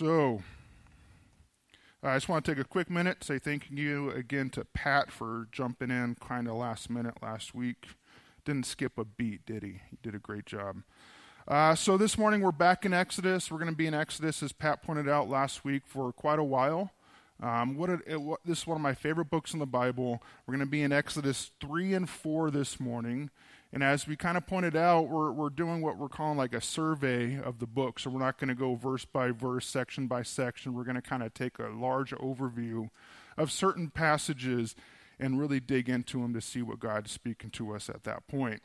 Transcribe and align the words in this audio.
So, 0.00 0.40
I 2.02 2.16
just 2.16 2.26
want 2.26 2.42
to 2.42 2.50
take 2.50 2.58
a 2.58 2.66
quick 2.66 2.88
minute 2.88 3.22
say 3.22 3.38
thank 3.38 3.66
you 3.70 4.08
again 4.12 4.48
to 4.48 4.64
Pat 4.64 5.10
for 5.10 5.46
jumping 5.52 5.90
in 5.90 6.16
kind 6.26 6.48
of 6.48 6.54
last 6.54 6.88
minute 6.88 7.16
last 7.20 7.54
week. 7.54 7.88
Didn't 8.46 8.64
skip 8.64 8.96
a 8.96 9.04
beat, 9.04 9.44
did 9.44 9.62
he? 9.62 9.82
He 9.90 9.98
did 10.02 10.14
a 10.14 10.18
great 10.18 10.46
job. 10.46 10.84
Uh, 11.46 11.74
so 11.74 11.98
this 11.98 12.16
morning 12.16 12.40
we're 12.40 12.50
back 12.50 12.86
in 12.86 12.94
Exodus. 12.94 13.50
We're 13.50 13.58
going 13.58 13.70
to 13.70 13.76
be 13.76 13.86
in 13.86 13.92
Exodus, 13.92 14.42
as 14.42 14.52
Pat 14.52 14.82
pointed 14.82 15.06
out 15.06 15.28
last 15.28 15.66
week, 15.66 15.82
for 15.84 16.14
quite 16.14 16.38
a 16.38 16.44
while. 16.44 16.92
Um, 17.42 17.76
what, 17.76 17.90
it, 17.90 18.00
it, 18.06 18.22
what, 18.22 18.40
this 18.42 18.60
is 18.60 18.66
one 18.66 18.76
of 18.76 18.82
my 18.82 18.94
favorite 18.94 19.28
books 19.28 19.52
in 19.52 19.58
the 19.58 19.66
Bible. 19.66 20.22
We're 20.46 20.54
going 20.54 20.64
to 20.64 20.70
be 20.70 20.80
in 20.80 20.92
Exodus 20.92 21.50
3 21.60 21.92
and 21.92 22.08
4 22.08 22.50
this 22.50 22.80
morning. 22.80 23.28
And 23.72 23.84
as 23.84 24.06
we 24.06 24.16
kind 24.16 24.36
of 24.36 24.46
pointed 24.46 24.74
out, 24.74 25.08
we're, 25.08 25.30
we're 25.30 25.48
doing 25.50 25.80
what 25.80 25.96
we're 25.96 26.08
calling 26.08 26.36
like 26.36 26.54
a 26.54 26.60
survey 26.60 27.38
of 27.38 27.60
the 27.60 27.66
book. 27.66 28.00
So 28.00 28.10
we're 28.10 28.18
not 28.18 28.38
going 28.38 28.48
to 28.48 28.54
go 28.54 28.74
verse 28.74 29.04
by 29.04 29.30
verse, 29.30 29.66
section 29.66 30.08
by 30.08 30.22
section. 30.22 30.74
We're 30.74 30.84
going 30.84 30.96
to 30.96 31.02
kind 31.02 31.22
of 31.22 31.32
take 31.34 31.58
a 31.58 31.68
large 31.68 32.10
overview 32.12 32.90
of 33.38 33.52
certain 33.52 33.90
passages 33.90 34.74
and 35.20 35.38
really 35.38 35.60
dig 35.60 35.88
into 35.88 36.20
them 36.20 36.34
to 36.34 36.40
see 36.40 36.62
what 36.62 36.80
God's 36.80 37.12
speaking 37.12 37.50
to 37.50 37.74
us 37.74 37.88
at 37.88 38.02
that 38.04 38.26
point. 38.26 38.62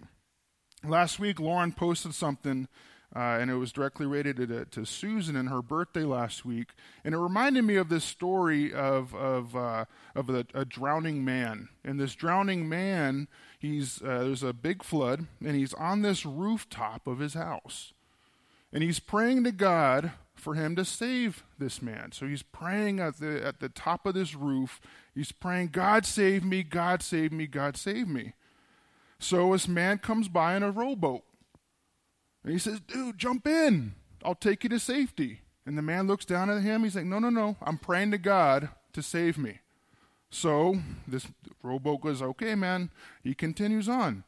Last 0.83 1.19
week, 1.19 1.39
Lauren 1.39 1.71
posted 1.71 2.13
something, 2.13 2.67
uh, 3.15 3.19
and 3.39 3.51
it 3.51 3.55
was 3.55 3.71
directly 3.71 4.05
related 4.05 4.37
to, 4.37 4.65
to, 4.65 4.85
Susan 4.85 5.35
and 5.35 5.49
her 5.49 5.61
birthday 5.61 6.03
last 6.03 6.45
week. 6.45 6.69
And 7.03 7.13
it 7.13 7.17
reminded 7.17 7.63
me 7.63 7.75
of 7.75 7.89
this 7.89 8.03
story 8.03 8.73
of, 8.73 9.13
of, 9.15 9.55
uh, 9.55 9.85
of 10.15 10.29
a, 10.29 10.45
a, 10.53 10.65
drowning 10.65 11.25
man. 11.25 11.69
And 11.83 11.99
this 11.99 12.15
drowning 12.15 12.69
man 12.69 13.27
he's 13.59 14.01
uh, 14.01 14.23
there's 14.23 14.43
a 14.43 14.53
big 14.53 14.83
flood 14.83 15.27
and 15.43 15.55
he's 15.55 15.73
on 15.73 16.01
this 16.01 16.25
rooftop 16.25 17.07
of 17.07 17.19
his 17.19 17.33
house. 17.33 17.93
And 18.71 18.83
he's 18.83 18.99
praying 18.99 19.43
to 19.45 19.51
god 19.51 20.11
for 20.33 20.55
him 20.55 20.75
to 20.75 20.83
save 20.83 21.43
this 21.57 21.81
man. 21.81 22.11
So 22.11 22.27
he's 22.27 22.43
praying 22.43 22.99
at 22.99 23.19
the 23.19 23.45
at 23.45 23.59
the 23.59 23.69
top 23.69 24.05
of 24.05 24.13
this 24.13 24.35
roof. 24.35 24.81
He's 25.13 25.31
praying 25.31 25.69
god 25.69 26.05
save 26.05 26.43
me 26.43 26.63
god 26.63 27.01
save 27.01 27.31
me 27.31 27.47
god 27.47 27.77
save 27.77 28.07
me. 28.07 28.33
So 29.19 29.53
this 29.53 29.67
man 29.67 29.99
comes 29.99 30.27
by 30.27 30.55
in 30.55 30.63
a 30.63 30.71
rowboat. 30.71 31.23
And 32.43 32.53
he 32.53 32.59
says 32.59 32.79
dude 32.79 33.17
jump 33.17 33.47
in. 33.47 33.95
I'll 34.23 34.35
take 34.35 34.63
you 34.63 34.69
to 34.69 34.79
safety. 34.79 35.41
And 35.65 35.77
the 35.77 35.81
man 35.81 36.05
looks 36.05 36.25
down 36.25 36.49
at 36.49 36.61
him. 36.61 36.83
He's 36.83 36.95
like 36.95 37.05
no 37.05 37.19
no 37.19 37.29
no. 37.29 37.57
I'm 37.61 37.77
praying 37.77 38.11
to 38.11 38.17
god 38.17 38.69
to 38.93 39.01
save 39.01 39.37
me 39.37 39.59
so 40.29 40.77
this 41.07 41.27
rowboat 41.63 42.01
goes, 42.01 42.21
okay, 42.21 42.55
man. 42.55 42.89
He 43.23 43.33
continues 43.33 43.87
on. 43.87 44.23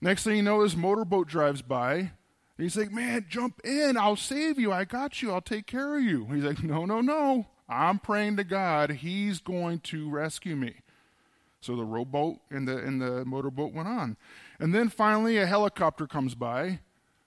Next 0.00 0.24
thing 0.24 0.36
you 0.36 0.42
know, 0.42 0.62
his 0.62 0.76
motorboat 0.76 1.28
drives 1.28 1.62
by. 1.62 2.12
He's 2.56 2.76
like, 2.76 2.92
man, 2.92 3.26
jump 3.28 3.60
in. 3.64 3.96
I'll 3.96 4.16
save 4.16 4.58
you. 4.58 4.72
I 4.72 4.84
got 4.84 5.22
you. 5.22 5.32
I'll 5.32 5.40
take 5.40 5.66
care 5.66 5.96
of 5.96 6.02
you. 6.02 6.26
He's 6.26 6.44
like, 6.44 6.62
no, 6.62 6.84
no, 6.84 7.00
no. 7.00 7.46
I'm 7.68 7.98
praying 7.98 8.36
to 8.36 8.44
God. 8.44 8.90
He's 8.90 9.40
going 9.40 9.80
to 9.80 10.08
rescue 10.10 10.54
me. 10.54 10.76
So 11.60 11.74
the 11.74 11.84
rowboat 11.84 12.36
and 12.50 12.68
the, 12.68 12.76
and 12.76 13.00
the 13.00 13.24
motorboat 13.24 13.72
went 13.72 13.88
on. 13.88 14.16
And 14.60 14.74
then 14.74 14.90
finally, 14.90 15.38
a 15.38 15.46
helicopter 15.46 16.06
comes 16.06 16.34
by. 16.34 16.80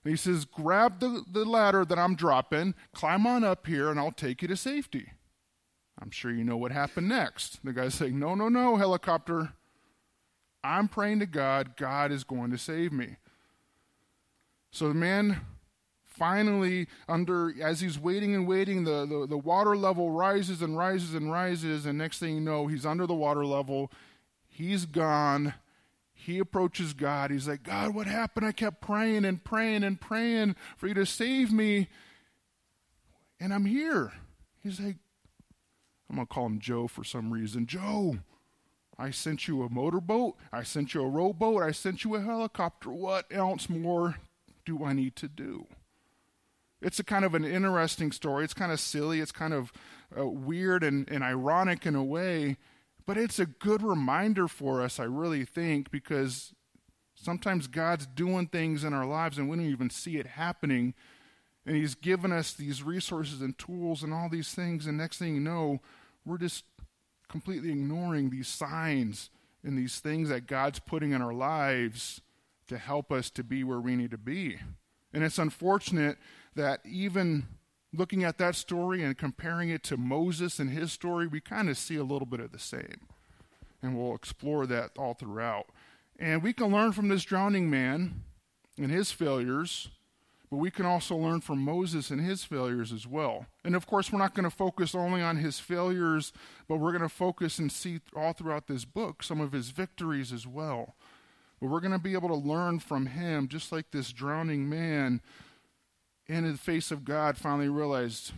he 0.03 0.15
says, 0.15 0.45
grab 0.45 0.99
the, 0.99 1.23
the 1.29 1.43
ladder 1.43 1.83
that 1.83 1.97
I'm 1.97 2.15
dropping, 2.15 2.75
climb 2.93 3.25
on 3.25 3.43
up 3.43 3.65
here, 3.65 3.89
and 3.89 3.99
I'll 3.99 4.11
take 4.11 4.43
you 4.43 4.47
to 4.47 4.55
safety. 4.55 5.11
I'm 5.99 6.11
sure 6.11 6.31
you 6.31 6.43
know 6.43 6.57
what 6.57 6.71
happened 6.71 7.09
next. 7.09 7.63
The 7.63 7.73
guy's 7.73 7.95
saying, 7.95 8.17
No, 8.17 8.35
no, 8.35 8.49
no, 8.49 8.75
helicopter. 8.75 9.53
I'm 10.63 10.87
praying 10.87 11.19
to 11.19 11.25
God. 11.25 11.77
God 11.77 12.11
is 12.11 12.23
going 12.23 12.51
to 12.51 12.57
save 12.57 12.91
me. 12.91 13.17
So 14.71 14.87
the 14.87 14.93
man 14.93 15.41
finally, 16.17 16.87
under 17.07 17.53
as 17.61 17.79
he's 17.79 17.99
waiting 17.99 18.33
and 18.35 18.47
waiting, 18.47 18.83
the, 18.83 19.05
the, 19.05 19.27
the 19.27 19.37
water 19.37 19.77
level 19.77 20.11
rises 20.11 20.61
and 20.61 20.77
rises 20.77 21.13
and 21.13 21.31
rises, 21.31 21.85
and 21.85 21.97
next 21.97 22.19
thing 22.19 22.35
you 22.35 22.41
know, 22.41 22.67
he's 22.67 22.85
under 22.85 23.05
the 23.05 23.13
water 23.13 23.45
level. 23.45 23.91
He's 24.47 24.85
gone. 24.85 25.53
He 26.13 26.39
approaches 26.39 26.93
God. 26.93 27.31
He's 27.31 27.47
like, 27.47 27.63
God, 27.63 27.93
what 27.93 28.07
happened? 28.07 28.45
I 28.45 28.51
kept 28.51 28.81
praying 28.81 29.23
and 29.23 29.43
praying 29.43 29.83
and 29.83 30.01
praying 30.01 30.55
for 30.75 30.87
you 30.87 30.93
to 30.95 31.05
save 31.05 31.53
me. 31.53 31.87
And 33.39 33.53
I'm 33.53 33.65
here. 33.65 34.11
He's 34.63 34.79
like, 34.79 34.97
I'm 36.09 36.15
going 36.15 36.27
to 36.27 36.33
call 36.33 36.45
him 36.45 36.59
Joe 36.59 36.87
for 36.87 37.03
some 37.03 37.31
reason. 37.31 37.65
Joe, 37.65 38.19
I 38.97 39.11
sent 39.11 39.47
you 39.47 39.63
a 39.63 39.69
motorboat. 39.69 40.35
I 40.51 40.63
sent 40.63 40.93
you 40.93 41.01
a 41.01 41.09
rowboat. 41.09 41.63
I 41.63 41.71
sent 41.71 42.03
you 42.03 42.15
a 42.15 42.21
helicopter. 42.21 42.89
What 42.89 43.25
else 43.29 43.69
more 43.69 44.15
do 44.65 44.83
I 44.83 44.93
need 44.93 45.15
to 45.17 45.27
do? 45.27 45.67
It's 46.81 46.99
a 46.99 47.03
kind 47.03 47.25
of 47.25 47.33
an 47.33 47.43
interesting 47.43 48.11
story. 48.11 48.43
It's 48.43 48.53
kind 48.53 48.71
of 48.71 48.79
silly. 48.79 49.19
It's 49.19 49.31
kind 49.31 49.53
of 49.53 49.73
uh, 50.17 50.27
weird 50.27 50.83
and, 50.83 51.09
and 51.09 51.23
ironic 51.23 51.85
in 51.85 51.95
a 51.95 52.03
way. 52.03 52.57
But 53.05 53.17
it's 53.17 53.39
a 53.39 53.45
good 53.45 53.81
reminder 53.81 54.47
for 54.47 54.81
us, 54.81 54.99
I 54.99 55.05
really 55.05 55.45
think, 55.45 55.91
because 55.91 56.53
sometimes 57.15 57.67
God's 57.67 58.05
doing 58.05 58.47
things 58.47 58.83
in 58.83 58.93
our 58.93 59.05
lives 59.05 59.37
and 59.37 59.49
we 59.49 59.57
don't 59.57 59.65
even 59.65 59.89
see 59.89 60.17
it 60.17 60.27
happening 60.27 60.93
and 61.67 61.75
He's 61.75 61.93
given 61.93 62.31
us 62.31 62.53
these 62.53 62.81
resources 62.81 63.41
and 63.41 63.55
tools 63.57 64.01
and 64.01 64.13
all 64.13 64.29
these 64.29 64.53
things, 64.53 64.87
and 64.87 64.97
next 64.97 65.17
thing 65.19 65.35
you 65.35 65.41
know, 65.41 65.81
we're 66.25 66.37
just 66.37 66.63
completely 67.27 67.69
ignoring 67.69 68.29
these 68.29 68.47
signs 68.47 69.29
and 69.63 69.77
these 69.77 69.99
things 69.99 70.29
that 70.29 70.47
God's 70.47 70.79
putting 70.79 71.11
in 71.11 71.21
our 71.21 71.33
lives 71.33 72.21
to 72.69 72.77
help 72.77 73.11
us 73.11 73.29
to 73.31 73.43
be 73.43 73.63
where 73.63 73.81
we 73.81 73.95
need 73.95 74.11
to 74.11 74.17
be. 74.17 74.57
And 75.13 75.23
it's 75.23 75.37
unfortunate 75.37 76.17
that 76.55 76.81
even 76.85 77.47
looking 77.93 78.23
at 78.23 78.37
that 78.37 78.55
story 78.55 79.03
and 79.03 79.17
comparing 79.17 79.69
it 79.69 79.83
to 79.83 79.97
Moses 79.97 80.59
and 80.59 80.69
his 80.69 80.91
story, 80.91 81.27
we 81.27 81.41
kind 81.41 81.69
of 81.69 81.77
see 81.77 81.95
a 81.95 82.03
little 82.03 82.25
bit 82.25 82.39
of 82.39 82.51
the 82.51 82.59
same. 82.59 83.07
And 83.81 83.97
we'll 83.97 84.15
explore 84.15 84.65
that 84.67 84.91
all 84.97 85.13
throughout. 85.13 85.67
And 86.19 86.41
we 86.41 86.53
can 86.53 86.71
learn 86.71 86.93
from 86.93 87.09
this 87.09 87.23
drowning 87.23 87.69
man 87.69 88.23
and 88.77 88.91
his 88.91 89.11
failures 89.11 89.89
but 90.49 90.57
we 90.57 90.71
can 90.71 90.85
also 90.85 91.15
learn 91.15 91.41
from 91.41 91.59
Moses 91.59 92.09
and 92.09 92.21
his 92.21 92.43
failures 92.43 92.93
as 92.93 93.05
well. 93.05 93.47
And 93.65 93.75
of 93.75 93.85
course, 93.85 94.11
we're 94.11 94.19
not 94.19 94.33
going 94.33 94.49
to 94.49 94.55
focus 94.55 94.95
only 94.95 95.21
on 95.21 95.37
his 95.37 95.59
failures, 95.59 96.31
but 96.67 96.77
we're 96.77 96.91
going 96.91 97.01
to 97.01 97.09
focus 97.09 97.59
and 97.59 97.71
see 97.71 97.99
all 98.15 98.33
throughout 98.33 98.67
this 98.67 98.85
book 98.85 99.23
some 99.23 99.41
of 99.41 99.51
his 99.51 99.71
victories 99.71 100.31
as 100.31 100.47
well. 100.47 100.95
But 101.59 101.69
we're 101.69 101.81
going 101.81 101.91
to 101.91 101.99
be 101.99 102.13
able 102.13 102.29
to 102.29 102.35
learn 102.35 102.79
from 102.79 103.07
him, 103.07 103.47
just 103.47 103.71
like 103.71 103.91
this 103.91 104.13
drowning 104.13 104.69
man 104.69 105.21
in 106.27 106.49
the 106.49 106.57
face 106.57 106.91
of 106.91 107.03
God 107.03 107.37
finally 107.37 107.69
realized, 107.69 108.31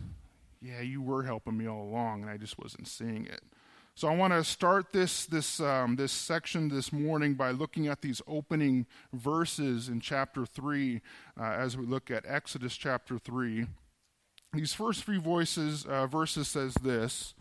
yeah, 0.60 0.80
you 0.80 1.02
were 1.02 1.24
helping 1.24 1.56
me 1.56 1.68
all 1.68 1.82
along, 1.82 2.22
and 2.22 2.30
I 2.30 2.36
just 2.38 2.58
wasn't 2.58 2.88
seeing 2.88 3.26
it. 3.26 3.42
So 3.94 4.08
I 4.08 4.16
want 4.16 4.32
to 4.32 4.42
start 4.44 4.92
this 4.92 5.26
this 5.26 5.60
um, 5.60 5.96
this 5.96 6.12
section 6.12 6.68
this 6.68 6.90
morning 6.90 7.34
by 7.34 7.50
looking 7.50 7.86
at 7.86 8.00
these 8.00 8.22
opening 8.26 8.86
verses 9.12 9.88
in 9.88 10.00
chapter 10.00 10.46
three, 10.46 11.02
uh, 11.38 11.44
as 11.44 11.76
we 11.76 11.84
look 11.84 12.10
at 12.10 12.24
Exodus 12.26 12.76
chapter 12.76 13.18
three. 13.18 13.66
These 14.54 14.72
first 14.72 15.04
three 15.04 15.18
voices 15.18 15.84
uh, 15.84 16.06
verses 16.06 16.48
says 16.48 16.74
this. 16.74 17.34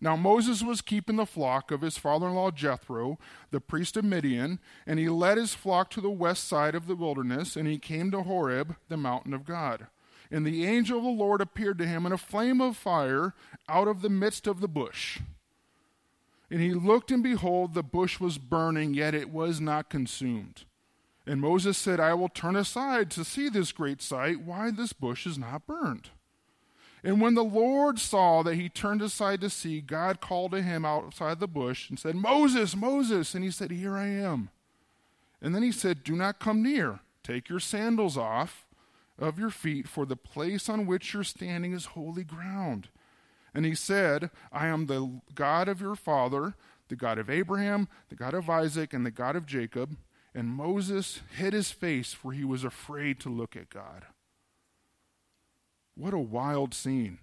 Now 0.00 0.16
Moses 0.16 0.62
was 0.62 0.80
keeping 0.80 1.16
the 1.16 1.26
flock 1.26 1.70
of 1.70 1.82
his 1.82 1.98
father-in-law 1.98 2.52
Jethro, 2.52 3.18
the 3.50 3.60
priest 3.60 3.96
of 3.96 4.04
Midian, 4.04 4.58
and 4.86 4.98
he 4.98 5.08
led 5.08 5.38
his 5.38 5.54
flock 5.54 5.90
to 5.90 6.00
the 6.00 6.10
west 6.10 6.48
side 6.48 6.74
of 6.74 6.86
the 6.86 6.96
wilderness, 6.96 7.56
and 7.56 7.68
he 7.68 7.78
came 7.78 8.10
to 8.10 8.22
Horeb, 8.22 8.76
the 8.88 8.96
mountain 8.96 9.34
of 9.34 9.44
God. 9.44 9.86
And 10.30 10.46
the 10.46 10.66
angel 10.66 10.98
of 10.98 11.04
the 11.04 11.10
Lord 11.10 11.40
appeared 11.40 11.78
to 11.78 11.86
him 11.86 12.04
in 12.04 12.12
a 12.12 12.18
flame 12.18 12.60
of 12.60 12.76
fire 12.76 13.34
out 13.68 13.86
of 13.86 14.02
the 14.02 14.10
midst 14.10 14.46
of 14.46 14.60
the 14.60 14.68
bush. 14.68 15.20
And 16.50 16.60
he 16.60 16.72
looked, 16.72 17.10
and 17.10 17.22
behold, 17.22 17.74
the 17.74 17.82
bush 17.82 18.20
was 18.20 18.38
burning, 18.38 18.94
yet 18.94 19.14
it 19.14 19.30
was 19.30 19.60
not 19.60 19.90
consumed. 19.90 20.64
And 21.26 21.40
Moses 21.40 21.76
said, 21.76 21.98
I 21.98 22.14
will 22.14 22.28
turn 22.28 22.54
aside 22.54 23.10
to 23.12 23.24
see 23.24 23.48
this 23.48 23.72
great 23.72 24.00
sight, 24.00 24.40
why 24.40 24.70
this 24.70 24.92
bush 24.92 25.26
is 25.26 25.36
not 25.36 25.66
burned. 25.66 26.10
And 27.02 27.20
when 27.20 27.34
the 27.34 27.44
Lord 27.44 27.98
saw 27.98 28.42
that 28.42 28.54
he 28.54 28.68
turned 28.68 29.02
aside 29.02 29.40
to 29.40 29.50
see, 29.50 29.80
God 29.80 30.20
called 30.20 30.52
to 30.52 30.62
him 30.62 30.84
outside 30.84 31.40
the 31.40 31.48
bush 31.48 31.88
and 31.88 31.98
said, 31.98 32.16
Moses, 32.16 32.74
Moses. 32.74 33.34
And 33.34 33.44
he 33.44 33.50
said, 33.50 33.70
Here 33.70 33.96
I 33.96 34.08
am. 34.08 34.50
And 35.40 35.54
then 35.54 35.62
he 35.62 35.72
said, 35.72 36.02
Do 36.02 36.16
not 36.16 36.40
come 36.40 36.62
near. 36.62 37.00
Take 37.22 37.48
your 37.48 37.60
sandals 37.60 38.16
off 38.16 38.66
of 39.18 39.38
your 39.38 39.50
feet, 39.50 39.88
for 39.88 40.04
the 40.04 40.16
place 40.16 40.68
on 40.68 40.86
which 40.86 41.12
you're 41.14 41.24
standing 41.24 41.72
is 41.72 41.86
holy 41.86 42.24
ground. 42.24 42.88
And 43.56 43.64
he 43.64 43.74
said, 43.74 44.28
I 44.52 44.66
am 44.66 44.84
the 44.84 45.22
God 45.34 45.66
of 45.66 45.80
your 45.80 45.94
father, 45.94 46.56
the 46.88 46.94
God 46.94 47.18
of 47.18 47.30
Abraham, 47.30 47.88
the 48.10 48.14
God 48.14 48.34
of 48.34 48.50
Isaac, 48.50 48.92
and 48.92 49.06
the 49.06 49.10
God 49.10 49.34
of 49.34 49.46
Jacob. 49.46 49.96
And 50.34 50.50
Moses 50.50 51.22
hid 51.34 51.54
his 51.54 51.70
face, 51.70 52.12
for 52.12 52.32
he 52.32 52.44
was 52.44 52.64
afraid 52.64 53.18
to 53.20 53.30
look 53.30 53.56
at 53.56 53.70
God. 53.70 54.04
What 55.94 56.12
a 56.12 56.18
wild 56.18 56.74
scene. 56.74 57.16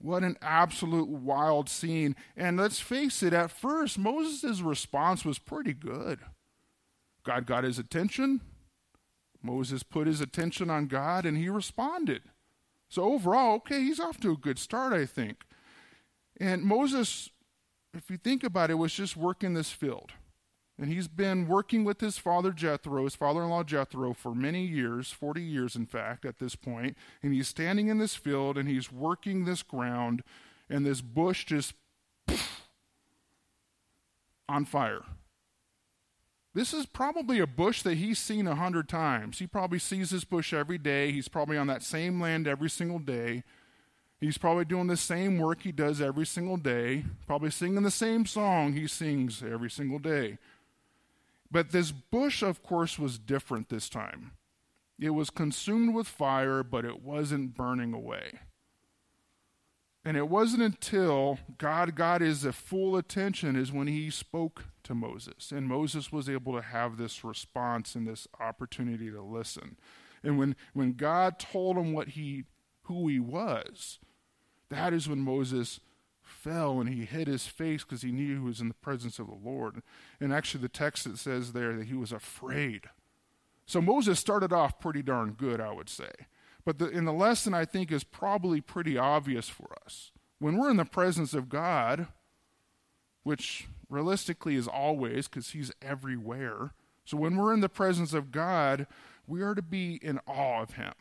What 0.00 0.24
an 0.24 0.36
absolute 0.42 1.08
wild 1.08 1.68
scene. 1.68 2.16
And 2.36 2.56
let's 2.56 2.80
face 2.80 3.22
it, 3.22 3.32
at 3.32 3.52
first, 3.52 3.96
Moses' 3.96 4.60
response 4.60 5.24
was 5.24 5.38
pretty 5.38 5.72
good. 5.72 6.18
God 7.22 7.46
got 7.46 7.62
his 7.62 7.78
attention. 7.78 8.40
Moses 9.40 9.84
put 9.84 10.08
his 10.08 10.20
attention 10.20 10.68
on 10.68 10.88
God 10.88 11.24
and 11.24 11.38
he 11.38 11.48
responded. 11.48 12.22
So 12.88 13.04
overall, 13.04 13.56
okay, 13.56 13.80
he's 13.82 14.00
off 14.00 14.18
to 14.20 14.32
a 14.32 14.36
good 14.36 14.58
start, 14.58 14.92
I 14.92 15.06
think. 15.06 15.44
And 16.40 16.62
Moses, 16.62 17.30
if 17.94 18.10
you 18.10 18.16
think 18.16 18.42
about 18.42 18.70
it, 18.70 18.74
was 18.74 18.92
just 18.92 19.16
working 19.16 19.54
this 19.54 19.70
field. 19.70 20.12
And 20.80 20.92
he's 20.92 21.08
been 21.08 21.48
working 21.48 21.82
with 21.84 22.00
his 22.00 22.18
father 22.18 22.52
Jethro, 22.52 23.02
his 23.02 23.16
father 23.16 23.42
in 23.42 23.48
law 23.50 23.64
Jethro, 23.64 24.14
for 24.14 24.32
many 24.34 24.64
years, 24.64 25.10
40 25.10 25.42
years 25.42 25.74
in 25.74 25.86
fact, 25.86 26.24
at 26.24 26.38
this 26.38 26.54
point. 26.54 26.96
And 27.20 27.34
he's 27.34 27.48
standing 27.48 27.88
in 27.88 27.98
this 27.98 28.14
field 28.14 28.56
and 28.56 28.68
he's 28.68 28.92
working 28.92 29.44
this 29.44 29.62
ground, 29.62 30.22
and 30.70 30.86
this 30.86 31.00
bush 31.00 31.44
just 31.44 31.74
on 34.48 34.64
fire. 34.64 35.02
This 36.54 36.72
is 36.72 36.86
probably 36.86 37.38
a 37.38 37.46
bush 37.46 37.82
that 37.82 37.98
he's 37.98 38.18
seen 38.18 38.46
a 38.46 38.54
hundred 38.54 38.88
times. 38.88 39.38
He 39.38 39.46
probably 39.46 39.78
sees 39.78 40.10
this 40.10 40.24
bush 40.24 40.52
every 40.52 40.78
day. 40.78 41.12
He's 41.12 41.28
probably 41.28 41.56
on 41.56 41.66
that 41.68 41.82
same 41.82 42.20
land 42.20 42.48
every 42.48 42.70
single 42.70 42.98
day. 42.98 43.44
He's 44.20 44.38
probably 44.38 44.64
doing 44.64 44.88
the 44.88 44.96
same 44.96 45.38
work 45.38 45.62
he 45.62 45.70
does 45.70 46.00
every 46.00 46.26
single 46.26 46.56
day, 46.56 47.04
probably 47.26 47.50
singing 47.50 47.84
the 47.84 47.90
same 47.90 48.26
song 48.26 48.72
he 48.72 48.88
sings 48.88 49.42
every 49.42 49.70
single 49.70 50.00
day. 50.00 50.38
But 51.50 51.70
this 51.70 51.92
bush, 51.92 52.42
of 52.42 52.62
course, 52.62 52.98
was 52.98 53.18
different 53.18 53.68
this 53.68 53.88
time. 53.88 54.32
It 54.98 55.10
was 55.10 55.30
consumed 55.30 55.94
with 55.94 56.08
fire, 56.08 56.64
but 56.64 56.84
it 56.84 57.02
wasn't 57.02 57.54
burning 57.54 57.94
away. 57.94 58.40
And 60.04 60.16
it 60.16 60.28
wasn't 60.28 60.62
until 60.62 61.38
God 61.56 61.94
got 61.94 62.20
his 62.20 62.44
full 62.44 62.96
attention 62.96 63.54
is 63.54 63.70
when 63.70 63.86
he 63.86 64.10
spoke 64.10 64.64
to 64.88 64.94
Moses. 64.94 65.52
And 65.52 65.68
Moses 65.68 66.10
was 66.10 66.28
able 66.28 66.54
to 66.54 66.62
have 66.62 66.96
this 66.96 67.22
response 67.22 67.94
and 67.94 68.06
this 68.06 68.26
opportunity 68.40 69.10
to 69.10 69.22
listen. 69.22 69.76
And 70.22 70.38
when, 70.38 70.56
when 70.72 70.94
God 70.94 71.38
told 71.38 71.76
him 71.76 71.92
what 71.92 72.08
he 72.08 72.44
who 72.84 73.06
he 73.06 73.20
was, 73.20 73.98
that 74.70 74.94
is 74.94 75.08
when 75.08 75.20
Moses 75.20 75.80
fell 76.22 76.80
and 76.80 76.88
he 76.88 77.04
hid 77.04 77.28
his 77.28 77.46
face 77.46 77.84
because 77.84 78.00
he 78.00 78.10
knew 78.10 78.34
he 78.34 78.40
was 78.40 78.60
in 78.60 78.68
the 78.68 78.74
presence 78.74 79.18
of 79.18 79.26
the 79.26 79.34
Lord. 79.34 79.82
And 80.18 80.32
actually, 80.32 80.62
the 80.62 80.68
text 80.70 81.04
that 81.04 81.18
says 81.18 81.52
there 81.52 81.76
that 81.76 81.86
he 81.86 81.94
was 81.94 82.12
afraid. 82.12 82.84
So 83.66 83.82
Moses 83.82 84.18
started 84.18 84.54
off 84.54 84.80
pretty 84.80 85.02
darn 85.02 85.32
good, 85.32 85.60
I 85.60 85.72
would 85.72 85.90
say. 85.90 86.10
But 86.64 86.78
the, 86.78 86.88
in 86.88 87.04
the 87.04 87.12
lesson, 87.12 87.52
I 87.52 87.66
think, 87.66 87.92
is 87.92 88.04
probably 88.04 88.62
pretty 88.62 88.96
obvious 88.96 89.50
for 89.50 89.76
us. 89.84 90.10
When 90.38 90.56
we're 90.56 90.70
in 90.70 90.78
the 90.78 90.86
presence 90.86 91.34
of 91.34 91.50
God, 91.50 92.08
which 93.22 93.68
realistically 93.88 94.54
is 94.54 94.68
always 94.68 95.28
because 95.28 95.50
he's 95.50 95.72
everywhere. 95.82 96.72
So 97.04 97.16
when 97.16 97.36
we're 97.36 97.54
in 97.54 97.60
the 97.60 97.68
presence 97.68 98.12
of 98.12 98.30
God, 98.30 98.86
we 99.26 99.42
are 99.42 99.54
to 99.54 99.62
be 99.62 99.98
in 100.02 100.20
awe 100.26 100.62
of 100.62 100.72
him. 100.72 100.94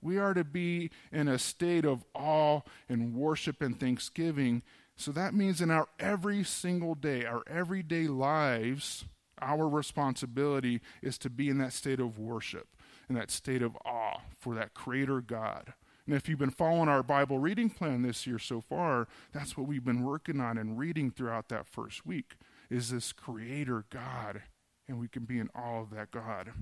We 0.00 0.18
are 0.18 0.34
to 0.34 0.44
be 0.44 0.90
in 1.12 1.28
a 1.28 1.38
state 1.38 1.84
of 1.84 2.04
awe 2.14 2.60
and 2.88 3.14
worship 3.14 3.62
and 3.62 3.78
thanksgiving. 3.78 4.62
So 4.96 5.12
that 5.12 5.34
means 5.34 5.60
in 5.60 5.70
our 5.70 5.88
every 5.98 6.42
single 6.44 6.94
day, 6.94 7.24
our 7.24 7.42
everyday 7.48 8.08
lives, 8.08 9.04
our 9.40 9.68
responsibility 9.68 10.80
is 11.02 11.18
to 11.18 11.30
be 11.30 11.48
in 11.48 11.58
that 11.58 11.72
state 11.72 12.00
of 12.00 12.18
worship, 12.18 12.68
in 13.08 13.14
that 13.14 13.30
state 13.30 13.62
of 13.62 13.76
awe 13.84 14.20
for 14.38 14.54
that 14.54 14.74
Creator 14.74 15.20
God. 15.22 15.74
And 16.06 16.14
if 16.14 16.28
you've 16.28 16.38
been 16.38 16.50
following 16.50 16.88
our 16.88 17.02
Bible 17.02 17.38
reading 17.38 17.70
plan 17.70 18.02
this 18.02 18.26
year 18.26 18.38
so 18.38 18.60
far, 18.60 19.06
that's 19.32 19.56
what 19.56 19.68
we've 19.68 19.84
been 19.84 20.02
working 20.02 20.40
on 20.40 20.58
and 20.58 20.78
reading 20.78 21.10
throughout 21.10 21.48
that 21.48 21.68
first 21.68 22.04
week 22.04 22.34
is 22.70 22.90
this 22.90 23.12
creator 23.12 23.84
God, 23.90 24.42
and 24.88 24.98
we 24.98 25.06
can 25.06 25.24
be 25.24 25.38
in 25.38 25.48
awe 25.54 25.80
of 25.80 25.90
that 25.90 26.10
God. 26.10 26.52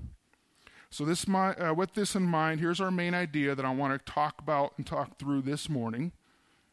So, 0.89 1.05
this, 1.05 1.25
uh, 1.27 1.73
with 1.75 1.93
this 1.93 2.15
in 2.15 2.23
mind, 2.23 2.59
here's 2.59 2.81
our 2.81 2.91
main 2.91 3.13
idea 3.13 3.55
that 3.55 3.65
I 3.65 3.73
want 3.73 3.93
to 3.93 4.11
talk 4.11 4.39
about 4.39 4.73
and 4.77 4.85
talk 4.85 5.17
through 5.17 5.43
this 5.43 5.69
morning. 5.69 6.11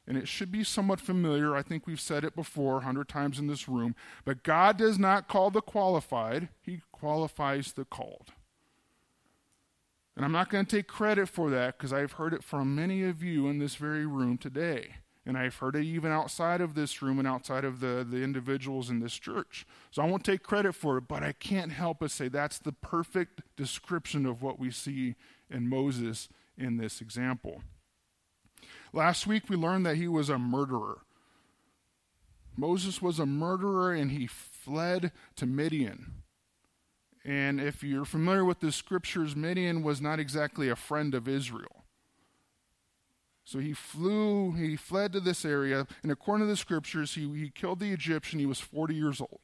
And 0.09 0.17
it 0.17 0.27
should 0.27 0.51
be 0.51 0.65
somewhat 0.65 1.01
familiar. 1.01 1.55
I 1.55 1.63
think 1.63 1.87
we've 1.87 2.01
said 2.01 2.25
it 2.25 2.35
before 2.35 2.79
a 2.79 2.81
hundred 2.81 3.09
times 3.09 3.39
in 3.39 3.47
this 3.47 3.69
room. 3.69 3.95
But 4.25 4.43
God 4.43 4.79
does 4.79 4.99
not 4.99 5.29
call 5.29 5.51
the 5.51 5.61
qualified, 5.61 6.49
He 6.63 6.81
qualifies 6.91 7.73
the 7.73 7.85
called. 7.85 8.33
And 10.19 10.25
I'm 10.25 10.33
not 10.33 10.51
going 10.51 10.67
to 10.67 10.77
take 10.79 10.89
credit 10.89 11.29
for 11.29 11.49
that 11.51 11.79
because 11.79 11.93
I've 11.93 12.15
heard 12.15 12.35
it 12.35 12.43
from 12.43 12.75
many 12.75 13.05
of 13.05 13.23
you 13.23 13.47
in 13.47 13.61
this 13.61 13.77
very 13.77 14.05
room 14.05 14.37
today. 14.37 14.97
And 15.25 15.39
I've 15.39 15.55
heard 15.55 15.77
it 15.77 15.85
even 15.85 16.11
outside 16.11 16.61
of 16.61 16.75
this 16.75 17.01
room 17.01 17.21
and 17.21 17.29
outside 17.29 17.65
of 17.65 17.79
the, 17.79 18.05
the 18.05 18.25
individuals 18.25 18.91
in 18.91 18.99
this 18.99 19.15
church. 19.15 19.65
So 19.93 20.03
I 20.03 20.07
won't 20.07 20.25
take 20.25 20.43
credit 20.43 20.73
for 20.73 20.99
it, 20.99 21.07
but 21.07 21.23
I 21.23 21.31
can't 21.31 21.71
help 21.71 22.01
but 22.01 22.11
say 22.11 22.27
that's 22.27 22.59
the 22.59 22.73
perfect 22.73 23.43
description 23.57 24.27
of 24.27 24.43
what 24.43 24.59
we 24.59 24.73
see 24.73 25.15
in 25.49 25.69
Moses 25.69 26.29
in 26.57 26.79
this 26.79 27.01
example. 27.01 27.63
Last 28.93 29.25
week 29.25 29.49
we 29.49 29.55
learned 29.55 29.87
that 29.87 29.99
he 29.99 30.09
was 30.09 30.29
a 30.29 30.37
murderer. 30.37 30.99
Moses 32.57 33.01
was 33.01 33.21
a 33.21 33.27
murderer 33.27 33.93
and 33.93 34.11
he 34.11 34.27
fled 34.27 35.13
to 35.37 35.47
Midian. 35.47 36.18
And 37.29 37.61
if 37.61 37.83
you're 37.83 38.07
familiar 38.07 38.43
with 38.43 38.61
the 38.61 38.73
scriptures, 38.73 39.37
Midian 39.37 39.83
was 39.83 40.01
not 40.01 40.19
exactly 40.19 40.71
a 40.71 40.75
friend 40.75 41.15
of 41.15 41.29
Israel. 41.29 41.85
So 43.45 43.59
he 43.59 43.75
flew, 43.75 44.53
he 44.53 44.77
fled 44.77 45.13
to 45.13 45.21
this 45.21 45.45
area, 45.45 45.87
and 46.03 46.11
according 46.11 46.47
to 46.47 46.51
the 46.51 46.57
scriptures, 46.57 47.17
he, 47.17 47.29
he 47.39 47.51
killed 47.51 47.81
the 47.81 47.93
Egyptian. 47.93 48.39
He 48.39 48.47
was 48.47 48.61
40 48.61 48.95
years 48.95 49.21
old. 49.21 49.41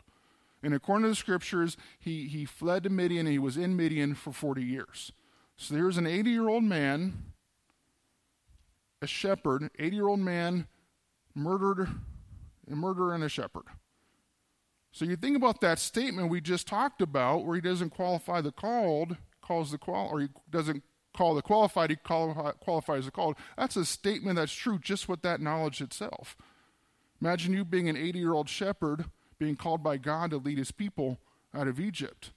And 0.63 0.73
according 0.73 1.03
to 1.03 1.09
the 1.11 1.15
scriptures, 1.15 1.77
he, 2.01 2.27
he 2.27 2.47
fled 2.47 2.85
to 2.85 2.91
Midian, 2.91 3.27
and 3.27 3.33
he 3.35 3.39
was 3.39 3.59
in 3.59 3.77
Midian 3.77 4.15
for 4.15 4.33
40 4.33 4.63
years. 4.63 5.13
So 5.59 5.75
there's 5.75 5.99
an 5.99 6.07
80 6.07 6.31
year 6.31 6.49
old 6.49 6.65
man, 6.65 7.35
a 9.03 9.07
shepherd, 9.07 9.69
80 9.79 9.95
year 9.95 10.09
old 10.09 10.21
man, 10.21 10.69
murdered, 11.35 11.87
a 12.71 12.75
murderer 12.75 13.13
and 13.15 13.23
a 13.23 13.29
shepherd. 13.29 13.65
So 14.95 15.05
you 15.05 15.17
think 15.17 15.37
about 15.37 15.61
that 15.61 15.81
statement 15.81 16.31
we 16.31 16.41
just 16.41 16.69
talked 16.69 17.03
about, 17.03 17.45
where 17.45 17.57
he 17.57 17.61
doesn't 17.61 17.91
qualify 17.91 18.41
the 18.41 18.53
called, 18.53 19.17
calls 19.43 19.73
the 19.73 19.77
qual, 19.77 20.09
or 20.13 20.21
he 20.21 20.29
doesn't 20.49 20.85
call 21.13 21.35
the 21.35 21.43
qualified, 21.43 21.91
he 21.91 21.97
qualify, 21.97 22.53
qualifies 22.53 23.05
the 23.05 23.11
called. 23.11 23.35
That's 23.59 23.75
a 23.75 23.85
statement 23.85 24.37
that's 24.37 24.53
true 24.53 24.79
just 24.79 25.09
with 25.09 25.23
that 25.23 25.41
knowledge 25.41 25.81
itself. 25.81 26.37
Imagine 27.21 27.55
you 27.55 27.65
being 27.65 27.89
an 27.89 27.97
80 27.97 28.21
year 28.21 28.35
old 28.35 28.49
shepherd 28.49 29.07
being 29.37 29.57
called 29.57 29.83
by 29.83 29.97
God 29.97 30.31
to 30.31 30.37
lead 30.37 30.59
his 30.59 30.71
people 30.71 31.19
out 31.53 31.67
of 31.67 31.81
Egypt. 31.81 32.31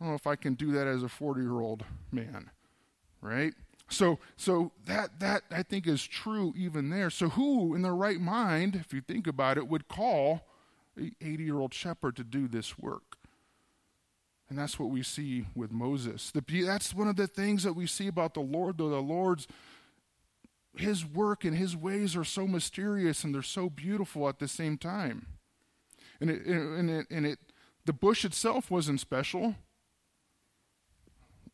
I 0.00 0.04
don't 0.04 0.12
know 0.12 0.16
if 0.16 0.26
I 0.26 0.36
can 0.36 0.54
do 0.54 0.72
that 0.72 0.86
as 0.86 1.02
a 1.02 1.10
40 1.10 1.42
year 1.42 1.60
old 1.60 1.84
man, 2.10 2.52
right? 3.20 3.52
So, 3.90 4.18
so 4.38 4.72
that 4.86 5.20
that 5.20 5.42
I 5.50 5.62
think 5.62 5.86
is 5.86 6.06
true 6.06 6.54
even 6.56 6.88
there. 6.88 7.10
So, 7.10 7.28
who 7.28 7.74
in 7.74 7.82
their 7.82 7.94
right 7.94 8.18
mind, 8.18 8.76
if 8.76 8.94
you 8.94 9.02
think 9.02 9.26
about 9.26 9.58
it, 9.58 9.68
would 9.68 9.88
call 9.88 10.40
80 10.96 11.42
year 11.42 11.58
old 11.58 11.74
shepherd 11.74 12.16
to 12.16 12.24
do 12.24 12.48
this 12.48 12.78
work? 12.78 13.16
And 14.48 14.58
that's 14.58 14.78
what 14.78 14.90
we 14.90 15.02
see 15.02 15.46
with 15.54 15.72
Moses. 15.72 16.30
The, 16.30 16.62
that's 16.62 16.94
one 16.94 17.08
of 17.08 17.16
the 17.16 17.26
things 17.26 17.62
that 17.62 17.72
we 17.74 17.86
see 17.86 18.08
about 18.08 18.34
the 18.34 18.40
Lord, 18.40 18.78
though. 18.78 18.90
The 18.90 19.00
Lord's, 19.00 19.48
his 20.76 21.04
work 21.04 21.44
and 21.44 21.56
his 21.56 21.76
ways 21.76 22.14
are 22.14 22.24
so 22.24 22.46
mysterious 22.46 23.24
and 23.24 23.34
they're 23.34 23.42
so 23.42 23.70
beautiful 23.70 24.28
at 24.28 24.38
the 24.38 24.48
same 24.48 24.76
time. 24.76 25.26
And 26.20 26.30
it, 26.30 26.46
and 26.46 26.90
it, 26.90 27.06
and 27.10 27.26
it 27.26 27.38
the 27.86 27.92
bush 27.92 28.24
itself 28.24 28.70
wasn't 28.70 29.00
special. 29.00 29.56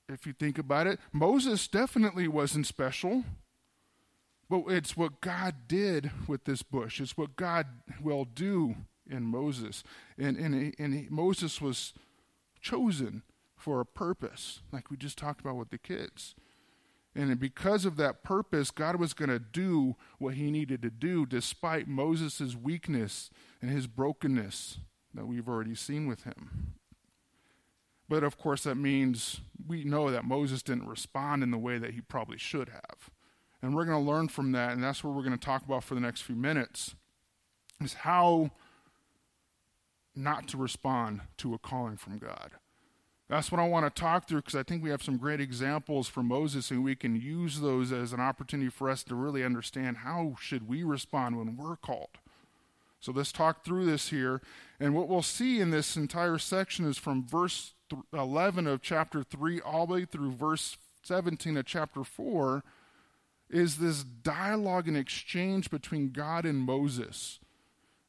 If 0.08 0.26
you 0.26 0.32
think 0.32 0.58
about 0.58 0.86
it, 0.86 0.98
Moses 1.12 1.68
definitely 1.68 2.28
wasn't 2.28 2.66
special. 2.66 3.24
But 4.48 4.64
it's 4.68 4.96
what 4.96 5.20
God 5.20 5.68
did 5.68 6.10
with 6.26 6.44
this 6.44 6.62
bush. 6.62 7.00
It's 7.00 7.16
what 7.16 7.36
God 7.36 7.66
will 8.02 8.24
do 8.24 8.74
in 9.10 9.24
Moses. 9.24 9.82
And, 10.18 10.36
and, 10.36 10.74
and 10.78 11.10
Moses 11.10 11.60
was 11.60 11.92
chosen 12.60 13.22
for 13.56 13.80
a 13.80 13.86
purpose, 13.86 14.60
like 14.72 14.90
we 14.90 14.96
just 14.96 15.18
talked 15.18 15.40
about 15.40 15.56
with 15.56 15.70
the 15.70 15.78
kids. 15.78 16.34
And 17.14 17.38
because 17.40 17.84
of 17.84 17.96
that 17.96 18.22
purpose, 18.22 18.70
God 18.70 18.96
was 18.96 19.12
going 19.12 19.30
to 19.30 19.40
do 19.40 19.96
what 20.18 20.34
he 20.34 20.50
needed 20.50 20.80
to 20.82 20.90
do 20.90 21.26
despite 21.26 21.88
Moses' 21.88 22.54
weakness 22.54 23.30
and 23.60 23.70
his 23.70 23.86
brokenness 23.86 24.78
that 25.12 25.26
we've 25.26 25.48
already 25.48 25.74
seen 25.74 26.06
with 26.06 26.22
him. 26.22 26.74
But 28.08 28.22
of 28.24 28.38
course, 28.38 28.62
that 28.64 28.76
means 28.76 29.40
we 29.66 29.84
know 29.84 30.10
that 30.10 30.24
Moses 30.24 30.62
didn't 30.62 30.88
respond 30.88 31.42
in 31.42 31.50
the 31.50 31.58
way 31.58 31.78
that 31.78 31.94
he 31.94 32.00
probably 32.00 32.38
should 32.38 32.68
have. 32.68 33.10
And 33.62 33.74
we're 33.74 33.84
going 33.84 34.02
to 34.02 34.10
learn 34.10 34.28
from 34.28 34.52
that, 34.52 34.72
and 34.72 34.82
that's 34.82 35.04
what 35.04 35.14
we're 35.14 35.22
going 35.22 35.38
to 35.38 35.44
talk 35.44 35.64
about 35.64 35.84
for 35.84 35.94
the 35.94 36.00
next 36.00 36.22
few 36.22 36.34
minutes 36.34 36.94
is 37.82 37.94
how 37.94 38.50
not 40.14 40.48
to 40.48 40.56
respond 40.56 41.22
to 41.38 41.54
a 41.54 41.58
calling 41.58 41.96
from 41.96 42.18
God. 42.18 42.52
That's 43.28 43.52
what 43.52 43.60
I 43.60 43.68
want 43.68 43.86
to 43.86 44.00
talk 44.00 44.26
through 44.26 44.40
because 44.40 44.56
I 44.56 44.64
think 44.64 44.82
we 44.82 44.90
have 44.90 45.04
some 45.04 45.16
great 45.16 45.40
examples 45.40 46.08
from 46.08 46.26
Moses 46.26 46.72
and 46.72 46.82
we 46.82 46.96
can 46.96 47.14
use 47.14 47.60
those 47.60 47.92
as 47.92 48.12
an 48.12 48.18
opportunity 48.18 48.70
for 48.70 48.90
us 48.90 49.04
to 49.04 49.14
really 49.14 49.44
understand 49.44 49.98
how 49.98 50.34
should 50.40 50.68
we 50.68 50.82
respond 50.82 51.38
when 51.38 51.56
we're 51.56 51.76
called. 51.76 52.18
So 52.98 53.12
let's 53.12 53.30
talk 53.30 53.64
through 53.64 53.86
this 53.86 54.08
here. 54.08 54.42
And 54.80 54.96
what 54.96 55.08
we'll 55.08 55.22
see 55.22 55.60
in 55.60 55.70
this 55.70 55.96
entire 55.96 56.38
section 56.38 56.84
is 56.84 56.98
from 56.98 57.24
verse 57.24 57.72
11 58.12 58.66
of 58.66 58.82
chapter 58.82 59.22
3 59.22 59.60
all 59.60 59.86
the 59.86 59.94
way 59.94 60.04
through 60.04 60.32
verse 60.32 60.76
17 61.04 61.56
of 61.56 61.66
chapter 61.66 62.02
4 62.02 62.64
is 63.48 63.78
this 63.78 64.02
dialogue 64.02 64.86
and 64.86 64.96
exchange 64.96 65.70
between 65.70 66.10
God 66.10 66.44
and 66.44 66.58
Moses. 66.58 67.38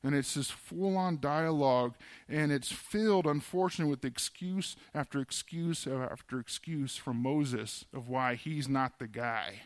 And 0.03 0.15
it's 0.15 0.33
this 0.33 0.49
full 0.49 0.97
on 0.97 1.19
dialogue, 1.19 1.93
and 2.27 2.51
it's 2.51 2.71
filled, 2.71 3.27
unfortunately, 3.27 3.91
with 3.91 4.03
excuse 4.03 4.75
after 4.95 5.19
excuse 5.19 5.85
after 5.85 6.39
excuse 6.39 6.97
from 6.97 7.17
Moses 7.17 7.85
of 7.93 8.09
why 8.09 8.33
he's 8.33 8.67
not 8.67 8.97
the 8.97 9.07
guy 9.07 9.61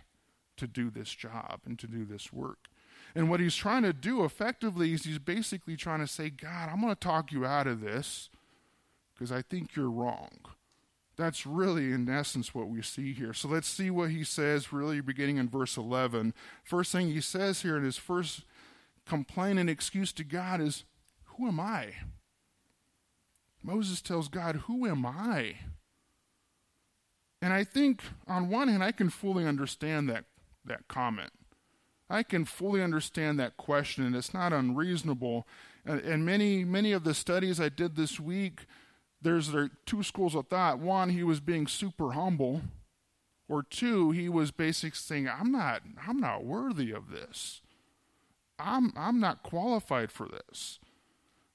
to 0.57 0.67
do 0.67 0.89
this 0.89 1.09
job 1.09 1.61
and 1.65 1.79
to 1.79 1.87
do 1.87 2.03
this 2.03 2.33
work. 2.33 2.67
And 3.15 3.29
what 3.29 3.39
he's 3.39 3.55
trying 3.55 3.83
to 3.83 3.93
do 3.93 4.25
effectively 4.25 4.93
is 4.93 5.05
he's 5.05 5.19
basically 5.19 5.77
trying 5.77 6.01
to 6.01 6.07
say, 6.07 6.29
God, 6.29 6.69
I'm 6.69 6.81
going 6.81 6.93
to 6.93 6.99
talk 6.99 7.31
you 7.31 7.45
out 7.45 7.65
of 7.65 7.79
this 7.79 8.29
because 9.13 9.31
I 9.31 9.41
think 9.41 9.75
you're 9.75 9.89
wrong. 9.89 10.39
That's 11.17 11.45
really, 11.45 11.93
in 11.93 12.09
essence, 12.09 12.53
what 12.53 12.67
we 12.67 12.81
see 12.81 13.13
here. 13.13 13.31
So 13.33 13.47
let's 13.47 13.69
see 13.69 13.89
what 13.89 14.09
he 14.09 14.25
says, 14.25 14.73
really 14.73 14.99
beginning 14.99 15.37
in 15.37 15.47
verse 15.47 15.77
11. 15.77 16.33
First 16.65 16.91
thing 16.91 17.07
he 17.07 17.21
says 17.21 17.61
here 17.61 17.77
in 17.77 17.85
his 17.85 17.95
first 17.95 18.41
complaint 19.05 19.59
and 19.59 19.69
excuse 19.69 20.11
to 20.13 20.23
God 20.23 20.61
is, 20.61 20.83
Who 21.37 21.47
am 21.47 21.59
I? 21.59 21.93
Moses 23.63 24.01
tells 24.01 24.27
God, 24.27 24.63
Who 24.67 24.85
am 24.85 25.05
I? 25.05 25.55
And 27.41 27.53
I 27.53 27.63
think, 27.63 28.01
on 28.27 28.49
one 28.49 28.67
hand, 28.67 28.83
I 28.83 28.91
can 28.91 29.09
fully 29.09 29.45
understand 29.45 30.09
that, 30.09 30.25
that 30.65 30.87
comment. 30.87 31.31
I 32.09 32.23
can 32.23 32.45
fully 32.45 32.81
understand 32.81 33.39
that 33.39 33.57
question, 33.57 34.05
and 34.05 34.15
it's 34.15 34.33
not 34.33 34.53
unreasonable. 34.53 35.47
And, 35.85 35.99
and 36.01 36.25
many, 36.25 36.63
many 36.63 36.91
of 36.91 37.03
the 37.03 37.13
studies 37.13 37.59
I 37.59 37.69
did 37.69 37.95
this 37.95 38.19
week, 38.19 38.65
there's 39.21 39.51
there 39.51 39.69
two 39.85 40.03
schools 40.03 40.35
of 40.35 40.47
thought. 40.47 40.79
One, 40.79 41.09
he 41.09 41.23
was 41.23 41.39
being 41.39 41.67
super 41.67 42.11
humble, 42.11 42.61
or 43.47 43.63
two, 43.63 44.11
he 44.11 44.29
was 44.29 44.51
basically 44.51 44.97
saying, 44.97 45.29
"I'm 45.29 45.51
not, 45.51 45.81
I'm 46.07 46.19
not 46.19 46.45
worthy 46.45 46.91
of 46.91 47.09
this. 47.11 47.61
I'm, 48.59 48.93
I'm 48.95 49.19
not 49.19 49.43
qualified 49.43 50.11
for 50.11 50.27
this." 50.27 50.79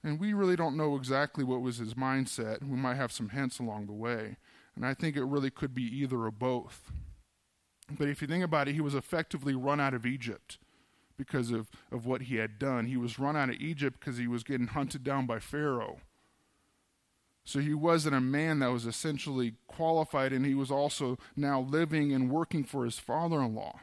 And 0.02 0.18
we 0.18 0.32
really 0.32 0.56
don't 0.56 0.76
know 0.76 0.96
exactly 0.96 1.44
what 1.44 1.60
was 1.60 1.76
his 1.76 1.94
mindset. 1.94 2.62
We 2.62 2.76
might 2.76 2.96
have 2.96 3.12
some 3.12 3.30
hints 3.30 3.58
along 3.58 3.86
the 3.86 3.92
way, 3.92 4.36
and 4.74 4.86
I 4.86 4.94
think 4.94 5.16
it 5.16 5.24
really 5.24 5.50
could 5.50 5.74
be 5.74 5.84
either 5.84 6.22
or 6.22 6.30
both. 6.30 6.90
But 7.98 8.08
if 8.08 8.22
you 8.22 8.28
think 8.28 8.44
about 8.44 8.68
it, 8.68 8.74
he 8.74 8.80
was 8.80 8.94
effectively 8.94 9.54
run 9.54 9.80
out 9.80 9.94
of 9.94 10.06
Egypt 10.06 10.58
because 11.18 11.50
of, 11.50 11.70
of 11.92 12.06
what 12.06 12.22
he 12.22 12.36
had 12.36 12.58
done. 12.58 12.86
He 12.86 12.96
was 12.96 13.18
run 13.18 13.36
out 13.36 13.50
of 13.50 13.56
Egypt 13.56 13.98
because 14.00 14.16
he 14.16 14.26
was 14.26 14.42
getting 14.42 14.68
hunted 14.68 15.04
down 15.04 15.26
by 15.26 15.38
Pharaoh. 15.38 15.98
So 17.44 17.58
he 17.58 17.74
wasn't 17.74 18.14
a 18.14 18.20
man 18.20 18.60
that 18.60 18.70
was 18.70 18.86
essentially 18.86 19.54
qualified, 19.66 20.32
and 20.32 20.46
he 20.46 20.54
was 20.54 20.70
also 20.70 21.18
now 21.36 21.60
living 21.60 22.12
and 22.12 22.30
working 22.30 22.64
for 22.64 22.84
his 22.84 22.98
father 22.98 23.42
in 23.42 23.54
law. 23.54 23.80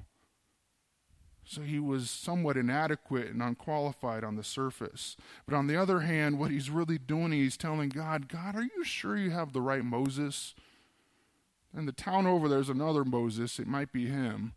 So 1.49 1.61
he 1.61 1.79
was 1.79 2.09
somewhat 2.09 2.57
inadequate 2.57 3.29
and 3.29 3.41
unqualified 3.41 4.25
on 4.25 4.35
the 4.35 4.43
surface. 4.43 5.15
But 5.47 5.55
on 5.55 5.67
the 5.67 5.77
other 5.77 6.01
hand, 6.01 6.37
what 6.37 6.51
he's 6.51 6.69
really 6.69 6.97
doing, 6.97 7.31
he's 7.31 7.55
telling 7.55 7.87
God, 7.87 8.27
God, 8.27 8.55
are 8.55 8.63
you 8.63 8.83
sure 8.83 9.15
you 9.15 9.31
have 9.31 9.53
the 9.53 9.61
right 9.61 9.83
Moses? 9.83 10.55
And 11.73 11.87
the 11.87 11.93
town 11.93 12.27
over 12.27 12.49
there's 12.49 12.69
another 12.69 13.05
Moses. 13.05 13.59
It 13.59 13.67
might 13.67 13.93
be 13.93 14.07
him, 14.07 14.53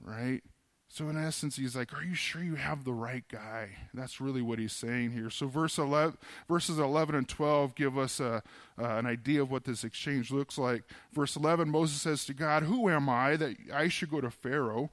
right? 0.00 0.42
So 0.88 1.10
in 1.10 1.18
essence, 1.18 1.56
he's 1.56 1.76
like, 1.76 1.92
"Are 1.92 2.02
you 2.02 2.14
sure 2.14 2.42
you 2.42 2.54
have 2.54 2.84
the 2.84 2.92
right 2.92 3.24
guy?" 3.28 3.76
That's 3.92 4.20
really 4.20 4.40
what 4.40 4.58
he's 4.58 4.72
saying 4.72 5.10
here. 5.10 5.28
So 5.28 5.48
verse 5.48 5.76
11, 5.76 6.16
verses 6.48 6.78
11 6.78 7.14
and 7.14 7.28
12 7.28 7.74
give 7.74 7.98
us 7.98 8.20
a, 8.20 8.42
uh, 8.78 8.82
an 8.82 9.04
idea 9.04 9.42
of 9.42 9.50
what 9.50 9.64
this 9.64 9.84
exchange 9.84 10.30
looks 10.30 10.56
like. 10.56 10.84
Verse 11.12 11.36
11, 11.36 11.68
Moses 11.68 12.00
says 12.00 12.24
to 12.26 12.32
God, 12.34 12.62
"Who 12.62 12.88
am 12.88 13.08
I 13.10 13.36
that 13.36 13.56
I 13.74 13.88
should 13.88 14.08
go 14.10 14.22
to 14.22 14.30
Pharaoh 14.30 14.90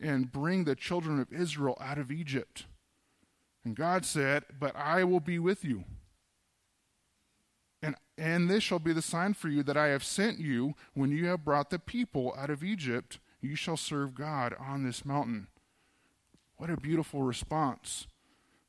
and 0.00 0.32
bring 0.32 0.64
the 0.64 0.76
children 0.76 1.20
of 1.20 1.32
Israel 1.32 1.76
out 1.80 1.98
of 1.98 2.10
Egypt?" 2.10 2.66
And 3.64 3.76
God 3.76 4.04
said, 4.04 4.44
"But 4.58 4.74
I 4.76 5.04
will 5.04 5.20
be 5.20 5.38
with 5.38 5.64
you." 5.64 5.84
And, 7.82 7.94
and 8.16 8.50
this 8.50 8.62
shall 8.64 8.80
be 8.80 8.92
the 8.92 9.02
sign 9.02 9.34
for 9.34 9.48
you 9.48 9.62
that 9.62 9.76
I 9.76 9.88
have 9.88 10.02
sent 10.02 10.38
you 10.40 10.74
when 10.94 11.10
you 11.10 11.26
have 11.26 11.44
brought 11.44 11.70
the 11.70 11.78
people 11.78 12.34
out 12.36 12.50
of 12.50 12.64
Egypt. 12.64 13.18
You 13.40 13.54
shall 13.54 13.76
serve 13.76 14.14
God 14.14 14.54
on 14.58 14.82
this 14.82 15.04
mountain. 15.04 15.46
What 16.56 16.70
a 16.70 16.76
beautiful 16.76 17.22
response. 17.22 18.08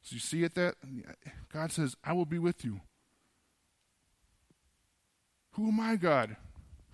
So 0.03 0.13
you 0.13 0.19
see 0.19 0.43
it 0.43 0.53
that 0.53 0.75
God 1.51 1.71
says, 1.71 1.95
I 2.03 2.13
will 2.13 2.25
be 2.25 2.37
with 2.37 2.63
you. 2.63 2.81
Who 5.53 5.69
am 5.69 5.79
I, 5.79 5.95
God? 5.95 6.37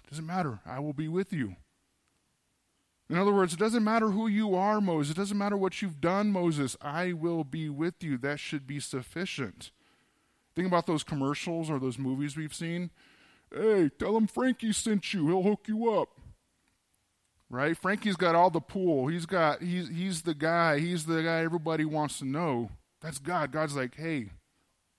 Doesn't 0.10 0.26
matter. 0.26 0.60
I 0.66 0.80
will 0.80 0.94
be 0.94 1.10
with 1.10 1.34
you. 1.34 1.58
In 3.10 3.18
other 3.18 3.34
words, 3.34 3.54
it 3.54 3.60
doesn't 3.60 3.84
matter 3.84 4.10
who 4.10 4.28
you 4.28 4.56
are, 4.56 4.82
Moses. 4.82 5.12
It 5.12 5.18
doesn't 5.20 5.38
matter 5.38 5.58
what 5.58 5.82
you've 5.82 6.02
done, 6.02 6.32
Moses. 6.32 6.76
I 6.82 7.14
will 7.14 7.44
be 7.44 7.70
with 7.70 8.04
you. 8.04 8.18
That 8.18 8.40
should 8.40 8.66
be 8.66 8.80
sufficient. 8.80 9.72
Think 10.56 10.68
about 10.68 10.88
those 10.88 11.04
commercials 11.04 11.70
or 11.70 11.80
those 11.80 12.00
movies 12.00 12.36
we've 12.36 12.54
seen. 12.54 12.90
Hey, 13.54 13.90
tell 14.00 14.18
him 14.18 14.26
Frankie 14.26 14.72
sent 14.72 15.14
you. 15.14 15.28
He'll 15.28 15.44
hook 15.44 15.66
you 15.68 15.92
up. 15.92 16.10
Right? 17.50 17.78
Frankie's 17.78 18.16
got 18.16 18.34
all 18.34 18.50
the 18.50 18.60
pool. 18.60 19.08
He's 19.08 19.28
got 19.28 19.62
he's 19.62 19.88
he's 19.90 20.24
the 20.24 20.34
guy. 20.34 20.80
He's 20.80 21.06
the 21.06 21.22
guy 21.22 21.42
everybody 21.42 21.86
wants 21.86 22.18
to 22.20 22.26
know. 22.26 22.72
That's 23.02 23.20
God. 23.20 23.52
God's 23.52 23.76
like, 23.76 23.96
"Hey, 23.96 24.32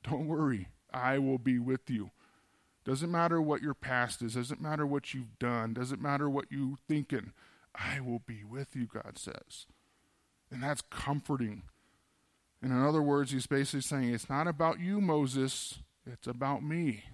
don't 0.05 0.29
worry. 0.29 0.69
I 0.93 1.19
will 1.19 1.39
be 1.39 1.59
with 1.59 1.91
you." 1.91 2.11
Doesn't 2.85 3.11
matter 3.11 3.43
what 3.43 3.63
your 3.63 3.75
past 3.75 4.23
is. 4.23 4.35
Doesn't 4.35 4.63
matter 4.63 4.87
what 4.87 5.13
you've 5.13 5.41
done. 5.41 5.75
Doesn't 5.75 6.01
matter 6.01 6.31
what 6.31 6.47
you're 6.51 6.77
thinking. 6.87 7.33
I 7.79 8.01
will 8.01 8.21
be 8.21 8.43
with 8.43 8.75
you, 8.75 8.87
God 8.87 9.19
says. 9.19 9.67
And 10.51 10.63
that's 10.63 10.83
comforting. 10.91 11.63
And 12.63 12.73
in 12.73 12.83
other 12.83 13.03
words, 13.03 13.33
he's 13.33 13.47
basically 13.47 13.83
saying, 13.83 14.15
It's 14.15 14.31
not 14.31 14.47
about 14.47 14.81
you, 14.81 15.01
Moses, 15.01 15.81
it's 16.11 16.27
about 16.27 16.63
me. 16.63 17.05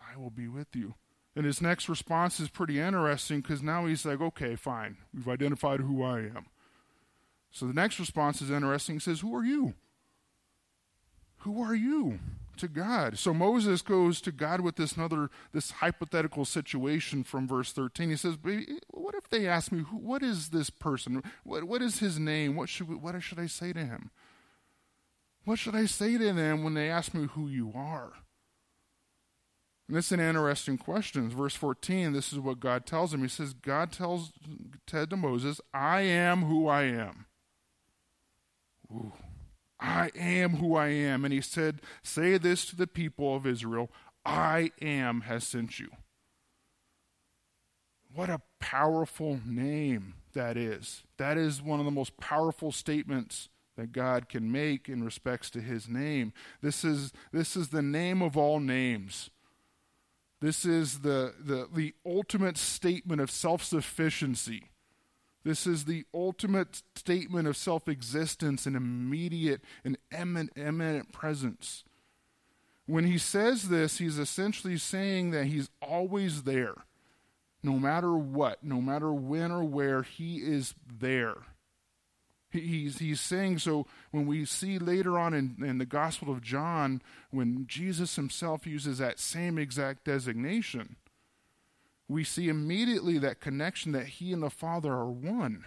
I 0.00 0.16
will 0.18 0.30
be 0.30 0.48
with 0.48 0.74
you. 0.74 0.94
And 1.34 1.44
his 1.44 1.60
next 1.60 1.88
response 1.88 2.40
is 2.40 2.48
pretty 2.48 2.80
interesting 2.80 3.40
because 3.40 3.62
now 3.62 3.86
he's 3.86 4.04
like, 4.04 4.20
Okay, 4.20 4.56
fine. 4.56 4.96
We've 5.14 5.28
identified 5.28 5.80
who 5.80 6.02
I 6.02 6.20
am. 6.20 6.46
So 7.50 7.66
the 7.66 7.72
next 7.72 7.98
response 7.98 8.42
is 8.42 8.50
interesting. 8.50 8.96
He 8.96 9.00
says, 9.00 9.20
Who 9.20 9.34
are 9.34 9.44
you? 9.44 9.74
Who 11.38 11.62
are 11.62 11.74
you 11.74 12.18
to 12.56 12.68
God? 12.68 13.18
So 13.18 13.32
Moses 13.32 13.80
goes 13.80 14.20
to 14.22 14.32
God 14.32 14.60
with 14.60 14.76
this 14.76 14.92
another 14.92 15.30
this 15.52 15.70
hypothetical 15.70 16.44
situation 16.44 17.22
from 17.22 17.46
verse 17.46 17.72
13. 17.72 18.10
He 18.10 18.16
says, 18.16 18.36
What 18.90 19.14
if 19.26 19.30
they 19.30 19.48
ask 19.48 19.72
me, 19.72 19.80
what 19.80 20.22
is 20.22 20.50
this 20.50 20.70
person? 20.70 21.20
What, 21.42 21.64
what 21.64 21.82
is 21.82 21.98
his 21.98 22.16
name? 22.16 22.54
What 22.54 22.68
should, 22.68 22.88
we, 22.88 22.94
what 22.94 23.20
should 23.20 23.40
I 23.40 23.46
say 23.46 23.72
to 23.72 23.84
him? 23.84 24.10
What 25.44 25.58
should 25.58 25.74
I 25.74 25.86
say 25.86 26.16
to 26.16 26.32
them 26.32 26.62
when 26.62 26.74
they 26.74 26.88
ask 26.88 27.12
me 27.12 27.26
who 27.32 27.48
you 27.48 27.72
are? 27.74 28.12
And 29.88 29.96
is 29.96 30.12
an 30.12 30.20
interesting 30.20 30.78
question. 30.78 31.28
Verse 31.28 31.56
14, 31.56 32.12
this 32.12 32.32
is 32.32 32.38
what 32.38 32.60
God 32.60 32.86
tells 32.86 33.12
him. 33.12 33.22
He 33.22 33.28
says, 33.28 33.52
God 33.52 33.90
tells 33.90 34.32
Ted 34.86 35.10
to 35.10 35.16
Moses, 35.16 35.60
I 35.74 36.02
am 36.02 36.42
who 36.42 36.68
I 36.68 36.84
am. 36.84 37.26
Ooh. 38.92 39.12
I 39.80 40.10
am 40.16 40.56
who 40.56 40.76
I 40.76 40.88
am. 40.88 41.24
And 41.24 41.34
he 41.34 41.40
said, 41.40 41.80
Say 42.02 42.38
this 42.38 42.64
to 42.66 42.76
the 42.76 42.86
people 42.86 43.34
of 43.34 43.46
Israel 43.46 43.90
I 44.24 44.70
am 44.80 45.22
has 45.22 45.44
sent 45.44 45.80
you. 45.80 45.88
What 48.12 48.30
a 48.30 48.40
powerful 48.58 49.40
name 49.44 50.14
that 50.34 50.56
is. 50.56 51.02
That 51.16 51.38
is 51.38 51.62
one 51.62 51.80
of 51.80 51.86
the 51.86 51.90
most 51.90 52.16
powerful 52.18 52.70
statements 52.70 53.48
that 53.76 53.92
God 53.92 54.28
can 54.28 54.50
make 54.50 54.88
in 54.88 55.04
respects 55.04 55.50
to 55.50 55.60
his 55.60 55.88
name. 55.88 56.32
This 56.62 56.84
is, 56.84 57.12
this 57.32 57.56
is 57.56 57.68
the 57.68 57.82
name 57.82 58.22
of 58.22 58.36
all 58.36 58.60
names. 58.60 59.30
This 60.40 60.64
is 60.64 61.00
the, 61.00 61.34
the, 61.40 61.68
the 61.74 61.94
ultimate 62.04 62.58
statement 62.58 63.20
of 63.20 63.30
self 63.30 63.64
sufficiency. 63.64 64.70
This 65.44 65.66
is 65.66 65.84
the 65.84 66.04
ultimate 66.12 66.82
statement 66.96 67.48
of 67.48 67.56
self 67.56 67.88
existence 67.88 68.66
and 68.66 68.76
immediate 68.76 69.62
and 69.84 69.96
eminent, 70.12 70.52
eminent 70.56 71.12
presence. 71.12 71.84
When 72.86 73.04
he 73.04 73.18
says 73.18 73.68
this, 73.68 73.98
he's 73.98 74.18
essentially 74.18 74.76
saying 74.76 75.30
that 75.30 75.46
he's 75.46 75.70
always 75.80 76.42
there. 76.42 76.74
No 77.66 77.80
matter 77.80 78.16
what, 78.16 78.62
no 78.62 78.80
matter 78.80 79.12
when 79.12 79.50
or 79.50 79.64
where, 79.64 80.02
he 80.02 80.36
is 80.36 80.76
there. 80.86 81.34
He's, 82.52 83.00
he's 83.00 83.20
saying 83.20 83.58
so 83.58 83.88
when 84.12 84.24
we 84.28 84.44
see 84.44 84.78
later 84.78 85.18
on 85.18 85.34
in, 85.34 85.56
in 85.58 85.78
the 85.78 85.84
Gospel 85.84 86.30
of 86.30 86.42
John, 86.42 87.02
when 87.32 87.66
Jesus 87.66 88.14
himself 88.14 88.68
uses 88.68 88.98
that 88.98 89.18
same 89.18 89.58
exact 89.58 90.04
designation, 90.04 90.94
we 92.06 92.22
see 92.22 92.48
immediately 92.48 93.18
that 93.18 93.40
connection 93.40 93.90
that 93.90 94.06
he 94.06 94.32
and 94.32 94.44
the 94.44 94.48
Father 94.48 94.92
are 94.92 95.10
one. 95.10 95.64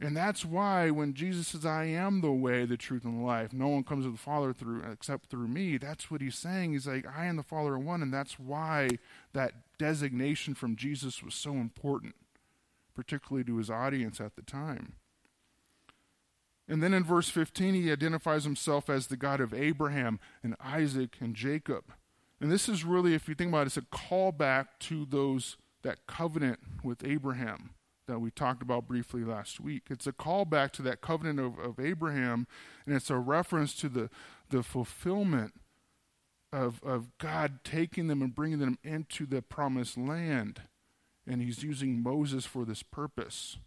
And 0.00 0.16
that's 0.16 0.44
why 0.44 0.90
when 0.90 1.14
Jesus 1.14 1.48
says, 1.48 1.66
I 1.66 1.86
am 1.86 2.20
the 2.20 2.30
way, 2.30 2.64
the 2.64 2.76
truth, 2.76 3.04
and 3.04 3.20
the 3.20 3.26
life, 3.26 3.52
no 3.52 3.66
one 3.66 3.82
comes 3.82 4.04
to 4.04 4.12
the 4.12 4.18
Father 4.18 4.52
through 4.52 4.82
except 4.82 5.28
through 5.28 5.48
me, 5.48 5.76
that's 5.76 6.08
what 6.08 6.20
he's 6.20 6.38
saying. 6.38 6.72
He's 6.72 6.86
like, 6.86 7.04
I 7.06 7.24
and 7.24 7.38
the 7.38 7.42
Father 7.42 7.72
are 7.72 7.78
one, 7.78 8.00
and 8.00 8.14
that's 8.14 8.38
why 8.38 8.90
that 9.32 9.54
designation 9.76 10.54
from 10.54 10.76
Jesus 10.76 11.22
was 11.22 11.34
so 11.34 11.52
important 11.52 12.14
particularly 12.98 13.44
to 13.44 13.58
his 13.58 13.70
audience 13.70 14.20
at 14.20 14.34
the 14.34 14.42
time. 14.42 14.94
And 16.68 16.82
then 16.82 16.92
in 16.92 17.04
verse 17.04 17.28
15, 17.28 17.74
he 17.74 17.92
identifies 17.92 18.42
himself 18.42 18.90
as 18.90 19.06
the 19.06 19.16
God 19.16 19.40
of 19.40 19.54
Abraham 19.54 20.18
and 20.42 20.56
Isaac 20.60 21.16
and 21.20 21.32
Jacob. 21.36 21.92
And 22.40 22.50
this 22.50 22.68
is 22.68 22.84
really, 22.84 23.14
if 23.14 23.28
you 23.28 23.36
think 23.36 23.50
about 23.50 23.62
it, 23.62 23.66
it's 23.68 23.76
a 23.76 23.82
callback 23.82 24.66
to 24.80 25.06
those 25.08 25.56
that 25.82 26.08
covenant 26.08 26.58
with 26.82 27.04
Abraham 27.04 27.70
that 28.08 28.20
we 28.20 28.30
talked 28.32 28.62
about 28.62 28.88
briefly 28.88 29.22
last 29.22 29.60
week. 29.60 29.84
It's 29.90 30.06
a 30.06 30.12
callback 30.12 30.72
to 30.72 30.82
that 30.82 31.00
covenant 31.00 31.38
of, 31.38 31.58
of 31.58 31.78
Abraham, 31.78 32.48
and 32.84 32.96
it's 32.96 33.10
a 33.10 33.18
reference 33.18 33.74
to 33.74 33.88
the, 33.88 34.10
the 34.50 34.64
fulfillment 34.64 35.52
of, 36.52 36.82
of 36.82 37.16
God 37.18 37.60
taking 37.62 38.08
them 38.08 38.22
and 38.22 38.34
bringing 38.34 38.58
them 38.58 38.78
into 38.82 39.26
the 39.26 39.42
promised 39.42 39.96
land. 39.96 40.62
And 41.26 41.42
he's 41.42 41.62
using 41.62 42.02
Moses 42.02 42.46
for 42.46 42.64
this 42.64 42.82
purpose. 42.82 43.58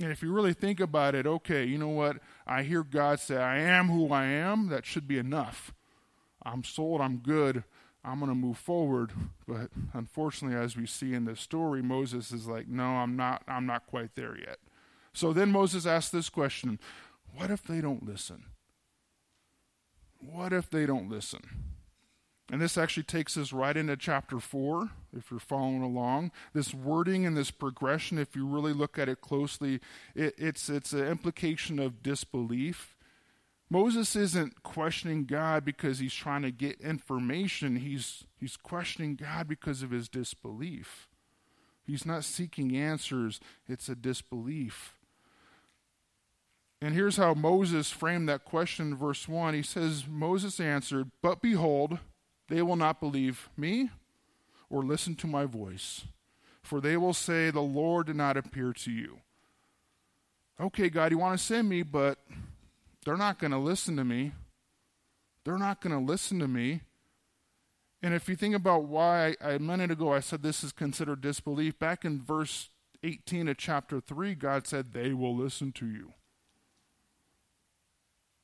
And 0.00 0.10
if 0.10 0.22
you 0.22 0.32
really 0.32 0.54
think 0.54 0.80
about 0.80 1.14
it, 1.14 1.26
okay, 1.26 1.64
you 1.64 1.76
know 1.76 1.88
what? 1.88 2.18
I 2.46 2.62
hear 2.62 2.84
God 2.84 3.20
say, 3.20 3.36
I 3.36 3.58
am 3.58 3.88
who 3.88 4.12
I 4.12 4.24
am. 4.24 4.68
That 4.68 4.86
should 4.86 5.06
be 5.06 5.18
enough. 5.18 5.74
I'm 6.44 6.64
sold, 6.64 7.00
I'm 7.00 7.18
good, 7.18 7.64
I'm 8.04 8.18
going 8.18 8.30
to 8.30 8.36
move 8.36 8.58
forward. 8.58 9.12
But 9.46 9.70
unfortunately, 9.92 10.58
as 10.58 10.76
we 10.76 10.86
see 10.86 11.14
in 11.14 11.24
this 11.24 11.40
story, 11.40 11.82
Moses 11.82 12.32
is 12.32 12.46
like, 12.46 12.68
no, 12.68 12.84
I'm 12.84 13.16
not, 13.16 13.42
I'm 13.46 13.66
not 13.66 13.86
quite 13.86 14.14
there 14.14 14.36
yet. 14.38 14.58
So 15.12 15.32
then 15.32 15.50
Moses 15.50 15.86
asks 15.86 16.10
this 16.10 16.28
question 16.28 16.78
What 17.34 17.50
if 17.50 17.62
they 17.62 17.80
don't 17.80 18.06
listen? 18.06 18.44
What 20.18 20.52
if 20.52 20.70
they 20.70 20.86
don't 20.86 21.10
listen? 21.10 21.40
And 22.50 22.60
this 22.60 22.76
actually 22.76 23.04
takes 23.04 23.38
us 23.38 23.52
right 23.52 23.76
into 23.76 23.96
chapter 23.96 24.38
4, 24.38 24.90
if 25.16 25.30
you're 25.30 25.40
following 25.40 25.82
along. 25.82 26.32
This 26.52 26.74
wording 26.74 27.24
and 27.24 27.34
this 27.34 27.50
progression, 27.50 28.18
if 28.18 28.36
you 28.36 28.46
really 28.46 28.74
look 28.74 28.98
at 28.98 29.08
it 29.08 29.22
closely, 29.22 29.80
it, 30.14 30.34
it's, 30.36 30.68
it's 30.68 30.92
an 30.92 31.06
implication 31.06 31.78
of 31.78 32.02
disbelief. 32.02 32.94
Moses 33.72 34.14
isn't 34.14 34.62
questioning 34.62 35.24
God 35.24 35.64
because 35.64 35.98
he's 35.98 36.12
trying 36.12 36.42
to 36.42 36.50
get 36.50 36.78
information, 36.82 37.76
he's, 37.76 38.24
he's 38.38 38.58
questioning 38.58 39.16
God 39.16 39.48
because 39.48 39.82
of 39.82 39.92
his 39.92 40.10
disbelief. 40.10 41.08
He's 41.82 42.04
not 42.04 42.22
seeking 42.22 42.76
answers, 42.76 43.40
it's 43.66 43.88
a 43.88 43.94
disbelief. 43.94 44.98
And 46.82 46.94
here's 46.94 47.16
how 47.16 47.32
Moses 47.32 47.90
framed 47.90 48.28
that 48.28 48.44
question 48.44 48.88
in 48.88 48.96
verse 48.96 49.26
1. 49.26 49.54
He 49.54 49.62
says, 49.62 50.04
Moses 50.06 50.60
answered, 50.60 51.10
But 51.22 51.40
behold, 51.40 51.98
they 52.48 52.60
will 52.60 52.76
not 52.76 53.00
believe 53.00 53.48
me 53.56 53.88
or 54.68 54.82
listen 54.82 55.14
to 55.14 55.26
my 55.26 55.46
voice, 55.46 56.02
for 56.62 56.78
they 56.78 56.98
will 56.98 57.14
say, 57.14 57.50
The 57.50 57.60
Lord 57.60 58.08
did 58.08 58.16
not 58.16 58.36
appear 58.36 58.74
to 58.74 58.90
you. 58.90 59.20
Okay, 60.60 60.90
God, 60.90 61.10
you 61.10 61.16
want 61.16 61.38
to 61.38 61.42
send 61.42 61.70
me, 61.70 61.82
but 61.82 62.18
they're 63.04 63.16
not 63.16 63.38
going 63.38 63.50
to 63.50 63.58
listen 63.58 63.96
to 63.96 64.04
me. 64.04 64.32
They're 65.44 65.58
not 65.58 65.80
going 65.80 65.92
to 65.92 66.12
listen 66.12 66.38
to 66.38 66.48
me. 66.48 66.82
And 68.02 68.14
if 68.14 68.28
you 68.28 68.36
think 68.36 68.54
about 68.54 68.84
why 68.84 69.36
I, 69.40 69.52
a 69.52 69.58
minute 69.58 69.90
ago 69.90 70.12
I 70.12 70.20
said 70.20 70.42
this 70.42 70.64
is 70.64 70.72
considered 70.72 71.20
disbelief, 71.20 71.78
back 71.78 72.04
in 72.04 72.20
verse 72.20 72.70
18 73.02 73.48
of 73.48 73.56
chapter 73.56 74.00
3, 74.00 74.34
God 74.34 74.66
said, 74.66 74.92
They 74.92 75.12
will 75.12 75.36
listen 75.36 75.72
to 75.72 75.86
you. 75.86 76.12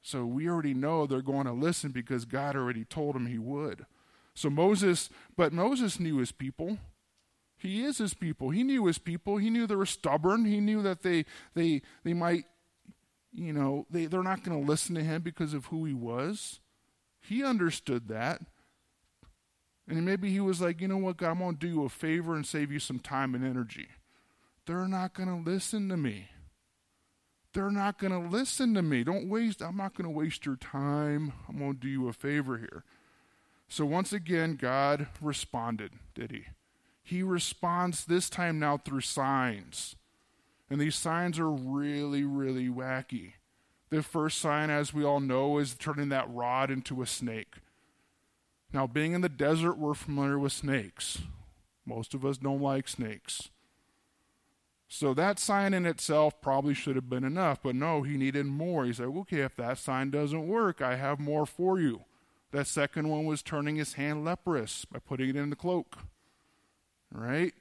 So 0.03 0.25
we 0.25 0.49
already 0.49 0.75
know 0.75 1.07
they're 1.07 1.23
going 1.23 1.47
to 1.47 1.53
listen 1.53 1.91
because 1.91 2.25
God 2.25 2.57
already 2.57 2.85
told 2.85 3.15
them 3.15 3.27
He 3.27 3.38
would. 3.38 3.85
So 4.38 4.49
Moses, 4.49 5.11
but 5.37 5.52
Moses 5.52 5.99
knew 5.99 6.19
his 6.19 6.30
people. 6.30 6.78
He 7.56 7.82
is 7.82 7.99
his 7.99 8.15
people. 8.15 8.50
He 8.50 8.63
knew 8.63 8.87
his 8.87 8.99
people. 8.99 9.37
He 9.37 9.50
knew 9.50 9.67
they 9.67 9.75
were 9.75 9.85
stubborn. 9.85 10.45
He 10.45 10.61
knew 10.61 10.80
that 10.82 11.02
they 11.02 11.25
they 11.54 11.82
they 12.04 12.15
might, 12.15 12.45
you 13.32 13.52
know, 13.52 13.86
they, 13.91 14.06
they're 14.06 14.23
not 14.23 14.43
going 14.43 14.60
to 14.60 14.67
listen 14.67 14.95
to 14.95 15.02
him 15.02 15.23
because 15.23 15.54
of 15.54 15.67
who 15.67 15.84
he 15.84 15.95
was. 15.95 16.60
He 17.21 17.45
understood 17.45 18.08
that. 18.08 18.41
And 19.88 20.04
maybe 20.04 20.30
he 20.30 20.41
was 20.41 20.60
like, 20.60 20.80
you 20.80 20.88
know 20.88 20.99
what, 20.99 21.17
God, 21.17 21.30
I'm 21.30 21.38
going 21.38 21.56
to 21.56 21.67
do 21.67 21.73
you 21.73 21.84
a 21.84 21.88
favor 21.88 22.34
and 22.34 22.47
save 22.47 22.71
you 22.71 22.78
some 22.78 22.99
time 22.99 23.34
and 23.34 23.45
energy. 23.45 23.88
They're 24.67 24.88
not 24.88 25.14
going 25.14 25.28
to 25.28 25.50
listen 25.50 25.88
to 25.88 25.97
me. 25.97 26.28
They're 27.54 27.71
not 27.71 27.99
going 27.99 28.12
to 28.12 28.28
listen 28.28 28.75
to 28.75 28.82
me. 28.82 29.02
Don't 29.02 29.28
waste, 29.28 29.62
I'm 29.62 29.78
not 29.78 29.95
going 29.95 30.04
to 30.04 30.17
waste 30.17 30.45
your 30.45 30.56
time. 30.56 31.32
I'm 31.49 31.58
going 31.58 31.75
to 31.75 31.80
do 31.80 31.88
you 31.88 32.08
a 32.08 32.12
favor 32.12 32.58
here. 32.58 32.84
So 33.69 33.86
once 33.86 34.12
again, 34.12 34.56
God 34.56 35.08
responded, 35.21 35.93
did 36.14 36.30
he? 36.30 36.45
He 37.02 37.23
responds 37.23 38.04
this 38.04 38.28
time 38.28 38.58
now 38.58 38.76
through 38.76 39.00
signs. 39.00 39.97
And 40.71 40.81
these 40.81 40.97
signs 40.97 41.39
are 41.39 41.50
really, 41.50 42.25
really 42.25 42.69
wacky. 42.69 43.33
The 43.91 44.02
first 44.02 44.39
sign, 44.39 44.69
as 44.69 44.93
we 44.93 45.04
all 45.04 45.21
know, 45.21 45.59
is 45.59 45.75
turning 45.75 46.11
that 46.11 46.31
rod 46.31 46.71
into 46.71 47.00
a 47.00 47.07
snake. 47.07 47.54
Now, 48.73 48.87
being 48.87 49.13
in 49.13 49.23
the 49.23 49.31
desert, 49.31 49.78
we're 49.78 49.95
familiar 49.95 50.39
with 50.39 50.52
snakes. 50.52 51.23
Most 51.87 52.13
of 52.13 52.25
us 52.26 52.37
don't 52.37 52.61
like 52.61 52.87
snakes. 52.87 53.49
So 54.89 55.15
that 55.15 55.39
sign 55.39 55.73
in 55.73 55.87
itself 55.87 56.41
probably 56.41 56.75
should 56.75 56.97
have 56.97 57.11
been 57.11 57.25
enough, 57.25 57.63
but 57.63 57.75
no, 57.75 58.02
he 58.02 58.17
needed 58.17 58.47
more. 58.47 58.85
He 58.85 58.93
said, 58.93 59.07
okay, 59.07 59.41
if 59.41 59.57
that 59.57 59.78
sign 59.78 60.11
doesn't 60.11 60.49
work, 60.49 60.83
I 60.83 60.97
have 60.97 61.19
more 61.19 61.47
for 61.47 61.78
you. 61.78 62.02
That 62.52 62.67
second 62.67 63.09
one 63.09 63.26
was 63.26 63.43
turning 63.43 63.76
his 63.76 63.95
hand 63.95 64.25
leprous 64.25 64.87
by 64.87 64.99
putting 64.99 65.28
it 65.31 65.37
in 65.37 65.50
the 65.50 65.57
cloak. 65.57 65.99
Right? 67.13 67.52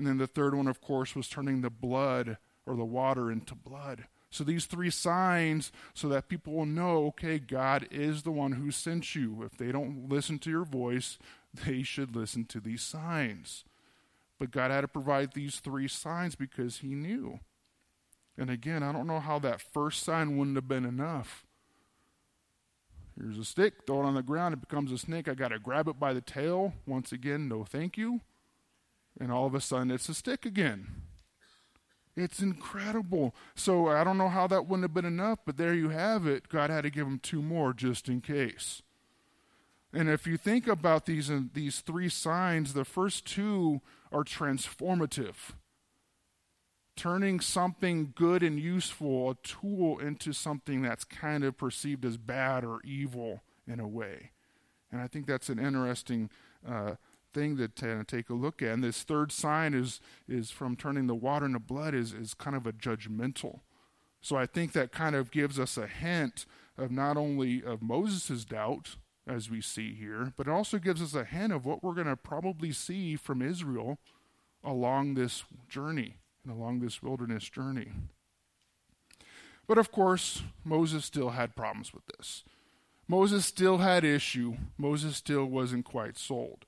And 0.00 0.06
then 0.06 0.16
the 0.16 0.26
third 0.26 0.54
one, 0.54 0.66
of 0.66 0.80
course, 0.80 1.14
was 1.14 1.28
turning 1.28 1.60
the 1.60 1.68
blood 1.68 2.38
or 2.64 2.74
the 2.74 2.86
water 2.86 3.30
into 3.30 3.54
blood. 3.54 4.06
So 4.30 4.44
these 4.44 4.64
three 4.64 4.88
signs, 4.88 5.70
so 5.92 6.08
that 6.08 6.30
people 6.30 6.54
will 6.54 6.64
know, 6.64 7.04
okay, 7.08 7.38
God 7.38 7.86
is 7.90 8.22
the 8.22 8.30
one 8.30 8.52
who 8.52 8.70
sent 8.70 9.14
you. 9.14 9.42
If 9.42 9.58
they 9.58 9.70
don't 9.70 10.08
listen 10.08 10.38
to 10.38 10.50
your 10.50 10.64
voice, 10.64 11.18
they 11.66 11.82
should 11.82 12.16
listen 12.16 12.46
to 12.46 12.60
these 12.60 12.80
signs. 12.80 13.64
But 14.38 14.52
God 14.52 14.70
had 14.70 14.80
to 14.80 14.88
provide 14.88 15.34
these 15.34 15.60
three 15.60 15.86
signs 15.86 16.34
because 16.34 16.78
He 16.78 16.94
knew. 16.94 17.40
And 18.38 18.48
again, 18.48 18.82
I 18.82 18.92
don't 18.92 19.06
know 19.06 19.20
how 19.20 19.38
that 19.40 19.60
first 19.60 20.02
sign 20.02 20.38
wouldn't 20.38 20.56
have 20.56 20.66
been 20.66 20.86
enough. 20.86 21.44
Here's 23.20 23.36
a 23.36 23.44
stick, 23.44 23.74
throw 23.86 24.00
it 24.00 24.06
on 24.06 24.14
the 24.14 24.22
ground, 24.22 24.54
it 24.54 24.62
becomes 24.62 24.92
a 24.92 24.96
snake. 24.96 25.28
I 25.28 25.34
got 25.34 25.48
to 25.48 25.58
grab 25.58 25.88
it 25.88 26.00
by 26.00 26.14
the 26.14 26.22
tail. 26.22 26.72
Once 26.86 27.12
again, 27.12 27.48
no 27.50 27.64
thank 27.64 27.98
you. 27.98 28.22
And 29.20 29.30
all 29.30 29.46
of 29.46 29.54
a 29.54 29.60
sudden, 29.60 29.90
it's 29.90 30.08
a 30.08 30.14
stick 30.14 30.44
again. 30.44 30.86
It's 32.16 32.40
incredible. 32.40 33.34
So 33.54 33.88
I 33.88 34.02
don't 34.02 34.18
know 34.18 34.30
how 34.30 34.46
that 34.48 34.66
wouldn't 34.66 34.84
have 34.84 34.94
been 34.94 35.04
enough, 35.04 35.40
but 35.46 35.58
there 35.58 35.74
you 35.74 35.90
have 35.90 36.26
it. 36.26 36.48
God 36.48 36.70
had 36.70 36.82
to 36.82 36.90
give 36.90 37.06
him 37.06 37.20
two 37.22 37.42
more 37.42 37.72
just 37.72 38.08
in 38.08 38.20
case. 38.20 38.82
And 39.92 40.08
if 40.08 40.26
you 40.26 40.36
think 40.36 40.66
about 40.66 41.06
these 41.06 41.30
uh, 41.30 41.42
these 41.52 41.80
three 41.80 42.08
signs, 42.08 42.72
the 42.72 42.84
first 42.84 43.26
two 43.26 43.80
are 44.10 44.24
transformative 44.24 45.52
turning 47.00 47.40
something 47.40 48.12
good 48.14 48.42
and 48.42 48.60
useful, 48.60 49.30
a 49.30 49.34
tool, 49.36 49.98
into 49.98 50.34
something 50.34 50.82
that's 50.82 51.02
kind 51.02 51.44
of 51.44 51.56
perceived 51.56 52.04
as 52.04 52.18
bad 52.18 52.62
or 52.62 52.78
evil 52.84 53.40
in 53.66 53.80
a 53.80 53.88
way. 53.88 54.32
And 54.92 55.00
I 55.00 55.06
think 55.06 55.26
that's 55.26 55.48
an 55.48 55.58
interesting 55.58 56.28
uh, 56.68 56.96
thing 57.32 57.56
to 57.56 58.00
uh, 58.00 58.04
take 58.06 58.30
a 58.30 58.34
look 58.34 58.62
at. 58.62 58.70
And 58.70 58.84
this 58.84 59.02
third 59.02 59.32
sign 59.32 59.74
is 59.74 60.00
is 60.28 60.50
from 60.50 60.76
turning 60.76 61.06
the 61.06 61.14
water 61.14 61.46
into 61.46 61.58
blood 61.58 61.94
is 61.94 62.12
is 62.12 62.34
kind 62.34 62.56
of 62.56 62.66
a 62.66 62.72
judgmental. 62.72 63.60
So 64.20 64.36
I 64.36 64.46
think 64.46 64.72
that 64.72 64.92
kind 64.92 65.16
of 65.16 65.30
gives 65.30 65.58
us 65.58 65.76
a 65.76 65.86
hint 65.86 66.44
of 66.76 66.90
not 66.90 67.16
only 67.16 67.62
of 67.62 67.80
Moses' 67.80 68.44
doubt, 68.44 68.96
as 69.26 69.50
we 69.50 69.60
see 69.60 69.94
here, 69.94 70.32
but 70.36 70.46
it 70.46 70.50
also 70.50 70.78
gives 70.78 71.00
us 71.00 71.14
a 71.14 71.24
hint 71.24 71.52
of 71.52 71.64
what 71.64 71.82
we're 71.82 71.94
going 71.94 72.06
to 72.06 72.16
probably 72.16 72.72
see 72.72 73.16
from 73.16 73.42
Israel 73.42 73.98
along 74.64 75.14
this 75.14 75.44
journey 75.68 76.16
and 76.44 76.52
along 76.52 76.80
this 76.80 77.02
wilderness 77.02 77.48
journey. 77.48 77.92
But 79.66 79.78
of 79.78 79.92
course, 79.92 80.42
Moses 80.64 81.04
still 81.04 81.30
had 81.30 81.54
problems 81.54 81.94
with 81.94 82.04
this. 82.06 82.44
Moses 83.06 83.46
still 83.46 83.78
had 83.78 84.04
issue. 84.04 84.56
Moses 84.76 85.16
still 85.16 85.44
wasn't 85.44 85.84
quite 85.84 86.18
sold. 86.18 86.64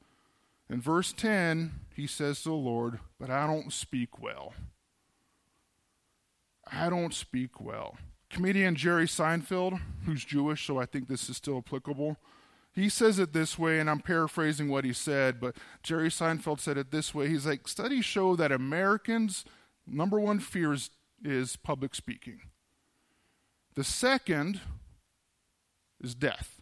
In 0.72 0.80
verse 0.80 1.12
10, 1.12 1.72
he 1.94 2.06
says 2.06 2.42
to 2.42 2.48
the 2.48 2.54
Lord, 2.54 2.98
But 3.20 3.28
I 3.28 3.46
don't 3.46 3.70
speak 3.70 4.18
well. 4.18 4.54
I 6.66 6.88
don't 6.88 7.12
speak 7.12 7.60
well. 7.60 7.98
Comedian 8.30 8.74
Jerry 8.74 9.04
Seinfeld, 9.04 9.78
who's 10.06 10.24
Jewish, 10.24 10.66
so 10.66 10.78
I 10.78 10.86
think 10.86 11.08
this 11.08 11.28
is 11.28 11.36
still 11.36 11.58
applicable, 11.58 12.16
he 12.74 12.88
says 12.88 13.18
it 13.18 13.34
this 13.34 13.58
way, 13.58 13.80
and 13.80 13.90
I'm 13.90 14.00
paraphrasing 14.00 14.70
what 14.70 14.86
he 14.86 14.94
said, 14.94 15.38
but 15.38 15.56
Jerry 15.82 16.08
Seinfeld 16.08 16.58
said 16.58 16.78
it 16.78 16.90
this 16.90 17.14
way. 17.14 17.28
He's 17.28 17.44
like, 17.44 17.68
Studies 17.68 18.06
show 18.06 18.34
that 18.36 18.50
Americans 18.50 19.44
number 19.86 20.18
one 20.18 20.38
fear 20.38 20.72
is, 20.72 20.88
is 21.22 21.56
public 21.56 21.94
speaking. 21.94 22.40
The 23.74 23.84
second 23.84 24.62
is 26.02 26.14
death. 26.14 26.61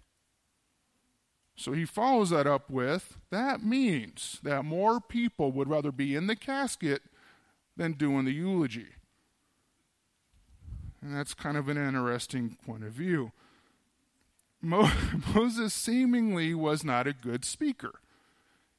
So 1.61 1.73
he 1.73 1.85
follows 1.85 2.31
that 2.31 2.47
up 2.47 2.71
with 2.71 3.19
that 3.31 3.63
means 3.63 4.39
that 4.43 4.65
more 4.65 4.99
people 4.99 5.53
would 5.53 5.69
rather 5.69 5.93
be 5.93 6.17
in 6.17 6.27
the 6.27 6.35
casket 6.35 7.03
than 7.77 7.93
doing 7.93 8.25
the 8.25 8.33
eulogy. 8.33 8.87
And 11.03 11.15
that's 11.15 11.35
kind 11.35 11.59
of 11.59 11.69
an 11.69 11.77
interesting 11.77 12.57
point 12.65 12.83
of 12.85 12.93
view. 12.93 13.33
Mo- 14.63 14.91
Moses 15.35 15.75
seemingly 15.75 16.55
was 16.55 16.83
not 16.83 17.07
a 17.07 17.13
good 17.13 17.45
speaker. 17.45 18.01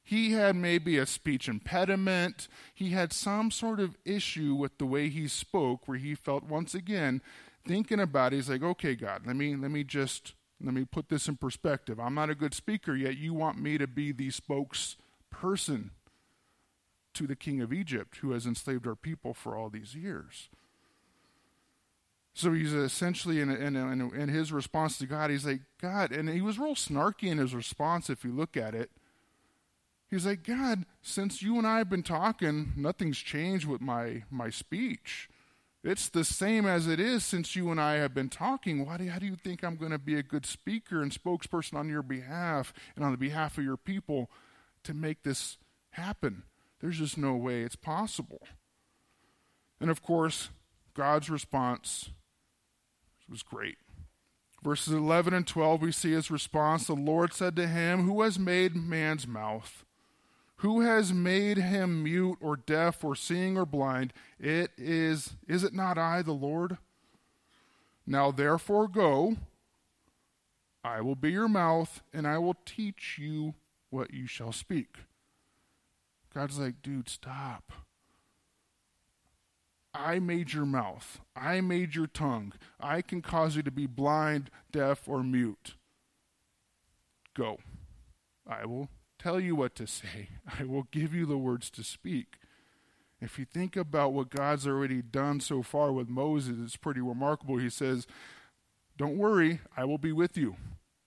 He 0.02 0.32
had 0.32 0.56
maybe 0.56 0.98
a 0.98 1.06
speech 1.06 1.48
impediment. 1.48 2.48
He 2.74 2.90
had 2.90 3.12
some 3.12 3.52
sort 3.52 3.78
of 3.78 3.96
issue 4.04 4.56
with 4.56 4.78
the 4.78 4.86
way 4.86 5.08
he 5.08 5.28
spoke 5.28 5.86
where 5.86 5.98
he 5.98 6.16
felt 6.16 6.42
once 6.42 6.74
again 6.74 7.22
thinking 7.64 8.00
about 8.00 8.32
it, 8.32 8.36
he's 8.36 8.50
like, 8.50 8.64
okay, 8.64 8.96
God, 8.96 9.22
let 9.24 9.36
me 9.36 9.54
let 9.54 9.70
me 9.70 9.84
just 9.84 10.34
let 10.62 10.74
me 10.74 10.84
put 10.84 11.08
this 11.08 11.28
in 11.28 11.36
perspective. 11.36 11.98
I'm 11.98 12.14
not 12.14 12.30
a 12.30 12.34
good 12.34 12.54
speaker, 12.54 12.94
yet 12.94 13.16
you 13.16 13.34
want 13.34 13.58
me 13.58 13.78
to 13.78 13.86
be 13.86 14.12
the 14.12 14.28
spokesperson 14.28 15.90
to 17.14 17.26
the 17.26 17.36
king 17.36 17.60
of 17.60 17.72
Egypt 17.72 18.18
who 18.18 18.30
has 18.32 18.46
enslaved 18.46 18.86
our 18.86 18.94
people 18.94 19.34
for 19.34 19.56
all 19.56 19.68
these 19.68 19.94
years. 19.94 20.48
So 22.34 22.52
he's 22.52 22.72
essentially 22.72 23.40
in, 23.40 23.50
in, 23.50 23.76
in, 23.76 24.00
in, 24.14 24.28
his 24.30 24.52
response 24.52 24.96
to 24.98 25.06
God, 25.06 25.30
he's 25.30 25.44
like, 25.44 25.60
God, 25.80 26.12
and 26.12 26.30
he 26.30 26.40
was 26.40 26.58
real 26.58 26.74
snarky 26.74 27.28
in 27.28 27.36
his 27.36 27.54
response 27.54 28.08
if 28.08 28.24
you 28.24 28.32
look 28.32 28.56
at 28.56 28.74
it. 28.74 28.90
He's 30.08 30.24
like, 30.24 30.42
God, 30.42 30.86
since 31.02 31.42
you 31.42 31.58
and 31.58 31.66
I 31.66 31.78
have 31.78 31.90
been 31.90 32.02
talking, 32.02 32.72
nothing's 32.76 33.18
changed 33.18 33.66
with 33.66 33.80
my, 33.80 34.24
my 34.30 34.48
speech. 34.48 35.28
It's 35.84 36.08
the 36.08 36.24
same 36.24 36.64
as 36.64 36.86
it 36.86 37.00
is 37.00 37.24
since 37.24 37.56
you 37.56 37.70
and 37.72 37.80
I 37.80 37.94
have 37.94 38.14
been 38.14 38.28
talking. 38.28 38.86
Why 38.86 38.98
do, 38.98 39.08
how 39.08 39.18
do 39.18 39.26
you 39.26 39.34
think 39.34 39.64
I'm 39.64 39.76
going 39.76 39.90
to 39.90 39.98
be 39.98 40.14
a 40.14 40.22
good 40.22 40.46
speaker 40.46 41.02
and 41.02 41.10
spokesperson 41.10 41.74
on 41.74 41.88
your 41.88 42.02
behalf 42.02 42.72
and 42.94 43.04
on 43.04 43.10
the 43.10 43.18
behalf 43.18 43.58
of 43.58 43.64
your 43.64 43.76
people 43.76 44.30
to 44.84 44.94
make 44.94 45.24
this 45.24 45.58
happen? 45.90 46.44
There's 46.80 46.98
just 46.98 47.18
no 47.18 47.34
way 47.34 47.62
it's 47.62 47.76
possible. 47.76 48.42
And 49.80 49.90
of 49.90 50.02
course, 50.02 50.50
God's 50.94 51.28
response 51.28 52.10
was 53.28 53.42
great. 53.42 53.78
Verses 54.62 54.94
11 54.94 55.34
and 55.34 55.46
12, 55.46 55.82
we 55.82 55.90
see 55.90 56.12
his 56.12 56.30
response. 56.30 56.86
The 56.86 56.94
Lord 56.94 57.32
said 57.32 57.56
to 57.56 57.66
him, 57.66 58.06
Who 58.06 58.22
has 58.22 58.38
made 58.38 58.76
man's 58.76 59.26
mouth? 59.26 59.84
Who 60.62 60.82
has 60.82 61.12
made 61.12 61.58
him 61.58 62.04
mute 62.04 62.38
or 62.40 62.56
deaf 62.56 63.02
or 63.02 63.16
seeing 63.16 63.58
or 63.58 63.66
blind? 63.66 64.12
It 64.38 64.70
is, 64.78 65.34
is 65.48 65.64
it 65.64 65.74
not 65.74 65.98
I, 65.98 66.22
the 66.22 66.30
Lord? 66.30 66.78
Now 68.06 68.30
therefore 68.30 68.86
go, 68.86 69.38
I 70.84 71.00
will 71.00 71.16
be 71.16 71.32
your 71.32 71.48
mouth, 71.48 72.04
and 72.12 72.28
I 72.28 72.38
will 72.38 72.54
teach 72.64 73.18
you 73.18 73.54
what 73.90 74.14
you 74.14 74.28
shall 74.28 74.52
speak. 74.52 74.98
God's 76.32 76.60
like, 76.60 76.80
dude, 76.80 77.08
stop. 77.08 77.72
I 79.92 80.20
made 80.20 80.52
your 80.52 80.64
mouth. 80.64 81.18
I 81.34 81.60
made 81.60 81.96
your 81.96 82.06
tongue. 82.06 82.52
I 82.80 83.02
can 83.02 83.20
cause 83.20 83.56
you 83.56 83.64
to 83.64 83.72
be 83.72 83.86
blind, 83.88 84.48
deaf, 84.70 85.08
or 85.08 85.24
mute. 85.24 85.74
Go. 87.34 87.58
I 88.48 88.64
will 88.64 88.88
tell 89.22 89.40
you 89.40 89.54
what 89.54 89.74
to 89.76 89.86
say. 89.86 90.28
I 90.60 90.64
will 90.64 90.86
give 90.90 91.14
you 91.14 91.26
the 91.26 91.38
words 91.38 91.70
to 91.70 91.84
speak. 91.84 92.36
If 93.20 93.38
you 93.38 93.44
think 93.44 93.76
about 93.76 94.12
what 94.12 94.30
God's 94.30 94.66
already 94.66 95.00
done 95.00 95.38
so 95.38 95.62
far 95.62 95.92
with 95.92 96.08
Moses, 96.08 96.56
it's 96.62 96.76
pretty 96.76 97.00
remarkable. 97.00 97.56
He 97.56 97.70
says, 97.70 98.06
Don't 98.96 99.16
worry, 99.16 99.60
I 99.76 99.84
will 99.84 99.98
be 99.98 100.12
with 100.12 100.36
you. 100.36 100.56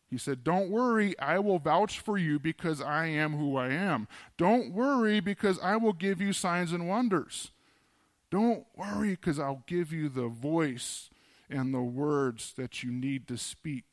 He 0.09 0.17
said, 0.17 0.43
Don't 0.43 0.69
worry, 0.69 1.17
I 1.19 1.39
will 1.39 1.59
vouch 1.59 1.99
for 1.99 2.17
you 2.17 2.39
because 2.39 2.81
I 2.81 3.07
am 3.07 3.35
who 3.35 3.57
I 3.57 3.69
am. 3.69 4.07
Don't 4.37 4.71
worry 4.71 5.19
because 5.19 5.59
I 5.59 5.75
will 5.75 5.93
give 5.93 6.21
you 6.21 6.31
signs 6.31 6.71
and 6.71 6.87
wonders. 6.87 7.51
Don't 8.31 8.65
worry 8.77 9.11
because 9.11 9.39
I'll 9.39 9.63
give 9.67 9.91
you 9.91 10.07
the 10.07 10.27
voice 10.27 11.09
and 11.49 11.73
the 11.73 11.81
words 11.81 12.53
that 12.55 12.81
you 12.81 12.91
need 12.91 13.27
to 13.27 13.37
speak. 13.37 13.85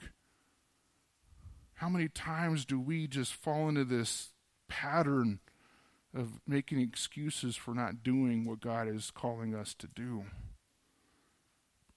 How 1.83 1.89
many 1.89 2.07
times 2.07 2.65
do 2.65 2.79
we 2.79 3.09
just 3.09 3.35
fall 3.35 3.69
into 3.69 3.85
this 3.85 4.29
pattern 4.69 5.41
of 6.15 6.41
making 6.47 6.79
excuses 6.79 7.57
for 7.57 7.75
not 7.75 8.05
doing 8.05 8.45
what 8.45 8.61
God 8.61 8.87
is 8.87 9.11
calling 9.11 9.53
us 9.53 9.75
to 9.81 9.89
do? 9.89 10.27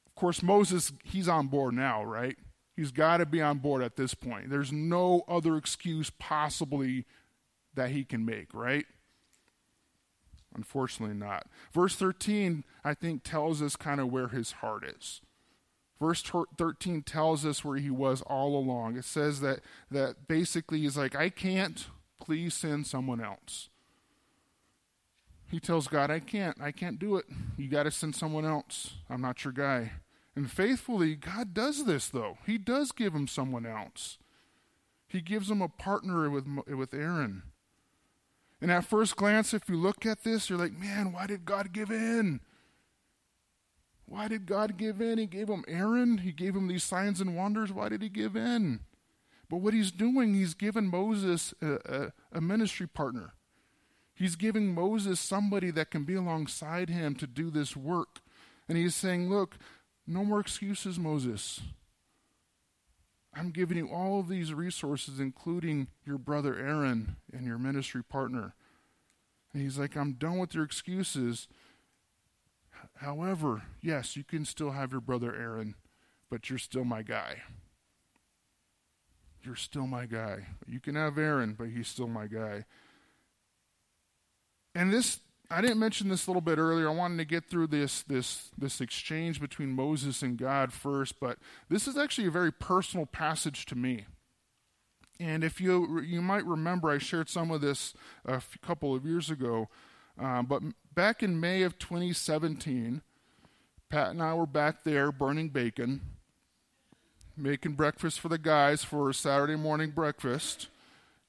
Of 0.07 0.15
course, 0.15 0.41
Moses, 0.41 0.91
he's 1.03 1.27
on 1.27 1.49
board 1.49 1.75
now, 1.75 2.03
right? 2.03 2.35
He's 2.75 2.89
got 2.89 3.17
to 3.17 3.27
be 3.27 3.43
on 3.43 3.59
board 3.59 3.83
at 3.83 3.95
this 3.95 4.15
point. 4.15 4.49
There's 4.49 4.71
no 4.71 5.23
other 5.27 5.55
excuse 5.55 6.09
possibly 6.17 7.05
that 7.75 7.91
he 7.91 8.03
can 8.03 8.25
make, 8.25 8.55
right? 8.55 8.87
Unfortunately, 10.55 11.15
not. 11.15 11.45
Verse 11.71 11.95
13, 11.95 12.63
I 12.83 12.95
think, 12.95 13.21
tells 13.23 13.61
us 13.61 13.75
kind 13.75 14.01
of 14.01 14.11
where 14.11 14.29
his 14.29 14.53
heart 14.53 14.83
is. 14.83 15.21
Verse 15.99 16.21
13 16.57 17.03
tells 17.03 17.45
us 17.45 17.63
where 17.63 17.77
he 17.77 17.89
was 17.89 18.21
all 18.23 18.57
along. 18.57 18.97
It 18.97 19.05
says 19.05 19.39
that, 19.41 19.61
that 19.89 20.27
basically 20.27 20.81
he's 20.81 20.97
like, 20.97 21.15
I 21.15 21.29
can't, 21.29 21.87
please 22.19 22.53
send 22.53 22.85
someone 22.85 23.21
else. 23.21 23.69
He 25.49 25.59
tells 25.59 25.87
God, 25.87 26.11
I 26.11 26.19
can't, 26.19 26.59
I 26.59 26.71
can't 26.71 26.99
do 26.99 27.15
it. 27.15 27.25
You 27.57 27.69
got 27.69 27.83
to 27.83 27.91
send 27.91 28.15
someone 28.15 28.45
else. 28.45 28.95
I'm 29.09 29.21
not 29.21 29.43
your 29.45 29.53
guy. 29.53 29.93
And 30.35 30.51
faithfully, 30.51 31.15
God 31.15 31.53
does 31.53 31.85
this, 31.85 32.09
though. 32.09 32.39
He 32.45 32.57
does 32.57 32.91
give 32.91 33.13
him 33.13 33.27
someone 33.27 33.65
else. 33.65 34.17
He 35.07 35.21
gives 35.21 35.49
him 35.49 35.61
a 35.61 35.69
partner 35.69 36.29
with, 36.29 36.45
with 36.67 36.93
Aaron. 36.93 37.43
And 38.59 38.69
at 38.71 38.83
first 38.83 39.15
glance, 39.15 39.53
if 39.53 39.69
you 39.69 39.77
look 39.77 40.05
at 40.05 40.23
this, 40.23 40.49
you're 40.49 40.59
like, 40.59 40.77
man, 40.77 41.13
why 41.13 41.27
did 41.27 41.45
God 41.45 41.71
give 41.71 41.91
in? 41.91 42.41
Why 44.05 44.27
did 44.27 44.45
God 44.45 44.77
give 44.77 45.01
in? 45.01 45.17
He 45.17 45.25
gave 45.25 45.49
him 45.49 45.65
Aaron, 45.67 46.19
he 46.19 46.31
gave 46.31 46.55
him 46.55 46.67
these 46.67 46.83
signs 46.83 47.19
and 47.21 47.35
wonders. 47.35 47.71
Why 47.71 47.89
did 47.89 48.01
he 48.01 48.09
give 48.09 48.35
in? 48.35 48.81
But 49.49 49.57
what 49.57 49.73
he's 49.73 49.91
doing, 49.91 50.33
he's 50.33 50.53
given 50.53 50.87
Moses 50.87 51.53
a, 51.61 51.73
a, 51.85 52.11
a 52.37 52.41
ministry 52.41 52.87
partner. 52.87 53.33
He's 54.13 54.35
giving 54.35 54.73
Moses 54.73 55.19
somebody 55.19 55.71
that 55.71 55.91
can 55.91 56.03
be 56.03 56.15
alongside 56.15 56.89
him 56.89 57.15
to 57.15 57.27
do 57.27 57.49
this 57.49 57.75
work. 57.75 58.21
And 58.67 58.77
he's 58.77 58.95
saying, 58.95 59.29
Look, 59.29 59.57
no 60.07 60.23
more 60.23 60.39
excuses, 60.39 60.97
Moses. 60.97 61.61
I'm 63.37 63.51
giving 63.51 63.77
you 63.77 63.89
all 63.89 64.21
of 64.21 64.29
these 64.29 64.53
resources, 64.53 65.19
including 65.19 65.87
your 66.05 66.17
brother 66.17 66.55
Aaron 66.55 67.17
and 67.33 67.45
your 67.45 67.57
ministry 67.57 68.01
partner. 68.01 68.55
And 69.53 69.61
he's 69.61 69.77
like, 69.77 69.97
I'm 69.97 70.13
done 70.13 70.37
with 70.37 70.55
your 70.55 70.63
excuses. 70.63 71.49
However, 72.97 73.63
yes, 73.81 74.15
you 74.15 74.23
can 74.23 74.45
still 74.45 74.71
have 74.71 74.91
your 74.91 75.01
brother 75.01 75.35
Aaron, 75.35 75.75
but 76.29 76.49
you're 76.49 76.59
still 76.59 76.85
my 76.85 77.01
guy. 77.01 77.41
You're 79.43 79.55
still 79.55 79.85
my 79.85 80.05
guy. 80.05 80.47
You 80.65 80.79
can 80.79 80.95
have 80.95 81.17
Aaron, 81.17 81.55
but 81.57 81.69
he's 81.69 81.87
still 81.87 82.07
my 82.07 82.27
guy. 82.27 82.65
And 84.73 84.91
this 84.91 85.19
I 85.49 85.61
didn't 85.61 85.79
mention 85.79 86.09
this 86.09 86.25
a 86.25 86.29
little 86.29 86.41
bit 86.41 86.57
earlier. 86.57 86.89
I 86.89 86.93
wanted 86.93 87.17
to 87.17 87.25
get 87.25 87.45
through 87.45 87.67
this 87.67 88.01
this 88.03 88.49
this 88.57 88.81
exchange 88.81 89.39
between 89.39 89.69
Moses 89.69 90.21
and 90.21 90.37
God 90.37 90.73
first, 90.73 91.19
but 91.19 91.37
this 91.69 91.87
is 91.87 91.97
actually 91.97 92.27
a 92.27 92.31
very 92.31 92.51
personal 92.51 93.05
passage 93.05 93.65
to 93.67 93.75
me. 93.75 94.05
And 95.19 95.43
if 95.43 95.61
you 95.61 96.01
you 96.01 96.21
might 96.21 96.45
remember, 96.45 96.89
I 96.89 96.97
shared 96.97 97.29
some 97.29 97.51
of 97.51 97.61
this 97.61 97.93
a 98.25 98.41
couple 98.61 98.95
of 98.95 99.05
years 99.05 99.29
ago. 99.29 99.69
Uh, 100.21 100.41
but 100.41 100.61
back 100.93 101.23
in 101.23 101.39
May 101.39 101.63
of 101.63 101.77
2017, 101.77 103.01
Pat 103.89 104.11
and 104.11 104.21
I 104.21 104.33
were 104.33 104.45
back 104.45 104.83
there 104.83 105.11
burning 105.11 105.49
bacon, 105.49 106.01
making 107.37 107.73
breakfast 107.73 108.19
for 108.19 108.29
the 108.29 108.37
guys 108.37 108.83
for 108.83 109.11
Saturday 109.13 109.55
morning 109.55 109.91
breakfast. 109.91 110.67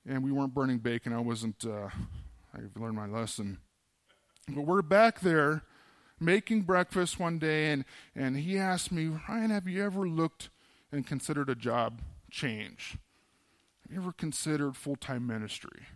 And 0.09 0.23
we 0.23 0.31
weren't 0.31 0.55
burning 0.55 0.79
bacon. 0.79 1.13
I 1.13 1.21
wasn't. 1.21 1.65
Uh, 1.65 1.89
I've 2.55 2.81
learned 2.81 2.97
my 2.97 3.07
lesson. 3.07 3.59
But 4.49 4.63
we're 4.63 4.83
back 4.83 5.21
there 5.21 5.63
making 6.21 6.63
breakfast 6.63 7.19
one 7.19 7.39
day, 7.39 7.71
and, 7.73 7.85
and 8.15 8.37
he 8.37 8.59
asked 8.59 8.93
me, 8.93 9.09
Ryan, 9.29 9.51
have 9.51 9.67
you 9.67 9.85
ever 9.85 10.09
looked 10.09 10.49
and 10.93 11.07
considered 11.07 11.51
a 11.51 11.55
job 11.55 12.01
change? 12.31 12.97
Have 13.83 13.93
you 13.93 14.01
ever 14.01 14.13
considered 14.13 14.77
full 14.77 14.97
time 14.97 15.27
ministry? 15.27 15.87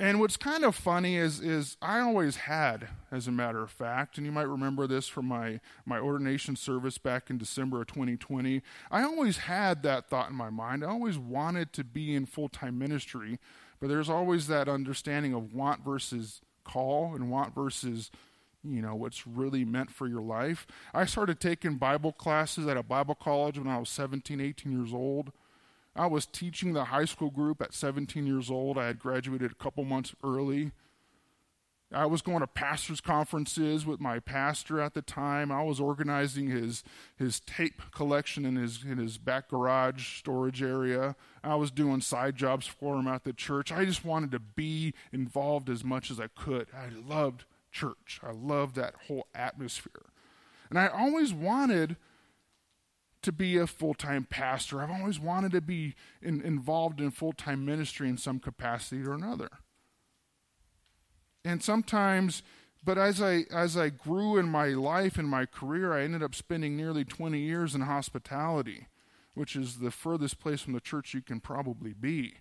And 0.00 0.18
what's 0.18 0.36
kind 0.36 0.64
of 0.64 0.74
funny 0.74 1.16
is, 1.16 1.40
is 1.40 1.76
I 1.80 2.00
always 2.00 2.36
had, 2.36 2.88
as 3.12 3.28
a 3.28 3.32
matter 3.32 3.62
of 3.62 3.70
fact, 3.70 4.16
and 4.16 4.26
you 4.26 4.32
might 4.32 4.48
remember 4.48 4.88
this 4.88 5.06
from 5.06 5.26
my, 5.26 5.60
my 5.86 6.00
ordination 6.00 6.56
service 6.56 6.98
back 6.98 7.30
in 7.30 7.38
December 7.38 7.80
of 7.80 7.86
2020. 7.86 8.60
I 8.90 9.02
always 9.04 9.38
had 9.38 9.84
that 9.84 10.10
thought 10.10 10.30
in 10.30 10.36
my 10.36 10.50
mind. 10.50 10.82
I 10.82 10.88
always 10.88 11.16
wanted 11.16 11.72
to 11.74 11.84
be 11.84 12.12
in 12.12 12.26
full 12.26 12.48
time 12.48 12.76
ministry, 12.76 13.38
but 13.80 13.88
there's 13.88 14.10
always 14.10 14.48
that 14.48 14.68
understanding 14.68 15.32
of 15.32 15.54
want 15.54 15.84
versus 15.84 16.40
call 16.64 17.14
and 17.14 17.30
want 17.30 17.54
versus 17.54 18.10
you 18.64 18.80
know 18.80 18.94
what's 18.94 19.26
really 19.26 19.62
meant 19.62 19.90
for 19.90 20.06
your 20.06 20.22
life 20.22 20.66
i 20.94 21.04
started 21.04 21.38
taking 21.38 21.76
bible 21.76 22.12
classes 22.12 22.66
at 22.66 22.78
a 22.78 22.82
bible 22.82 23.14
college 23.14 23.58
when 23.58 23.68
i 23.68 23.78
was 23.78 23.90
17 23.90 24.40
18 24.40 24.72
years 24.72 24.94
old 24.94 25.30
i 25.96 26.06
was 26.06 26.26
teaching 26.26 26.72
the 26.72 26.86
high 26.86 27.04
school 27.04 27.30
group 27.30 27.60
at 27.60 27.74
17 27.74 28.26
years 28.26 28.50
old 28.50 28.78
i 28.78 28.86
had 28.86 28.98
graduated 28.98 29.52
a 29.52 29.56
couple 29.56 29.84
months 29.84 30.14
early 30.22 30.72
I 31.94 32.06
was 32.06 32.22
going 32.22 32.40
to 32.40 32.46
pastors' 32.46 33.00
conferences 33.00 33.86
with 33.86 34.00
my 34.00 34.18
pastor 34.18 34.80
at 34.80 34.94
the 34.94 35.02
time. 35.02 35.52
I 35.52 35.62
was 35.62 35.80
organizing 35.80 36.48
his 36.48 36.82
his 37.16 37.40
tape 37.40 37.80
collection 37.92 38.44
in 38.44 38.56
his 38.56 38.82
in 38.84 38.98
his 38.98 39.16
back 39.16 39.48
garage 39.48 40.18
storage 40.18 40.62
area. 40.62 41.14
I 41.42 41.54
was 41.54 41.70
doing 41.70 42.00
side 42.00 42.36
jobs 42.36 42.66
for 42.66 42.96
him 42.98 43.06
at 43.06 43.24
the 43.24 43.32
church. 43.32 43.70
I 43.70 43.84
just 43.84 44.04
wanted 44.04 44.32
to 44.32 44.40
be 44.40 44.94
involved 45.12 45.70
as 45.70 45.84
much 45.84 46.10
as 46.10 46.18
I 46.18 46.26
could. 46.26 46.68
I 46.74 46.88
loved 46.88 47.44
church. 47.70 48.20
I 48.22 48.32
loved 48.32 48.74
that 48.76 48.94
whole 49.06 49.26
atmosphere. 49.34 50.06
And 50.70 50.78
I 50.78 50.88
always 50.88 51.32
wanted 51.32 51.96
to 53.24 53.32
be 53.32 53.56
a 53.56 53.66
full 53.66 53.94
time 53.94 54.26
pastor. 54.28 54.80
I've 54.80 54.90
always 54.90 55.18
wanted 55.18 55.52
to 55.52 55.60
be 55.60 55.94
in, 56.22 56.40
involved 56.40 57.00
in 57.00 57.10
full 57.10 57.32
time 57.32 57.64
ministry 57.64 58.08
in 58.08 58.16
some 58.16 58.38
capacity 58.38 59.02
or 59.02 59.12
another. 59.12 59.48
And 61.44 61.62
sometimes, 61.62 62.42
but 62.82 62.96
as 62.96 63.20
I 63.20 63.44
as 63.52 63.76
I 63.76 63.90
grew 63.90 64.38
in 64.38 64.48
my 64.48 64.68
life 64.68 65.18
and 65.18 65.28
my 65.28 65.46
career, 65.46 65.92
I 65.92 66.02
ended 66.02 66.22
up 66.22 66.34
spending 66.34 66.76
nearly 66.76 67.04
20 67.04 67.38
years 67.38 67.74
in 67.74 67.82
hospitality, 67.82 68.86
which 69.34 69.56
is 69.56 69.78
the 69.78 69.90
furthest 69.90 70.38
place 70.38 70.62
from 70.62 70.72
the 70.72 70.80
church 70.80 71.12
you 71.12 71.20
can 71.20 71.40
probably 71.40 71.92
be. 71.92 72.36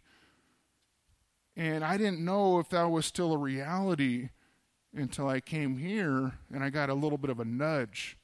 And 1.55 1.83
I 1.83 1.97
didn't 1.97 2.23
know 2.23 2.59
if 2.59 2.69
that 2.69 2.89
was 2.89 3.05
still 3.05 3.33
a 3.33 3.37
reality 3.37 4.29
until 4.93 5.27
I 5.27 5.39
came 5.39 5.77
here 5.77 6.33
and 6.51 6.63
I 6.63 6.69
got 6.69 6.89
a 6.89 6.93
little 6.93 7.17
bit 7.17 7.29
of 7.29 7.39
a 7.39 7.45
nudge 7.45 8.17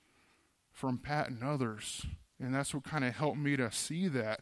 from 0.72 0.98
Pat 0.98 1.30
and 1.30 1.44
others. 1.44 2.06
And 2.40 2.54
that's 2.54 2.74
what 2.74 2.84
kind 2.84 3.04
of 3.04 3.16
helped 3.16 3.38
me 3.38 3.58
to 3.58 3.72
see 3.72 4.08
that. 4.10 4.42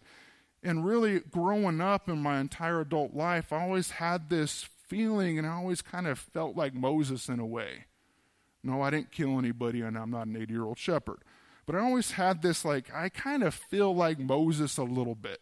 And 0.63 0.85
really, 0.85 1.19
growing 1.19 1.81
up 1.81 2.09
in 2.09 2.21
my 2.21 2.39
entire 2.39 2.81
adult 2.81 3.13
life, 3.13 3.53
I 3.53 3.61
always 3.61 3.91
had 3.91 4.29
this 4.29 4.67
feeling, 4.87 5.37
and 5.37 5.47
I 5.47 5.51
always 5.51 5.81
kind 5.81 6.07
of 6.07 6.19
felt 6.19 6.55
like 6.55 6.73
Moses 6.73 7.29
in 7.29 7.39
a 7.39 7.45
way. 7.45 7.85
No, 8.63 8.81
I 8.81 8.89
didn't 8.89 9.11
kill 9.11 9.37
anybody, 9.37 9.81
and 9.81 9.97
I'm 9.97 10.11
not 10.11 10.27
an 10.27 10.35
80 10.35 10.53
year 10.53 10.63
old 10.63 10.77
shepherd. 10.77 11.19
But 11.65 11.75
I 11.75 11.79
always 11.79 12.11
had 12.11 12.41
this, 12.41 12.63
like, 12.63 12.93
I 12.93 13.09
kind 13.09 13.43
of 13.43 13.53
feel 13.53 13.93
like 13.93 14.19
Moses 14.19 14.77
a 14.77 14.83
little 14.83 15.15
bit. 15.15 15.41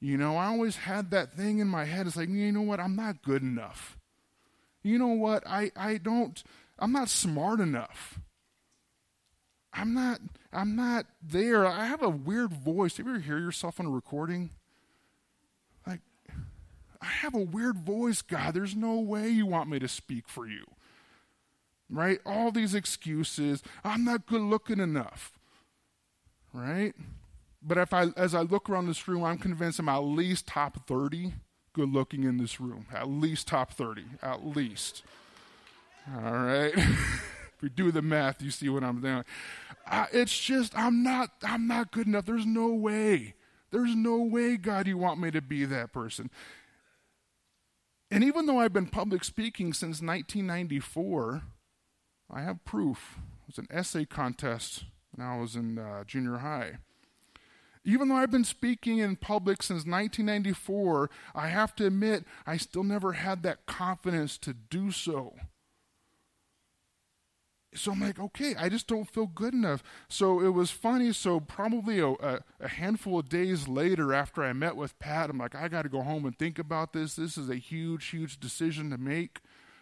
You 0.00 0.16
know, 0.16 0.36
I 0.36 0.46
always 0.46 0.76
had 0.76 1.10
that 1.12 1.32
thing 1.32 1.58
in 1.58 1.68
my 1.68 1.84
head. 1.84 2.06
It's 2.06 2.16
like, 2.16 2.28
you 2.28 2.50
know 2.50 2.62
what? 2.62 2.80
I'm 2.80 2.96
not 2.96 3.22
good 3.22 3.42
enough. 3.42 3.96
You 4.82 4.98
know 4.98 5.08
what? 5.08 5.46
I, 5.46 5.70
I 5.76 5.98
don't, 5.98 6.42
I'm 6.78 6.92
not 6.92 7.08
smart 7.08 7.60
enough. 7.60 8.20
I'm 9.72 9.94
not, 9.94 10.20
I'm 10.52 10.76
not 10.76 11.06
there. 11.22 11.66
I 11.66 11.86
have 11.86 12.02
a 12.02 12.08
weird 12.08 12.52
voice. 12.52 12.98
You 12.98 13.08
ever 13.08 13.18
hear 13.18 13.38
yourself 13.38 13.80
on 13.80 13.86
a 13.86 13.90
recording? 13.90 14.50
Like, 15.86 16.00
I 17.00 17.06
have 17.06 17.34
a 17.34 17.38
weird 17.38 17.78
voice, 17.78 18.22
God. 18.22 18.54
There's 18.54 18.76
no 18.76 18.98
way 18.98 19.28
you 19.28 19.46
want 19.46 19.70
me 19.70 19.78
to 19.78 19.88
speak 19.88 20.28
for 20.28 20.46
you. 20.46 20.64
Right? 21.88 22.20
All 22.26 22.50
these 22.50 22.74
excuses. 22.74 23.62
I'm 23.84 24.04
not 24.04 24.26
good 24.26 24.42
looking 24.42 24.78
enough. 24.78 25.32
Right? 26.52 26.94
But 27.62 27.78
if 27.78 27.92
I 27.92 28.08
as 28.16 28.34
I 28.34 28.42
look 28.42 28.68
around 28.68 28.88
this 28.88 29.06
room, 29.06 29.24
I'm 29.24 29.38
convinced 29.38 29.78
I'm 29.78 29.88
at 29.88 29.98
least 29.98 30.48
top 30.48 30.86
30 30.86 31.34
good 31.72 31.92
looking 31.92 32.24
in 32.24 32.38
this 32.38 32.60
room. 32.60 32.86
At 32.92 33.08
least 33.08 33.48
top 33.48 33.72
30. 33.72 34.04
At 34.22 34.44
least. 34.44 35.02
All 36.14 36.32
right. 36.32 36.72
if 36.76 37.62
we 37.62 37.68
do 37.68 37.90
the 37.90 38.02
math, 38.02 38.42
you 38.42 38.50
see 38.50 38.68
what 38.68 38.84
I'm 38.84 39.00
doing. 39.00 39.24
Uh, 39.92 40.06
it's 40.10 40.36
just 40.40 40.76
I'm 40.76 41.02
not 41.02 41.30
I'm 41.42 41.68
not 41.68 41.92
good 41.92 42.06
enough. 42.06 42.24
There's 42.24 42.46
no 42.46 42.68
way. 42.68 43.34
There's 43.70 43.94
no 43.94 44.22
way, 44.22 44.56
God, 44.56 44.86
you 44.86 44.96
want 44.98 45.20
me 45.20 45.30
to 45.30 45.42
be 45.42 45.64
that 45.66 45.92
person. 45.92 46.30
And 48.10 48.24
even 48.24 48.46
though 48.46 48.60
I've 48.60 48.72
been 48.72 48.86
public 48.86 49.24
speaking 49.24 49.72
since 49.72 50.02
1994, 50.02 51.42
I 52.30 52.42
have 52.42 52.64
proof. 52.64 53.16
It 53.42 53.56
was 53.56 53.58
an 53.58 53.68
essay 53.70 54.04
contest 54.04 54.84
when 55.14 55.26
I 55.26 55.38
was 55.38 55.56
in 55.56 55.78
uh, 55.78 56.04
junior 56.04 56.38
high. 56.38 56.78
Even 57.84 58.08
though 58.08 58.16
I've 58.16 58.30
been 58.30 58.44
speaking 58.44 58.98
in 58.98 59.16
public 59.16 59.62
since 59.62 59.86
1994, 59.86 61.10
I 61.34 61.48
have 61.48 61.74
to 61.76 61.86
admit 61.86 62.24
I 62.46 62.56
still 62.56 62.84
never 62.84 63.12
had 63.12 63.42
that 63.42 63.66
confidence 63.66 64.38
to 64.38 64.54
do 64.54 64.90
so. 64.90 65.34
So 67.74 67.92
I'm 67.92 68.00
like, 68.00 68.18
okay, 68.18 68.54
I 68.56 68.68
just 68.68 68.86
don't 68.86 69.08
feel 69.08 69.26
good 69.26 69.54
enough. 69.54 69.82
So 70.08 70.40
it 70.40 70.50
was 70.50 70.70
funny. 70.70 71.12
So 71.12 71.40
probably 71.40 72.00
a, 72.00 72.08
a, 72.08 72.40
a, 72.60 72.68
handful 72.68 73.18
of 73.18 73.30
days 73.30 73.66
later, 73.66 74.12
after 74.12 74.42
I 74.42 74.52
met 74.52 74.76
with 74.76 74.98
Pat, 74.98 75.30
I'm 75.30 75.38
like, 75.38 75.54
I 75.54 75.68
got 75.68 75.82
to 75.82 75.88
go 75.88 76.02
home 76.02 76.26
and 76.26 76.38
think 76.38 76.58
about 76.58 76.92
this. 76.92 77.14
This 77.14 77.38
is 77.38 77.48
a 77.48 77.56
huge, 77.56 78.06
huge 78.06 78.38
decision 78.38 78.90
to 78.90 78.98
make. 78.98 79.40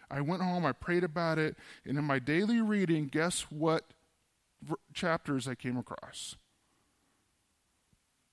I 0.09 0.21
went 0.21 0.41
home, 0.41 0.65
I 0.65 0.71
prayed 0.73 1.03
about 1.03 1.37
it, 1.37 1.55
and 1.85 1.97
in 1.97 2.03
my 2.03 2.19
daily 2.19 2.61
reading, 2.61 3.07
guess 3.07 3.43
what 3.49 3.93
chapters 4.93 5.47
I 5.47 5.55
came 5.55 5.77
across? 5.77 6.35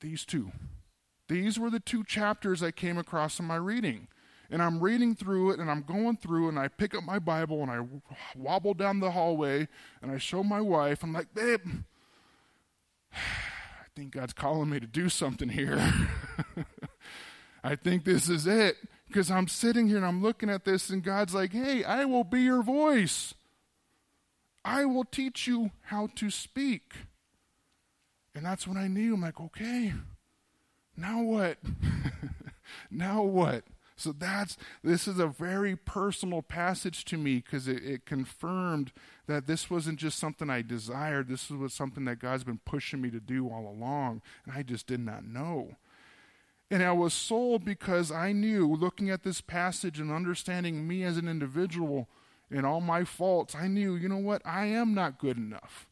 These 0.00 0.24
two. 0.24 0.52
These 1.28 1.58
were 1.58 1.70
the 1.70 1.80
two 1.80 2.04
chapters 2.04 2.62
I 2.62 2.70
came 2.70 2.98
across 2.98 3.38
in 3.38 3.46
my 3.46 3.56
reading 3.56 4.08
and 4.50 4.62
I'm 4.62 4.80
reading 4.80 5.14
through 5.14 5.52
it 5.52 5.60
and 5.60 5.70
I'm 5.70 5.82
going 5.82 6.16
through 6.16 6.48
and 6.48 6.58
I 6.58 6.68
pick 6.68 6.94
up 6.94 7.04
my 7.04 7.18
Bible 7.18 7.62
and 7.62 7.70
I 7.70 7.84
wobble 8.34 8.74
down 8.74 9.00
the 9.00 9.10
hallway 9.10 9.68
and 10.00 10.10
I 10.10 10.18
show 10.18 10.42
my 10.42 10.60
wife. 10.60 11.02
I'm 11.02 11.12
like, 11.12 11.34
babe, 11.34 11.60
I 13.12 13.86
think 13.94 14.12
God's 14.12 14.32
calling 14.32 14.70
me 14.70 14.80
to 14.80 14.86
do 14.86 15.08
something 15.08 15.50
here. 15.50 15.92
I 17.64 17.76
think 17.76 18.04
this 18.04 18.28
is 18.28 18.46
it. 18.46 18.76
Because 19.06 19.30
I'm 19.30 19.48
sitting 19.48 19.88
here 19.88 19.96
and 19.96 20.04
I'm 20.04 20.22
looking 20.22 20.50
at 20.50 20.66
this 20.66 20.90
and 20.90 21.02
God's 21.02 21.34
like, 21.34 21.52
hey, 21.52 21.82
I 21.82 22.04
will 22.04 22.24
be 22.24 22.42
your 22.42 22.62
voice. 22.62 23.32
I 24.64 24.84
will 24.84 25.04
teach 25.04 25.46
you 25.46 25.70
how 25.84 26.08
to 26.16 26.30
speak. 26.30 26.92
And 28.34 28.44
that's 28.44 28.66
when 28.66 28.76
I 28.76 28.86
knew. 28.86 29.14
I'm 29.14 29.22
like, 29.22 29.40
okay, 29.40 29.94
now 30.94 31.22
what? 31.22 31.56
now 32.90 33.22
what? 33.22 33.64
So 33.98 34.12
that's 34.12 34.56
this 34.84 35.08
is 35.08 35.18
a 35.18 35.26
very 35.26 35.74
personal 35.74 36.40
passage 36.40 37.04
to 37.06 37.18
me 37.18 37.36
because 37.36 37.66
it, 37.66 37.84
it, 37.84 38.06
confirmed 38.06 38.92
that 39.26 39.48
this 39.48 39.68
wasn't 39.68 39.98
just 39.98 40.18
something 40.18 40.48
I 40.48 40.62
desired. 40.62 41.28
This 41.28 41.50
was 41.50 41.74
something 41.74 42.04
that 42.04 42.20
God's 42.20 42.44
been 42.44 42.60
pushing 42.64 43.00
me 43.00 43.10
to 43.10 43.18
do 43.18 43.48
all 43.48 43.66
along, 43.68 44.22
and 44.46 44.54
I 44.56 44.62
just 44.62 44.86
did 44.86 45.00
not 45.00 45.24
know. 45.24 45.76
And 46.70 46.82
I 46.82 46.92
was 46.92 47.12
sold 47.12 47.64
because 47.64 48.12
I 48.12 48.32
knew, 48.32 48.72
looking 48.72 49.10
at 49.10 49.24
this 49.24 49.40
passage 49.40 49.98
and 49.98 50.12
understanding 50.12 50.86
me 50.86 51.02
as 51.02 51.16
an 51.16 51.26
individual 51.26 52.08
and 52.50 52.64
all 52.64 52.80
my 52.80 53.04
faults, 53.04 53.54
I 53.54 53.66
knew, 53.66 53.96
you 53.96 54.08
know 54.08 54.18
what? 54.18 54.42
I 54.44 54.66
am 54.66 54.94
not 54.94 55.18
good 55.18 55.38
enough. 55.38 55.88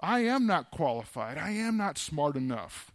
I 0.00 0.20
am 0.20 0.46
not 0.46 0.70
qualified. 0.70 1.38
I 1.38 1.50
am 1.50 1.76
not 1.76 1.98
smart 1.98 2.36
enough. 2.36 2.92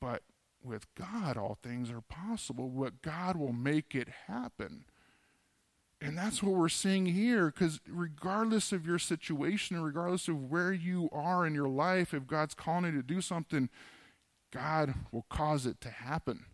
But 0.00 0.22
with 0.66 0.86
God, 0.94 1.36
all 1.36 1.58
things 1.62 1.90
are 1.90 2.02
possible, 2.02 2.68
but 2.68 3.00
God 3.02 3.36
will 3.36 3.52
make 3.52 3.94
it 3.94 4.08
happen. 4.26 4.84
And 6.00 6.18
that's 6.18 6.42
what 6.42 6.54
we're 6.54 6.68
seeing 6.68 7.06
here, 7.06 7.46
because 7.46 7.80
regardless 7.88 8.70
of 8.72 8.86
your 8.86 8.98
situation, 8.98 9.80
regardless 9.80 10.28
of 10.28 10.50
where 10.50 10.72
you 10.72 11.08
are 11.10 11.46
in 11.46 11.54
your 11.54 11.68
life, 11.68 12.12
if 12.12 12.26
God's 12.26 12.54
calling 12.54 12.84
you 12.84 13.00
to 13.00 13.02
do 13.02 13.22
something, 13.22 13.70
God 14.52 14.94
will 15.10 15.24
cause 15.30 15.64
it 15.64 15.80
to 15.80 15.88
happen. 15.88 16.46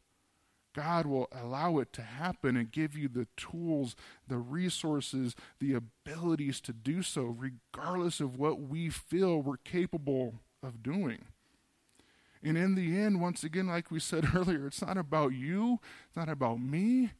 God 0.74 1.06
will 1.06 1.28
allow 1.32 1.78
it 1.78 1.92
to 1.94 2.02
happen 2.02 2.56
and 2.56 2.70
give 2.70 2.96
you 2.96 3.08
the 3.08 3.26
tools, 3.36 3.94
the 4.26 4.38
resources, 4.38 5.34
the 5.60 5.74
abilities 5.74 6.60
to 6.62 6.72
do 6.72 7.02
so, 7.02 7.24
regardless 7.24 8.20
of 8.20 8.38
what 8.38 8.60
we 8.60 8.88
feel 8.88 9.42
we're 9.42 9.56
capable 9.58 10.36
of 10.62 10.82
doing. 10.82 11.26
And 12.42 12.58
in 12.58 12.74
the 12.74 12.98
end, 12.98 13.20
once 13.20 13.44
again, 13.44 13.68
like 13.68 13.90
we 13.90 14.00
said 14.00 14.26
earlier, 14.34 14.66
it's 14.66 14.82
not 14.82 14.98
about 14.98 15.32
you, 15.32 15.78
it's 16.08 16.16
not 16.16 16.28
about 16.28 16.60
me, 16.60 17.12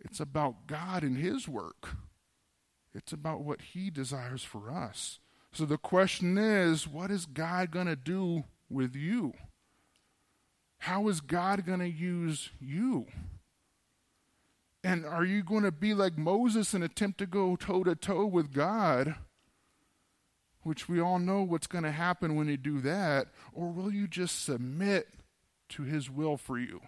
it's 0.00 0.20
about 0.20 0.66
God 0.66 1.02
and 1.02 1.16
His 1.16 1.48
work. 1.48 1.96
It's 2.94 3.12
about 3.12 3.42
what 3.42 3.62
He 3.62 3.88
desires 3.88 4.42
for 4.42 4.70
us. 4.70 5.18
So 5.52 5.64
the 5.64 5.78
question 5.78 6.38
is 6.38 6.88
what 6.88 7.10
is 7.10 7.26
God 7.26 7.70
going 7.70 7.86
to 7.86 7.96
do 7.96 8.44
with 8.68 8.96
you? 8.96 9.34
How 10.78 11.08
is 11.08 11.20
God 11.20 11.64
going 11.64 11.78
to 11.78 11.88
use 11.88 12.50
you? 12.58 13.06
And 14.82 15.06
are 15.06 15.24
you 15.24 15.44
going 15.44 15.62
to 15.62 15.70
be 15.70 15.94
like 15.94 16.18
Moses 16.18 16.74
and 16.74 16.82
attempt 16.82 17.18
to 17.18 17.26
go 17.26 17.54
toe 17.54 17.84
to 17.84 17.94
toe 17.94 18.26
with 18.26 18.52
God? 18.52 19.14
Which 20.62 20.88
we 20.88 21.00
all 21.00 21.18
know 21.18 21.42
what's 21.42 21.66
going 21.66 21.84
to 21.84 21.92
happen 21.92 22.34
when 22.36 22.48
you 22.48 22.56
do 22.56 22.80
that, 22.80 23.28
or 23.52 23.68
will 23.68 23.92
you 23.92 24.06
just 24.06 24.44
submit 24.44 25.08
to 25.70 25.82
His 25.82 26.10
will 26.10 26.36
for 26.36 26.58
you? 26.58 26.80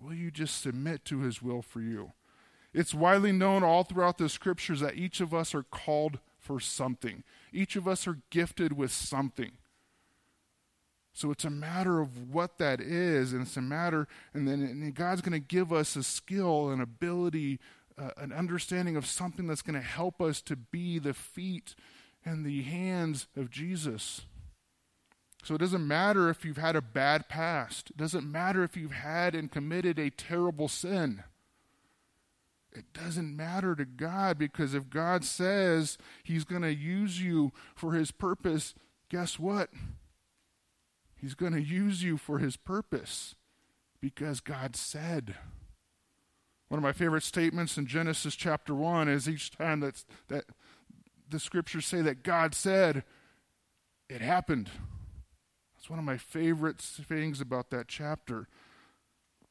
Will 0.00 0.14
you 0.14 0.30
just 0.30 0.60
submit 0.60 1.04
to 1.06 1.20
His 1.20 1.42
will 1.42 1.62
for 1.62 1.80
you? 1.80 2.12
It's 2.74 2.94
widely 2.94 3.32
known 3.32 3.62
all 3.62 3.84
throughout 3.84 4.18
the 4.18 4.28
scriptures 4.28 4.80
that 4.80 4.96
each 4.96 5.20
of 5.20 5.34
us 5.34 5.54
are 5.54 5.62
called 5.62 6.18
for 6.38 6.58
something. 6.58 7.22
Each 7.52 7.76
of 7.76 7.86
us 7.86 8.06
are 8.06 8.18
gifted 8.30 8.72
with 8.72 8.90
something. 8.90 9.52
So 11.12 11.30
it's 11.30 11.44
a 11.44 11.50
matter 11.50 12.00
of 12.00 12.32
what 12.32 12.56
that 12.58 12.80
is, 12.80 13.32
and 13.32 13.42
it's 13.42 13.56
a 13.58 13.62
matter, 13.62 14.08
and 14.32 14.48
then 14.48 14.62
and 14.62 14.94
God's 14.94 15.20
going 15.20 15.38
to 15.38 15.46
give 15.46 15.70
us 15.72 15.94
a 15.94 16.02
skill, 16.02 16.70
an 16.70 16.80
ability, 16.80 17.60
uh, 17.98 18.10
an 18.16 18.32
understanding 18.32 18.96
of 18.96 19.06
something 19.06 19.46
that's 19.46 19.60
going 19.60 19.78
to 19.78 19.86
help 19.86 20.22
us 20.22 20.40
to 20.42 20.56
be 20.56 20.98
the 20.98 21.12
feet 21.12 21.74
and 22.24 22.44
the 22.44 22.62
hands 22.62 23.26
of 23.36 23.50
Jesus. 23.50 24.22
So 25.42 25.54
it 25.54 25.58
doesn't 25.58 25.86
matter 25.86 26.28
if 26.28 26.44
you've 26.44 26.56
had 26.56 26.76
a 26.76 26.82
bad 26.82 27.28
past. 27.28 27.90
It 27.90 27.96
doesn't 27.96 28.30
matter 28.30 28.62
if 28.62 28.76
you've 28.76 28.92
had 28.92 29.34
and 29.34 29.50
committed 29.50 29.98
a 29.98 30.10
terrible 30.10 30.68
sin. 30.68 31.24
It 32.74 32.92
doesn't 32.94 33.36
matter 33.36 33.74
to 33.74 33.84
God 33.84 34.38
because 34.38 34.72
if 34.72 34.88
God 34.88 35.24
says 35.24 35.98
He's 36.22 36.44
going 36.44 36.62
to 36.62 36.72
use 36.72 37.20
you 37.20 37.52
for 37.74 37.92
His 37.92 38.10
purpose, 38.10 38.74
guess 39.10 39.38
what? 39.38 39.68
He's 41.16 41.34
going 41.34 41.52
to 41.52 41.62
use 41.62 42.02
you 42.02 42.16
for 42.16 42.38
His 42.38 42.56
purpose 42.56 43.34
because 44.00 44.40
God 44.40 44.74
said. 44.76 45.34
One 46.68 46.78
of 46.78 46.82
my 46.82 46.92
favorite 46.92 47.22
statements 47.22 47.76
in 47.76 47.86
Genesis 47.86 48.34
chapter 48.34 48.74
1 48.74 49.06
is 49.06 49.28
each 49.28 49.50
time 49.50 49.80
that's, 49.80 50.06
that 50.28 50.44
the 51.32 51.40
scriptures 51.40 51.86
say 51.86 52.02
that 52.02 52.22
God 52.22 52.54
said, 52.54 53.02
it 54.08 54.20
happened. 54.20 54.70
That's 55.74 55.90
one 55.90 55.98
of 55.98 56.04
my 56.04 56.18
favorite 56.18 56.80
things 56.80 57.40
about 57.40 57.70
that 57.70 57.88
chapter. 57.88 58.46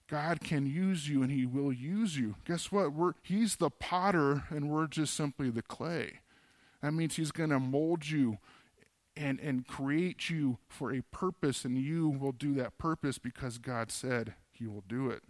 God 0.08 0.42
can 0.42 0.66
use 0.66 1.10
you 1.10 1.24
and 1.24 1.32
He 1.32 1.46
will 1.46 1.74
use 1.74 2.18
you. 2.18 2.36
Guess 2.46 2.72
what? 2.72 2.94
We're, 2.94 3.14
he's 3.24 3.58
the 3.58 3.70
potter 3.70 4.44
and 4.50 4.70
we're 4.70 4.88
just 4.88 5.14
simply 5.14 5.50
the 5.50 5.62
clay. 5.62 6.20
That 6.82 6.94
means 6.94 7.16
He's 7.16 7.32
going 7.32 7.50
to 7.50 7.60
mold 7.60 8.08
you 8.08 8.38
and, 9.16 9.40
and 9.40 9.68
create 9.68 10.30
you 10.30 10.58
for 10.70 10.94
a 10.94 11.02
purpose, 11.12 11.66
and 11.66 11.78
you 11.78 12.08
will 12.10 12.32
do 12.32 12.54
that 12.56 12.78
purpose 12.78 13.18
because 13.18 13.58
God 13.58 13.92
said 13.92 14.36
He 14.52 14.68
will 14.68 14.84
do 14.88 15.10
it. 15.10 15.24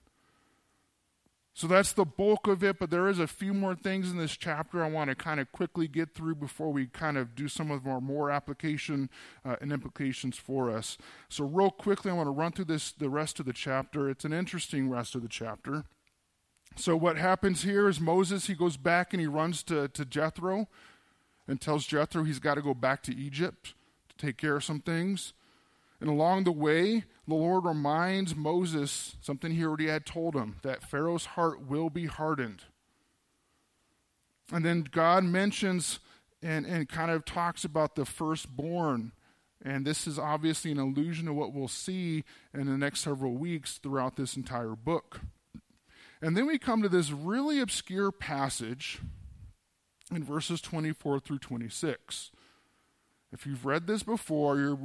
So 1.54 1.68
that's 1.68 1.92
the 1.92 2.06
bulk 2.06 2.48
of 2.48 2.64
it, 2.64 2.80
but 2.80 2.90
there 2.92 3.10
is 3.10 3.20
a 3.20 3.28
few 3.28 3.54
more 3.54 3.76
things 3.76 4.10
in 4.10 4.18
this 4.18 4.38
chapter 4.38 4.84
I 4.84 4.90
want 4.90 5.10
to 5.10 5.16
kind 5.16 5.40
of 5.40 5.52
quickly 5.52 5.88
get 5.88 6.14
through 6.14 6.36
before 6.36 6.72
we 6.72 6.88
kind 6.88 7.18
of 7.18 7.36
do 7.36 7.50
some 7.50 7.70
of 7.70 7.86
our 7.86 8.00
more 8.00 8.32
application 8.32 9.10
uh, 9.44 9.58
and 9.60 9.74
implications 9.74 10.38
for 10.38 10.70
us. 10.70 10.98
So 11.28 11.44
real 11.44 11.70
quickly, 11.70 12.10
I 12.10 12.14
want 12.14 12.28
to 12.28 12.32
run 12.32 12.54
through 12.54 12.66
this 12.66 12.94
the 12.94 13.10
rest 13.10 13.40
of 13.40 13.46
the 13.46 13.54
chapter. 13.54 14.10
It's 14.10 14.24
an 14.24 14.32
interesting 14.32 14.90
rest 14.90 15.14
of 15.14 15.24
the 15.24 15.28
chapter. 15.28 15.84
So 16.78 16.96
what 16.96 17.18
happens 17.18 17.64
here 17.64 17.90
is 17.90 18.00
Moses 18.00 18.48
he 18.48 18.56
goes 18.56 18.78
back 18.78 19.14
and 19.14 19.20
he 19.20 19.28
runs 19.28 19.62
to, 19.64 19.90
to 19.90 20.06
Jethro 20.06 20.70
and 21.48 21.60
tells 21.60 21.86
Jethro 21.86 22.24
he's 22.24 22.40
got 22.40 22.56
to 22.56 22.62
go 22.62 22.74
back 22.74 23.04
to 23.04 23.16
Egypt 23.16 23.74
to 24.08 24.26
take 24.26 24.38
care 24.38 24.56
of 24.56 24.64
some 24.64 24.80
things. 24.80 25.34
And 26.02 26.10
along 26.10 26.44
the 26.44 26.52
way, 26.52 27.04
the 27.28 27.36
Lord 27.36 27.64
reminds 27.64 28.36
Moses 28.36 29.16
something 29.22 29.52
he 29.52 29.64
already 29.64 29.88
had 29.88 30.06
told 30.06 30.36
him 30.36 30.56
that 30.64 30.84
Pharaoh's 30.84 31.26
heart 31.26 31.68
will 31.68 31.92
be 31.92 32.08
hardened. 32.08 32.64
And 34.52 34.66
then 34.66 34.88
God 34.92 35.24
mentions 35.24 36.00
and, 36.42 36.66
and 36.66 36.90
kind 36.90 37.12
of 37.12 37.24
talks 37.24 37.64
about 37.64 37.96
the 37.96 38.04
firstborn. 38.04 39.12
And 39.64 39.86
this 39.86 40.08
is 40.08 40.18
obviously 40.18 40.72
an 40.72 40.80
allusion 40.80 41.28
to 41.28 41.34
what 41.34 41.54
we'll 41.54 41.68
see 41.68 42.24
in 42.52 42.66
the 42.66 42.78
next 42.78 43.02
several 43.02 43.34
weeks 43.34 43.78
throughout 43.78 44.16
this 44.16 44.36
entire 44.36 44.76
book. 44.76 45.22
And 46.20 46.36
then 46.36 46.48
we 46.48 46.58
come 46.58 46.82
to 46.82 46.90
this 46.90 47.12
really 47.12 47.60
obscure 47.60 48.12
passage 48.12 49.00
in 50.12 50.24
verses 50.24 50.62
24 50.62 51.20
through 51.20 51.40
26. 51.40 52.32
If 53.34 53.46
you've 53.46 53.66
read 53.66 53.88
this 53.88 54.04
before, 54.04 54.58
you 54.58 54.78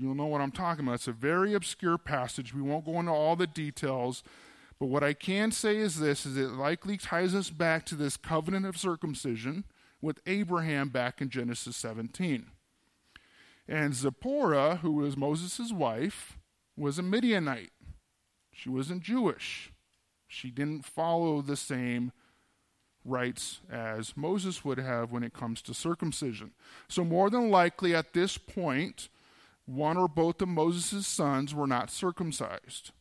will 0.00 0.14
know 0.14 0.26
what 0.26 0.40
I'm 0.40 0.52
talking 0.52 0.84
about. 0.84 0.94
It's 0.96 1.08
a 1.08 1.12
very 1.12 1.52
obscure 1.52 1.98
passage. 1.98 2.54
We 2.54 2.62
won't 2.62 2.86
go 2.86 2.98
into 2.98 3.12
all 3.12 3.36
the 3.36 3.46
details. 3.46 4.22
But 4.78 4.86
what 4.86 5.04
I 5.04 5.12
can 5.12 5.52
say 5.52 5.76
is 5.76 6.00
this 6.00 6.24
is 6.24 6.38
it 6.38 6.52
likely 6.52 6.96
ties 6.96 7.34
us 7.34 7.50
back 7.50 7.84
to 7.86 7.94
this 7.94 8.16
covenant 8.16 8.64
of 8.64 8.78
circumcision 8.78 9.64
with 10.00 10.20
Abraham 10.26 10.88
back 10.88 11.20
in 11.20 11.28
Genesis 11.28 11.76
17. 11.76 12.46
And 13.68 13.94
Zipporah, 13.94 14.76
who 14.76 14.92
was 14.92 15.18
Moses' 15.18 15.70
wife, 15.70 16.38
was 16.76 16.98
a 16.98 17.02
Midianite. 17.02 17.72
She 18.52 18.70
wasn't 18.70 19.02
Jewish. 19.02 19.70
She 20.26 20.50
didn't 20.50 20.86
follow 20.86 21.42
the 21.42 21.56
same 21.56 22.12
rites 23.04 23.60
as 23.70 24.16
Moses 24.16 24.64
would 24.64 24.78
have 24.78 25.10
when 25.10 25.22
it 25.22 25.32
comes 25.32 25.62
to 25.62 25.74
circumcision. 25.74 26.52
So, 26.88 27.04
more 27.04 27.30
than 27.30 27.50
likely 27.50 27.94
at 27.94 28.12
this 28.12 28.36
point, 28.38 29.08
one 29.66 29.96
or 29.96 30.08
both 30.08 30.42
of 30.42 30.48
Moses' 30.48 31.06
sons 31.06 31.54
were 31.54 31.66
not 31.66 31.90
circumcised. 31.90 32.92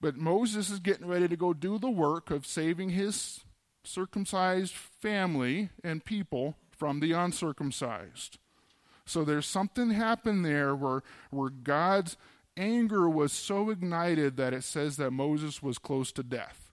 But 0.00 0.16
Moses 0.16 0.70
is 0.70 0.78
getting 0.78 1.06
ready 1.06 1.28
to 1.28 1.36
go 1.36 1.52
do 1.52 1.78
the 1.78 1.90
work 1.90 2.30
of 2.30 2.46
saving 2.46 2.90
his 2.90 3.40
circumcised 3.84 4.74
family 4.74 5.70
and 5.84 6.04
people 6.04 6.56
from 6.70 7.00
the 7.00 7.12
uncircumcised. 7.12 8.38
So 9.04 9.24
there's 9.24 9.46
something 9.46 9.90
happened 9.90 10.44
there 10.44 10.74
where, 10.74 11.02
where 11.30 11.50
God's 11.50 12.16
anger 12.56 13.08
was 13.08 13.32
so 13.32 13.70
ignited 13.70 14.36
that 14.36 14.54
it 14.54 14.64
says 14.64 14.96
that 14.96 15.10
Moses 15.10 15.62
was 15.62 15.78
close 15.78 16.12
to 16.12 16.22
death. 16.22 16.69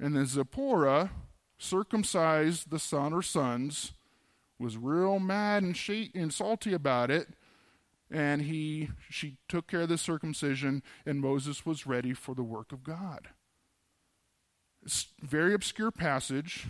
And 0.00 0.16
then 0.16 0.26
Zipporah 0.26 1.10
circumcised 1.58 2.70
the 2.70 2.78
son 2.78 3.12
or 3.12 3.22
sons, 3.22 3.92
was 4.58 4.76
real 4.76 5.18
mad 5.18 5.62
and, 5.62 5.76
she, 5.76 6.10
and 6.14 6.32
salty 6.32 6.72
about 6.72 7.10
it, 7.10 7.28
and 8.10 8.42
he 8.42 8.90
she 9.08 9.36
took 9.48 9.68
care 9.68 9.82
of 9.82 9.88
the 9.88 9.98
circumcision, 9.98 10.82
and 11.06 11.20
Moses 11.20 11.64
was 11.64 11.86
ready 11.86 12.12
for 12.12 12.34
the 12.34 12.42
work 12.42 12.72
of 12.72 12.82
God. 12.82 13.28
It's 14.82 15.08
very 15.22 15.54
obscure 15.54 15.90
passage, 15.90 16.66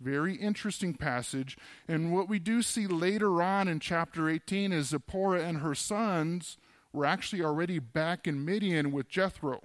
very 0.00 0.34
interesting 0.34 0.94
passage. 0.94 1.56
And 1.86 2.12
what 2.12 2.28
we 2.28 2.38
do 2.38 2.62
see 2.62 2.86
later 2.86 3.42
on 3.42 3.68
in 3.68 3.80
chapter 3.80 4.28
18 4.28 4.72
is 4.72 4.88
Zipporah 4.88 5.42
and 5.42 5.58
her 5.58 5.74
sons 5.74 6.56
were 6.92 7.04
actually 7.04 7.42
already 7.42 7.78
back 7.78 8.26
in 8.26 8.44
Midian 8.44 8.92
with 8.92 9.08
Jethro. 9.08 9.60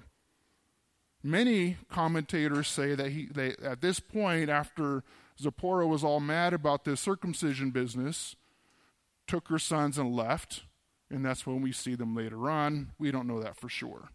Many 1.24 1.78
commentators 1.90 2.68
say 2.68 2.96
that 2.96 3.12
he, 3.12 3.28
they, 3.28 3.56
at 3.64 3.82
this 3.82 4.02
point, 4.02 4.50
after 4.50 5.04
Zipporah 5.40 5.88
was 5.88 6.04
all 6.04 6.20
mad 6.20 6.54
about 6.54 6.84
this 6.84 7.00
circumcision 7.00 7.72
business, 7.72 8.36
took 9.26 9.48
her 9.48 9.60
sons 9.60 9.98
and 9.98 10.14
left, 10.14 10.64
and 11.10 11.26
that's 11.26 11.48
when 11.48 11.62
we 11.62 11.72
see 11.72 11.96
them 11.96 12.16
later 12.16 12.50
on. 12.50 12.92
We 13.00 13.10
don't 13.10 13.28
know 13.28 13.42
that 13.42 13.56
for 13.56 13.70
sure. 13.70 14.10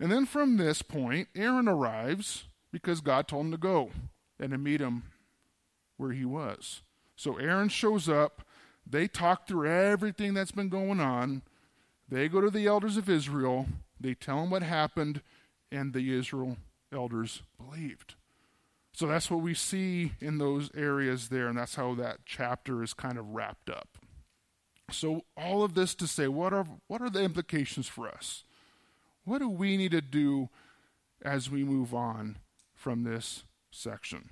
And 0.00 0.10
then 0.10 0.24
from 0.24 0.56
this 0.56 0.82
point, 0.82 1.28
Aaron 1.34 1.68
arrives 1.68 2.46
because 2.72 3.00
God 3.00 3.28
told 3.28 3.46
him 3.46 3.52
to 3.52 3.58
go 3.58 3.90
and 4.38 4.50
to 4.52 4.58
meet 4.58 4.80
him 4.80 5.04
where 5.96 6.12
he 6.12 6.24
was. 6.24 6.82
So 7.14 7.36
Aaron 7.36 7.68
shows 7.68 8.08
up. 8.08 8.42
They 8.86 9.08
talk 9.08 9.46
through 9.46 9.70
everything 9.70 10.34
that's 10.34 10.52
been 10.52 10.68
going 10.68 11.00
on. 11.00 11.42
They 12.08 12.28
go 12.28 12.40
to 12.40 12.50
the 12.50 12.66
elders 12.66 12.96
of 12.96 13.08
Israel. 13.08 13.66
They 13.98 14.14
tell 14.14 14.40
them 14.40 14.50
what 14.50 14.62
happened 14.62 15.22
and 15.70 15.92
the 15.92 16.14
Israel 16.16 16.56
elders 16.92 17.42
believed. 17.58 18.14
So 18.92 19.06
that's 19.06 19.30
what 19.30 19.40
we 19.40 19.54
see 19.54 20.12
in 20.20 20.38
those 20.38 20.70
areas 20.74 21.28
there, 21.28 21.48
and 21.48 21.58
that's 21.58 21.74
how 21.74 21.94
that 21.96 22.20
chapter 22.24 22.82
is 22.82 22.94
kind 22.94 23.18
of 23.18 23.28
wrapped 23.28 23.68
up. 23.68 23.98
So 24.90 25.24
all 25.36 25.62
of 25.62 25.74
this 25.74 25.94
to 25.96 26.06
say, 26.06 26.28
what 26.28 26.52
are 26.52 26.66
what 26.86 27.02
are 27.02 27.10
the 27.10 27.22
implications 27.22 27.88
for 27.88 28.08
us? 28.08 28.44
What 29.24 29.38
do 29.38 29.48
we 29.48 29.76
need 29.76 29.90
to 29.90 30.00
do 30.00 30.48
as 31.22 31.50
we 31.50 31.64
move 31.64 31.92
on 31.92 32.38
from 32.74 33.02
this 33.02 33.44
section? 33.70 34.30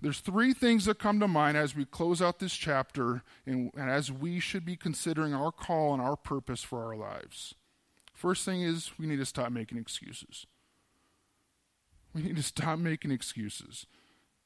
There's 0.00 0.20
three 0.20 0.54
things 0.54 0.84
that 0.84 1.00
come 1.00 1.18
to 1.18 1.26
mind 1.26 1.56
as 1.56 1.74
we 1.74 1.84
close 1.84 2.22
out 2.22 2.38
this 2.38 2.54
chapter 2.54 3.22
and, 3.44 3.72
and 3.76 3.90
as 3.90 4.12
we 4.12 4.38
should 4.38 4.64
be 4.64 4.76
considering 4.76 5.34
our 5.34 5.50
call 5.50 5.92
and 5.92 6.00
our 6.00 6.16
purpose 6.16 6.62
for 6.62 6.84
our 6.84 6.96
lives. 6.96 7.54
First 8.18 8.44
thing 8.44 8.62
is 8.62 8.90
we 8.98 9.06
need 9.06 9.20
to 9.20 9.24
stop 9.24 9.52
making 9.52 9.78
excuses. 9.78 10.44
We 12.12 12.22
need 12.22 12.34
to 12.34 12.42
stop 12.42 12.80
making 12.80 13.12
excuses. 13.12 13.86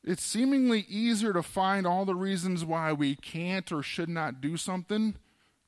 It's 0.04 0.22
seemingly 0.22 0.80
easier 0.90 1.32
to 1.32 1.42
find 1.42 1.86
all 1.86 2.04
the 2.04 2.14
reasons 2.14 2.66
why 2.66 2.92
we 2.92 3.14
can't 3.16 3.72
or 3.72 3.82
should 3.82 4.10
not 4.10 4.42
do 4.42 4.58
something 4.58 5.14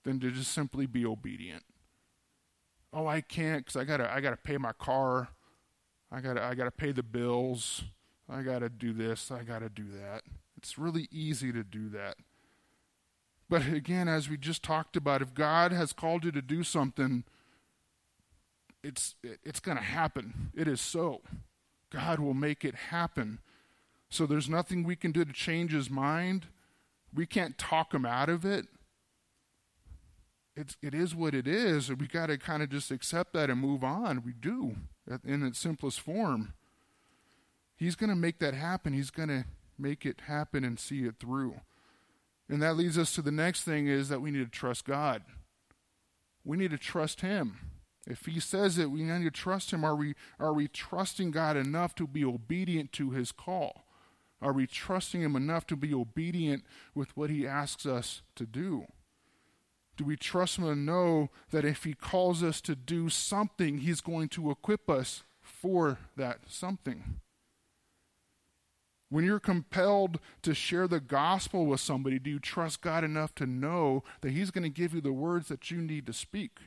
than 0.04 0.20
to 0.20 0.30
just 0.30 0.52
simply 0.52 0.84
be 0.84 1.06
obedient. 1.06 1.64
Oh, 2.92 3.06
I 3.06 3.22
can't 3.22 3.64
because 3.64 3.80
I 3.80 3.84
gotta 3.84 4.12
I 4.12 4.20
gotta 4.20 4.36
pay 4.36 4.58
my 4.58 4.72
car. 4.72 5.28
I 6.12 6.20
gotta 6.20 6.44
I 6.44 6.54
gotta 6.54 6.70
pay 6.70 6.92
the 6.92 7.02
bills. 7.02 7.84
I 8.28 8.42
gotta 8.42 8.68
do 8.68 8.92
this. 8.92 9.30
I 9.30 9.44
gotta 9.44 9.70
do 9.70 9.86
that. 9.98 10.24
It's 10.58 10.76
really 10.76 11.08
easy 11.10 11.54
to 11.54 11.64
do 11.64 11.88
that. 11.88 12.16
But 13.48 13.66
again, 13.66 14.08
as 14.08 14.28
we 14.28 14.36
just 14.36 14.62
talked 14.62 14.94
about, 14.94 15.22
if 15.22 15.32
God 15.32 15.72
has 15.72 15.94
called 15.94 16.26
you 16.26 16.32
to 16.32 16.42
do 16.42 16.62
something, 16.62 17.24
it's 18.84 19.16
it's 19.42 19.60
going 19.60 19.78
to 19.78 19.82
happen. 19.82 20.52
It 20.54 20.68
is 20.68 20.80
so. 20.80 21.22
God 21.90 22.20
will 22.20 22.34
make 22.34 22.64
it 22.64 22.74
happen. 22.74 23.40
So 24.10 24.26
there's 24.26 24.48
nothing 24.48 24.84
we 24.84 24.94
can 24.94 25.10
do 25.10 25.24
to 25.24 25.32
change 25.32 25.72
his 25.72 25.90
mind. 25.90 26.46
We 27.12 27.26
can't 27.26 27.56
talk 27.56 27.94
him 27.94 28.04
out 28.04 28.28
of 28.28 28.44
it. 28.44 28.66
It's 30.56 30.76
it 30.82 30.94
is 30.94 31.14
what 31.14 31.34
it 31.34 31.48
is. 31.48 31.92
We 31.92 32.06
got 32.06 32.26
to 32.26 32.38
kind 32.38 32.62
of 32.62 32.68
just 32.68 32.90
accept 32.90 33.32
that 33.32 33.50
and 33.50 33.60
move 33.60 33.82
on. 33.82 34.22
We 34.24 34.32
do 34.32 34.76
in 35.24 35.42
its 35.42 35.58
simplest 35.58 36.00
form. 36.00 36.52
He's 37.76 37.96
going 37.96 38.10
to 38.10 38.16
make 38.16 38.38
that 38.38 38.54
happen. 38.54 38.92
He's 38.92 39.10
going 39.10 39.28
to 39.30 39.46
make 39.78 40.06
it 40.06 40.22
happen 40.26 40.62
and 40.62 40.78
see 40.78 41.04
it 41.04 41.16
through. 41.18 41.60
And 42.48 42.62
that 42.62 42.76
leads 42.76 42.98
us 42.98 43.14
to 43.14 43.22
the 43.22 43.32
next 43.32 43.64
thing 43.64 43.88
is 43.88 44.08
that 44.10 44.20
we 44.20 44.30
need 44.30 44.44
to 44.44 44.58
trust 44.58 44.84
God. 44.84 45.22
We 46.44 46.56
need 46.56 46.70
to 46.70 46.78
trust 46.78 47.22
him. 47.22 47.73
If 48.06 48.26
he 48.26 48.38
says 48.38 48.78
it, 48.78 48.90
we 48.90 49.02
need 49.02 49.24
to 49.24 49.30
trust 49.30 49.72
him. 49.72 49.84
Are 49.84 49.96
we 49.96 50.14
are 50.38 50.52
we 50.52 50.68
trusting 50.68 51.30
God 51.30 51.56
enough 51.56 51.94
to 51.96 52.06
be 52.06 52.24
obedient 52.24 52.92
to 52.92 53.10
his 53.10 53.32
call? 53.32 53.86
Are 54.42 54.52
we 54.52 54.66
trusting 54.66 55.22
him 55.22 55.36
enough 55.36 55.66
to 55.68 55.76
be 55.76 55.94
obedient 55.94 56.64
with 56.94 57.16
what 57.16 57.30
he 57.30 57.46
asks 57.46 57.86
us 57.86 58.22
to 58.36 58.44
do? 58.44 58.86
Do 59.96 60.04
we 60.04 60.16
trust 60.16 60.58
him 60.58 60.64
to 60.64 60.74
know 60.74 61.30
that 61.50 61.64
if 61.64 61.84
he 61.84 61.94
calls 61.94 62.42
us 62.42 62.60
to 62.62 62.74
do 62.74 63.08
something, 63.08 63.78
he's 63.78 64.00
going 64.00 64.28
to 64.30 64.50
equip 64.50 64.90
us 64.90 65.22
for 65.40 65.98
that 66.16 66.40
something? 66.48 67.20
When 69.08 69.24
you're 69.24 69.38
compelled 69.38 70.18
to 70.42 70.54
share 70.54 70.88
the 70.88 70.98
gospel 70.98 71.66
with 71.66 71.80
somebody, 71.80 72.18
do 72.18 72.30
you 72.30 72.40
trust 72.40 72.80
God 72.80 73.04
enough 73.04 73.32
to 73.36 73.46
know 73.46 74.02
that 74.22 74.32
He's 74.32 74.50
going 74.50 74.64
to 74.64 74.68
give 74.68 74.92
you 74.92 75.00
the 75.00 75.12
words 75.12 75.46
that 75.48 75.70
you 75.70 75.78
need 75.78 76.06
to 76.06 76.12
speak 76.12 76.58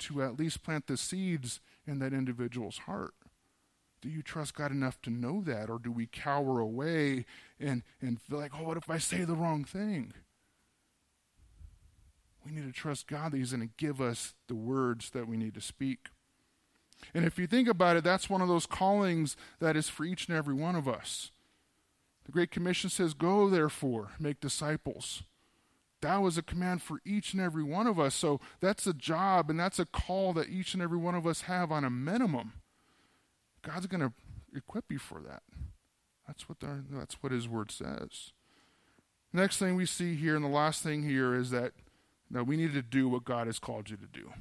to 0.00 0.22
at 0.22 0.38
least 0.38 0.62
plant 0.62 0.86
the 0.86 0.96
seeds 0.96 1.60
in 1.86 1.98
that 1.98 2.12
individual's 2.12 2.78
heart? 2.78 3.14
Do 4.02 4.08
you 4.08 4.22
trust 4.22 4.54
God 4.54 4.70
enough 4.70 5.00
to 5.02 5.10
know 5.10 5.42
that? 5.42 5.68
Or 5.70 5.78
do 5.78 5.90
we 5.90 6.06
cower 6.06 6.60
away 6.60 7.24
and, 7.58 7.82
and 8.00 8.20
feel 8.20 8.38
like, 8.38 8.52
oh, 8.58 8.64
what 8.64 8.76
if 8.76 8.90
I 8.90 8.98
say 8.98 9.24
the 9.24 9.34
wrong 9.34 9.64
thing? 9.64 10.12
We 12.44 12.52
need 12.52 12.66
to 12.66 12.72
trust 12.72 13.08
God 13.08 13.32
that 13.32 13.38
He's 13.38 13.52
going 13.52 13.66
to 13.66 13.74
give 13.76 14.00
us 14.00 14.34
the 14.46 14.54
words 14.54 15.10
that 15.10 15.26
we 15.26 15.36
need 15.36 15.54
to 15.54 15.60
speak. 15.60 16.08
And 17.14 17.24
if 17.24 17.38
you 17.38 17.46
think 17.46 17.68
about 17.68 17.96
it, 17.96 18.04
that's 18.04 18.30
one 18.30 18.40
of 18.40 18.48
those 18.48 18.66
callings 18.66 19.36
that 19.58 19.76
is 19.76 19.88
for 19.88 20.04
each 20.04 20.28
and 20.28 20.36
every 20.36 20.54
one 20.54 20.76
of 20.76 20.86
us. 20.86 21.30
The 22.24 22.32
Great 22.32 22.50
Commission 22.50 22.90
says, 22.90 23.14
Go 23.14 23.48
therefore, 23.48 24.10
make 24.18 24.40
disciples. 24.40 25.22
That 26.06 26.22
was 26.22 26.38
a 26.38 26.42
command 26.42 26.82
for 26.82 27.00
each 27.04 27.32
and 27.32 27.42
every 27.42 27.64
one 27.64 27.88
of 27.88 27.98
us. 27.98 28.14
So 28.14 28.40
that's 28.60 28.86
a 28.86 28.94
job 28.94 29.50
and 29.50 29.58
that's 29.58 29.80
a 29.80 29.84
call 29.84 30.32
that 30.34 30.48
each 30.48 30.72
and 30.72 30.80
every 30.80 30.98
one 30.98 31.16
of 31.16 31.26
us 31.26 31.42
have 31.42 31.72
on 31.72 31.82
a 31.82 31.90
minimum. 31.90 32.52
God's 33.60 33.88
going 33.88 34.02
to 34.02 34.12
equip 34.54 34.92
you 34.92 35.00
for 35.00 35.20
that. 35.22 35.42
That's 36.24 36.48
what, 36.48 36.60
the, 36.60 36.84
that's 36.92 37.16
what 37.24 37.32
His 37.32 37.48
Word 37.48 37.72
says. 37.72 38.30
Next 39.32 39.58
thing 39.58 39.74
we 39.74 39.84
see 39.84 40.14
here, 40.14 40.36
and 40.36 40.44
the 40.44 40.48
last 40.48 40.80
thing 40.84 41.02
here, 41.02 41.34
is 41.34 41.50
that, 41.50 41.72
that 42.30 42.46
we 42.46 42.56
need 42.56 42.72
to 42.74 42.82
do 42.82 43.08
what 43.08 43.24
God 43.24 43.48
has 43.48 43.58
called 43.58 43.90
you 43.90 43.96
to 43.96 44.06
do 44.06 44.32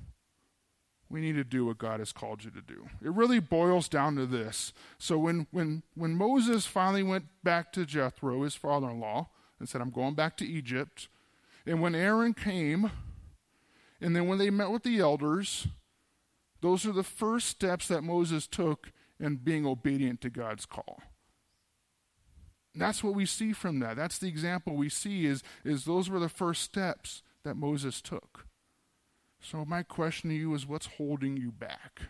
we 1.07 1.21
need 1.21 1.35
to 1.35 1.43
do 1.43 1.65
what 1.65 1.77
God 1.77 1.99
has 1.99 2.11
called 2.11 2.43
you 2.43 2.49
to 2.49 2.61
do. 2.61 2.89
It 2.99 3.11
really 3.13 3.39
boils 3.39 3.87
down 3.87 4.15
to 4.15 4.25
this. 4.25 4.73
So 4.97 5.19
when 5.19 5.45
when 5.51 5.83
when 5.93 6.15
Moses 6.15 6.65
finally 6.65 7.03
went 7.03 7.25
back 7.43 7.71
to 7.73 7.85
Jethro, 7.85 8.41
his 8.41 8.55
father-in-law, 8.55 9.29
and 9.59 9.69
said, 9.69 9.81
"I'm 9.81 9.91
going 9.91 10.15
back 10.15 10.35
to 10.37 10.45
Egypt," 10.47 11.07
and 11.65 11.81
when 11.81 11.95
Aaron 11.95 12.33
came, 12.33 12.91
and 13.99 14.15
then 14.15 14.27
when 14.27 14.37
they 14.37 14.49
met 14.49 14.71
with 14.71 14.83
the 14.83 14.99
elders, 14.99 15.67
those 16.61 16.85
are 16.85 16.91
the 16.91 17.03
first 17.03 17.47
steps 17.47 17.87
that 17.87 18.03
Moses 18.03 18.47
took 18.47 18.91
in 19.19 19.37
being 19.37 19.65
obedient 19.65 20.21
to 20.21 20.29
God's 20.29 20.65
call. 20.65 21.01
That's 22.75 23.03
what 23.03 23.15
we 23.15 23.25
see 23.25 23.53
from 23.53 23.79
that. 23.79 23.95
That's 23.95 24.17
the 24.17 24.27
example 24.27 24.75
we 24.75 24.89
see 24.89 25.25
is, 25.25 25.41
is 25.63 25.85
those 25.85 26.09
were 26.09 26.19
the 26.19 26.29
first 26.29 26.61
steps 26.61 27.23
that 27.43 27.55
Moses 27.55 28.01
took. 28.01 28.45
So, 29.39 29.63
my 29.63 29.83
question 29.83 30.29
to 30.29 30.35
you 30.35 30.53
is 30.55 30.67
what's 30.67 30.87
holding 30.97 31.37
you 31.37 31.51
back? 31.51 32.01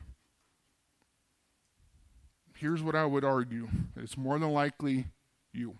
Here's 2.55 2.81
what 2.81 2.95
I 2.95 3.05
would 3.05 3.25
argue 3.25 3.67
it's 3.95 4.17
more 4.17 4.39
than 4.39 4.51
likely 4.51 5.07
you. 5.53 5.77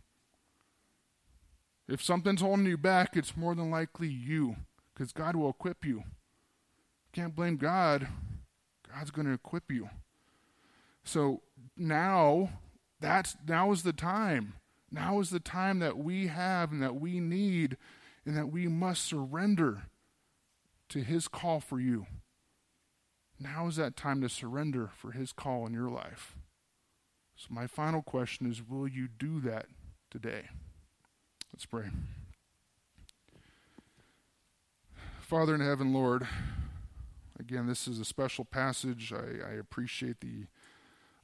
If 1.88 2.04
something's 2.04 2.42
holding 2.42 2.66
you 2.66 2.78
back, 2.78 3.16
it's 3.16 3.38
more 3.38 3.54
than 3.54 3.70
likely 3.70 4.08
you, 4.08 4.56
because 4.94 5.12
God 5.12 5.36
will 5.36 5.50
equip 5.50 5.86
you. 5.86 6.04
Can't 7.14 7.36
blame 7.36 7.58
God. 7.58 8.08
God's 8.92 9.12
going 9.12 9.28
to 9.28 9.34
equip 9.34 9.72
you. 9.72 9.90
So 11.04 11.42
now, 11.78 12.50
that's 13.00 13.38
now 13.48 13.72
is 13.72 13.84
the 13.84 13.94
time. 13.94 14.56
Now 14.92 15.20
is 15.20 15.30
the 15.30 15.40
time 15.40 15.80
that 15.80 15.98
we 15.98 16.28
have 16.28 16.72
and 16.72 16.82
that 16.82 16.96
we 16.96 17.20
need 17.20 17.78
and 18.26 18.36
that 18.36 18.52
we 18.52 18.68
must 18.68 19.04
surrender 19.04 19.84
to 20.90 21.00
His 21.00 21.28
call 21.28 21.60
for 21.60 21.80
you. 21.80 22.08
Now 23.40 23.68
is 23.68 23.76
that 23.76 23.96
time 23.96 24.22
to 24.22 24.30
surrender 24.30 24.90
for 24.96 25.12
His 25.12 25.32
call 25.32 25.68
in 25.68 25.74
your 25.74 25.90
life. 25.90 26.36
So, 27.36 27.48
my 27.50 27.68
final 27.68 28.02
question 28.02 28.50
is 28.50 28.68
Will 28.68 28.88
you 28.88 29.08
do 29.08 29.40
that 29.42 29.68
today? 30.10 30.50
Let's 31.56 31.66
pray. 31.66 31.86
Father 35.22 35.56
in 35.56 35.62
heaven, 35.62 35.94
Lord, 35.94 36.28
again, 37.40 37.66
this 37.66 37.88
is 37.88 37.98
a 37.98 38.04
special 38.04 38.44
passage. 38.44 39.14
I, 39.14 39.52
I 39.52 39.54
appreciate 39.54 40.20
the 40.20 40.48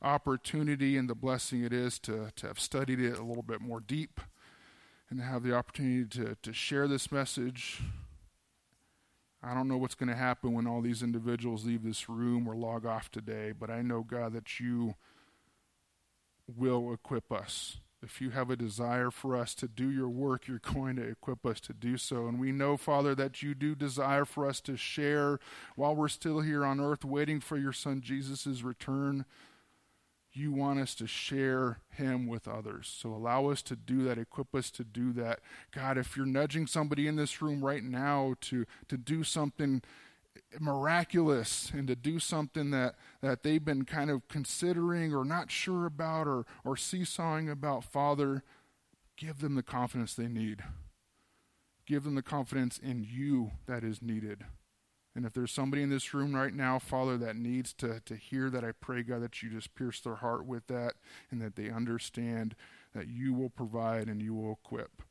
opportunity 0.02 0.96
and 0.96 1.10
the 1.10 1.16
blessing 1.16 1.66
it 1.66 1.74
is 1.74 2.00
to, 2.00 2.30
to 2.38 2.48
have 2.48 2.62
studied 2.62 3.02
it 3.02 3.20
a 3.20 3.24
little 3.24 3.44
bit 3.44 3.60
more 3.60 3.82
deep 3.82 4.22
and 5.10 5.20
to 5.20 5.26
have 5.26 5.44
the 5.44 5.54
opportunity 5.54 6.06
to, 6.20 6.38
to 6.42 6.54
share 6.54 6.88
this 6.88 7.12
message 7.12 7.82
I 9.44 9.54
don't 9.54 9.68
know 9.68 9.78
what's 9.78 9.96
going 9.96 10.08
to 10.08 10.16
happen 10.16 10.54
when 10.54 10.66
all 10.66 10.80
these 10.80 11.04
individuals 11.04 11.66
leave 11.66 11.84
this 11.84 12.08
room 12.08 12.48
or 12.48 12.56
log 12.56 12.86
off 12.86 13.12
today, 13.12 13.52
but 13.52 13.70
I 13.70 13.82
know, 13.82 14.02
God, 14.02 14.32
that 14.32 14.62
you 14.62 14.94
will 16.48 16.94
equip 16.94 17.34
us. 17.34 17.80
If 18.04 18.20
you 18.20 18.32
have 18.32 18.50
a 18.50 18.56
desire 18.56 19.12
for 19.12 19.36
us 19.36 19.54
to 19.56 19.68
do 19.68 19.90
your 19.90 20.10
work, 20.10 20.48
you're 20.48 20.60
going 20.74 20.96
to 20.96 21.08
equip 21.08 21.46
us 21.46 21.60
to 21.62 21.74
do 21.74 21.98
so. 21.98 22.28
And 22.28 22.40
we 22.40 22.52
know, 22.52 22.76
Father, 22.76 23.14
that 23.16 23.44
you 23.44 23.54
do 23.54 23.76
desire 23.76 24.26
for 24.26 24.48
us 24.48 24.60
to 24.62 24.76
share 24.76 25.40
while 25.76 25.96
we're 25.96 26.08
still 26.08 26.40
here 26.40 26.66
on 26.66 26.80
earth 26.80 27.06
waiting 27.06 27.40
for 27.40 27.58
your 27.58 27.74
Son 27.74 28.02
Jesus' 28.02 28.64
return 28.64 29.26
you 30.34 30.52
want 30.52 30.80
us 30.80 30.96
to 30.96 31.08
share 31.08 31.80
him 31.90 32.28
with 32.28 32.48
others. 32.48 32.94
So 32.96 33.10
allow 33.10 33.48
us 33.48 33.62
to 33.64 33.76
do 33.76 34.04
that, 34.04 34.18
equip 34.18 34.56
us 34.56 34.72
to 34.72 34.84
do 34.84 35.12
that. 35.14 35.40
God, 35.72 35.98
if 35.98 36.16
you're 36.16 36.26
nudging 36.26 36.68
somebody 36.68 37.08
in 37.08 37.16
this 37.16 37.42
room 37.42 37.64
right 37.64 37.84
now 37.84 38.36
to, 38.42 38.66
to 38.88 38.98
do 38.98 39.24
something 39.24 39.82
miraculous 40.60 41.72
and 41.74 41.88
to 41.88 41.96
do 41.96 42.20
something 42.20 42.72
that, 42.72 42.96
that 43.22 43.44
they've 43.44 43.64
been 43.64 43.86
kind 43.86 44.10
of 44.10 44.28
considering 44.28 45.14
or 45.14 45.24
not 45.24 45.52
sure 45.52 45.86
about 45.86 46.28
or, 46.28 46.46
or 46.64 46.76
seesawing 46.76 47.50
about, 47.50 47.84
Father, 47.84 48.44
give 49.18 49.40
them 49.40 49.56
the 49.56 49.64
confidence 49.64 50.14
they 50.14 50.28
need. 50.28 50.64
Give 51.86 52.04
them 52.04 52.16
the 52.16 52.22
confidence 52.22 52.78
in 52.78 53.06
you 53.10 53.52
that 53.68 53.84
is 53.84 54.02
needed. 54.02 54.46
And 55.16 55.26
if 55.26 55.34
there's 55.34 55.52
somebody 55.52 55.84
in 55.84 55.90
this 55.90 56.14
room 56.14 56.34
right 56.34 56.54
now, 56.54 56.80
Father, 56.80 57.18
that 57.18 57.36
needs 57.36 57.74
to, 57.74 58.00
to 58.06 58.16
hear 58.16 58.50
that, 58.50 58.64
I 58.64 58.72
pray, 58.72 59.04
God, 59.04 59.22
that 59.22 59.44
you 59.44 59.50
just 59.50 59.76
pierce 59.76 60.00
their 60.00 60.16
heart 60.16 60.46
with 60.46 60.68
that 60.68 60.94
and 61.30 61.42
that 61.42 61.56
they 61.56 61.70
understand 61.70 62.56
that 62.96 63.08
you 63.08 63.34
will 63.34 63.50
provide 63.50 64.08
and 64.08 64.22
you 64.22 64.34
will 64.34 64.54
equip. 64.64 65.02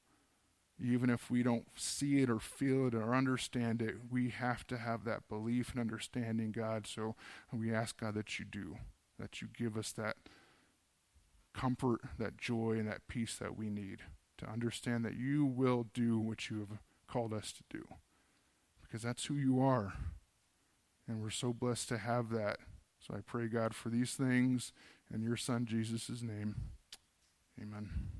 Even 0.82 1.10
if 1.10 1.30
we 1.30 1.42
don't 1.42 1.66
see 1.76 2.22
it 2.22 2.30
or 2.30 2.40
feel 2.40 2.86
it 2.86 2.94
or 2.94 3.14
understand 3.14 3.82
it, 3.82 3.96
we 4.10 4.30
have 4.30 4.66
to 4.68 4.78
have 4.78 5.04
that 5.04 5.28
belief 5.28 5.72
and 5.72 5.80
understanding, 5.80 6.52
God. 6.52 6.86
So 6.86 7.16
we 7.52 7.72
ask, 7.72 8.00
God, 8.00 8.14
that 8.14 8.38
you 8.38 8.46
do, 8.46 8.78
that 9.18 9.42
you 9.42 9.48
give 9.54 9.76
us 9.76 9.92
that 9.92 10.16
comfort, 11.54 12.00
that 12.18 12.38
joy, 12.38 12.76
and 12.78 12.88
that 12.88 13.08
peace 13.08 13.36
that 13.36 13.58
we 13.58 13.68
need 13.68 13.98
to 14.38 14.48
understand 14.48 15.04
that 15.04 15.16
you 15.16 15.44
will 15.44 15.86
do 15.92 16.18
what 16.18 16.48
you 16.48 16.60
have 16.60 16.78
called 17.06 17.34
us 17.34 17.52
to 17.52 17.62
do 17.68 17.86
because 18.90 19.02
that's 19.02 19.26
who 19.26 19.34
you 19.34 19.60
are. 19.60 19.94
And 21.06 21.20
we're 21.22 21.30
so 21.30 21.52
blessed 21.52 21.88
to 21.90 21.98
have 21.98 22.30
that. 22.30 22.58
So 23.00 23.14
I 23.14 23.20
pray, 23.20 23.46
God, 23.46 23.74
for 23.74 23.88
these 23.88 24.14
things 24.14 24.72
in 25.12 25.22
your 25.22 25.36
Son, 25.36 25.66
Jesus' 25.66 26.22
name. 26.22 26.54
Amen. 27.60 28.19